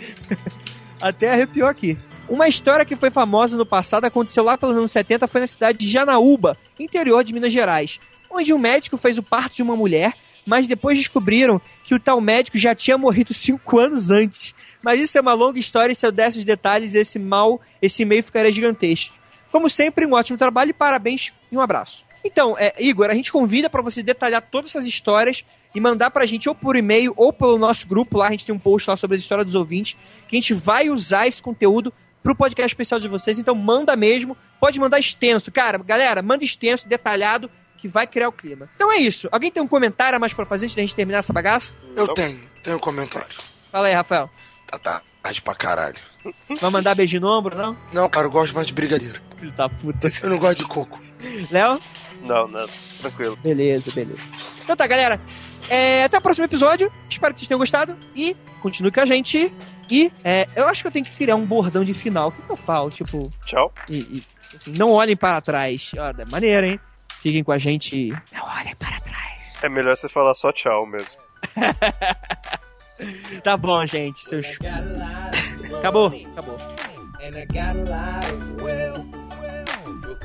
[0.98, 1.98] Até arrepiou aqui.
[2.26, 5.78] Uma história que foi famosa no passado aconteceu lá pelos anos 70 foi na cidade
[5.78, 10.14] de Janaúba, interior de Minas Gerais, onde um médico fez o parto de uma mulher,
[10.46, 14.54] mas depois descobriram que o tal médico já tinha morrido cinco anos antes.
[14.82, 18.02] Mas isso é uma longa história e se eu desse os detalhes, esse mal, esse
[18.02, 19.14] e-mail ficaria gigantesco.
[19.50, 22.04] Como sempre, um ótimo trabalho, parabéns e um abraço.
[22.24, 25.44] Então, é, Igor, a gente convida para você detalhar todas essas histórias
[25.74, 28.54] e mandar pra gente ou por e-mail ou pelo nosso grupo lá, a gente tem
[28.54, 29.96] um post lá sobre as histórias dos ouvintes,
[30.28, 31.92] que a gente vai usar esse conteúdo
[32.22, 35.52] pro podcast especial de vocês, então manda mesmo, pode mandar extenso.
[35.52, 38.68] Cara, galera, manda extenso, detalhado, que vai criar o clima.
[38.74, 39.28] Então é isso.
[39.30, 41.72] Alguém tem um comentário a mais pra fazer antes da gente terminar essa bagaça?
[41.96, 43.34] Eu tenho, tenho um comentário.
[43.70, 44.28] Fala aí, Rafael.
[44.70, 45.02] Tá, tá.
[45.22, 45.96] Tarde pra caralho.
[46.60, 47.76] Vai mandar beijo no ombro, não?
[47.92, 49.20] Não, cara, eu gosto mais de brigadeiro.
[49.38, 50.08] Filho da puta.
[50.22, 51.00] Eu não gosto de coco.
[51.50, 51.80] Léo?
[52.22, 52.68] Não, não,
[53.00, 53.36] tranquilo.
[53.36, 54.22] Beleza, beleza.
[54.62, 55.20] Então tá, galera.
[55.68, 56.92] É, até o próximo episódio.
[57.08, 57.96] Espero que vocês tenham gostado.
[58.14, 59.52] E continue com a gente.
[59.90, 62.28] E é, eu acho que eu tenho que criar um bordão de final.
[62.28, 62.90] O que, que eu falo?
[62.90, 63.72] Tipo, Tchau.
[63.88, 64.24] e, e,
[64.56, 65.90] assim, não olhem para trás.
[65.96, 66.80] Olha, maneiro, hein?
[67.20, 68.08] Fiquem com a gente.
[68.32, 69.40] Não olhem para trás.
[69.62, 71.20] É melhor você falar só tchau mesmo.
[73.42, 74.20] Tá bom, gente.
[74.20, 74.46] Seus...
[75.78, 76.58] Acabou, acabou.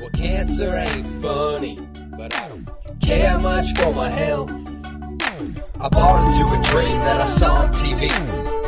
[0.06, 1.80] I cancer ain't funny,
[2.18, 2.68] but I don't
[3.02, 4.52] care much for my health.
[5.80, 8.08] I bought into a dream that I saw on TV,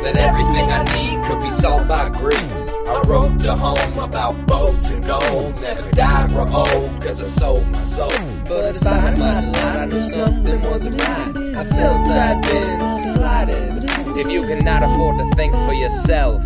[0.02, 2.75] that everything I need could be solved by greed.
[2.88, 7.66] I wrote to home about boats and gold, never died or old, cause I sold
[7.72, 8.08] my soul.
[8.48, 11.36] But in spite of my delight, I knew something wasn't right.
[11.56, 14.16] I felt I'd been slighted.
[14.16, 16.42] If you cannot afford to think for yourself,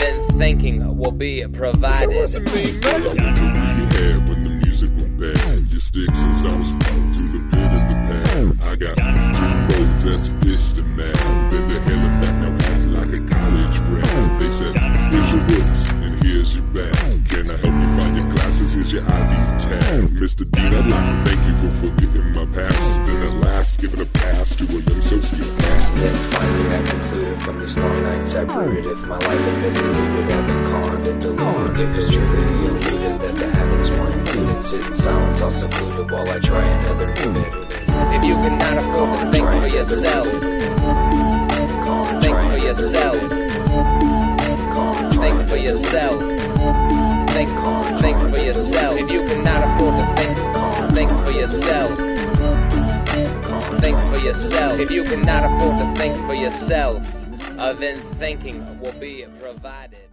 [0.00, 2.14] then thinking will be provided.
[2.14, 3.02] It wasn't me, man.
[3.02, 5.72] your head when the music was bad.
[5.72, 8.64] Your sticks I was falling through the good and the bad.
[8.64, 11.50] I got two roads that's pissed and mad.
[11.50, 12.56] Then the hell and back now
[13.00, 14.40] like a college grad.
[14.40, 17.28] They said, here's your books and here's your bag.
[17.28, 18.72] Can I help you find your glasses?
[18.74, 20.16] Here's your ID tag.
[20.16, 20.50] Mr.
[20.50, 23.04] Dean, I'd like to thank you for forgetting my past.
[23.04, 25.94] Then at last giving a pass to a young sociopath.
[25.96, 29.72] Then finally I concluded from these long nights I brooded If my life had been
[29.72, 33.90] deleted, I've been conned and deluded If it's true that he alluded that the heavens
[33.90, 37.52] were included Sit in silence, all secluded while I try another new bit
[38.16, 40.26] If you cannot afford to think for yourself
[42.22, 44.15] Think for yourself
[45.26, 46.20] Think for yourself
[47.32, 47.50] Think,
[48.00, 52.16] think for yourself If you cannot afford to think, think for yourself
[53.80, 54.78] think for yourself.
[54.78, 57.06] If you cannot afford to think for yourself,
[57.58, 60.05] uh, then thinking will be provided.